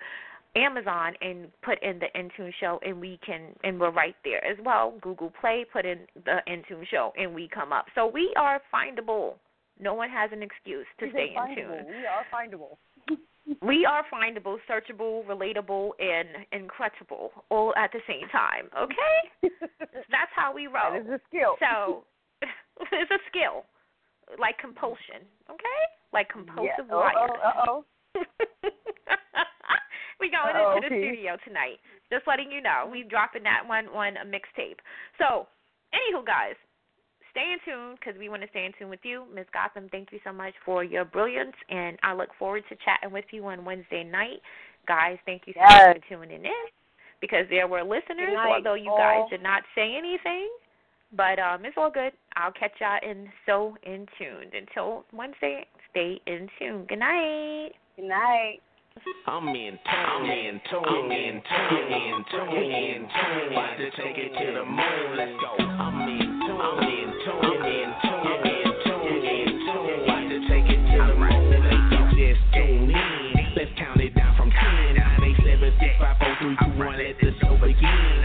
Amazon 0.55 1.13
and 1.21 1.47
put 1.61 1.81
in 1.83 1.99
the 1.99 2.07
Intune 2.15 2.51
Show, 2.59 2.79
and 2.85 2.99
we 2.99 3.19
can, 3.25 3.49
and 3.63 3.79
we're 3.79 3.91
right 3.91 4.15
there 4.23 4.43
as 4.45 4.57
well. 4.63 4.93
Google 5.01 5.31
Play, 5.41 5.65
put 5.71 5.85
in 5.85 5.99
the 6.23 6.37
Intune 6.47 6.87
Show, 6.89 7.11
and 7.17 7.33
we 7.33 7.49
come 7.53 7.73
up. 7.73 7.85
So 7.93 8.07
we 8.07 8.33
are 8.37 8.61
findable. 8.73 9.33
No 9.79 9.93
one 9.93 10.09
has 10.09 10.31
an 10.31 10.41
excuse 10.41 10.87
to 10.99 11.09
stay 11.11 11.35
in 11.35 11.55
tune. 11.55 11.85
We 11.87 12.05
are 12.05 12.25
findable. 12.31 12.77
we 13.61 13.85
are 13.85 14.03
findable, 14.11 14.57
searchable, 14.69 15.25
relatable, 15.25 15.91
and 15.99 16.45
incredible 16.51 17.31
all 17.49 17.73
at 17.75 17.91
the 17.91 17.99
same 18.07 18.27
time. 18.29 18.69
Okay, 18.77 19.59
that's 20.09 20.31
how 20.35 20.53
we 20.53 20.67
roll. 20.67 20.93
That 20.93 21.01
is 21.01 21.07
a 21.07 21.19
skill. 21.27 21.55
So 21.59 22.03
it's 22.91 23.11
a 23.11 23.19
skill, 23.29 23.65
like 24.39 24.57
compulsion. 24.57 25.27
Okay, 25.49 25.81
like 26.13 26.29
compulsive 26.29 26.87
yeah. 26.89 26.95
Uh-oh, 26.95 27.35
uh-oh. 27.43 27.85
we 30.19 30.31
going 30.31 30.55
Uh-oh, 30.55 30.77
into 30.77 30.89
the 30.89 30.95
okay. 30.95 31.03
studio 31.03 31.37
tonight. 31.43 31.79
Just 32.11 32.27
letting 32.27 32.51
you 32.51 32.61
know, 32.61 32.87
we 32.89 33.03
dropping 33.03 33.43
that 33.43 33.67
one 33.67 33.87
on 33.89 34.15
a 34.17 34.25
mixtape. 34.25 34.79
So, 35.17 35.47
anywho, 35.91 36.25
guys, 36.25 36.55
stay 37.35 37.51
in 37.51 37.59
tune 37.67 37.95
because 37.99 38.17
we 38.17 38.29
want 38.29 38.41
to 38.41 38.47
stay 38.49 38.63
in 38.65 38.71
tune 38.79 38.89
with 38.89 39.03
you, 39.03 39.25
Ms. 39.33 39.45
Gotham. 39.51 39.89
Thank 39.91 40.11
you 40.11 40.19
so 40.23 40.31
much 40.31 40.53
for 40.63 40.83
your 40.83 41.03
brilliance, 41.03 41.55
and 41.69 41.97
I 42.01 42.13
look 42.13 42.29
forward 42.39 42.63
to 42.69 42.75
chatting 42.85 43.11
with 43.11 43.25
you 43.31 43.45
on 43.45 43.65
Wednesday 43.65 44.03
night, 44.03 44.39
guys. 44.87 45.17
Thank 45.25 45.43
you 45.45 45.53
so 45.53 45.59
Yes. 45.59 45.87
much 45.95 46.03
for 46.07 46.15
tuning 46.15 46.45
in 46.45 46.65
because 47.19 47.45
there 47.49 47.67
were 47.67 47.83
listeners, 47.83 48.33
night, 48.33 48.55
although 48.55 48.75
you 48.75 48.89
all. 48.91 48.97
guys 48.97 49.29
did 49.29 49.43
not 49.43 49.63
say 49.75 49.95
anything. 49.95 50.49
But 51.11 51.39
um, 51.39 51.63
it's 51.65 51.77
all 51.77 51.91
good. 51.91 52.11
I'll 52.35 52.51
catch 52.51 52.71
y'all 52.81 52.99
in 53.09 53.29
so 53.45 53.77
in 53.83 54.05
tuned. 54.17 54.53
Until 54.53 55.05
Wednesday, 55.13 55.65
stay 55.91 56.19
in 56.25 56.49
tune. 56.59 56.85
Good 56.89 56.99
night. 56.99 57.71
Good 57.95 58.05
night. 58.09 58.59
I'm 59.27 59.47
in 59.49 59.55
tune, 59.55 59.79
I'm 59.93 60.25
in 60.25 60.61
tune, 60.69 60.83
I'm 60.87 61.11
in 61.11 61.41
tune, 61.51 61.91
in 61.91 62.25
tune, 62.31 62.71
in 62.71 63.01
tune. 63.11 63.51
About 63.51 63.75
to 63.77 63.89
take 63.91 64.17
it 64.17 64.31
to 64.39 64.53
the 64.53 64.65
moon. 64.65 65.17
Let's 65.17 65.31
go. 65.41 65.63
I'm 65.65 65.94
three, 76.45 76.57
two, 76.57 76.77
one. 76.77 76.97
Let 76.97 77.17
the 77.19 77.31
show 77.41 77.57
begin. 77.57 78.24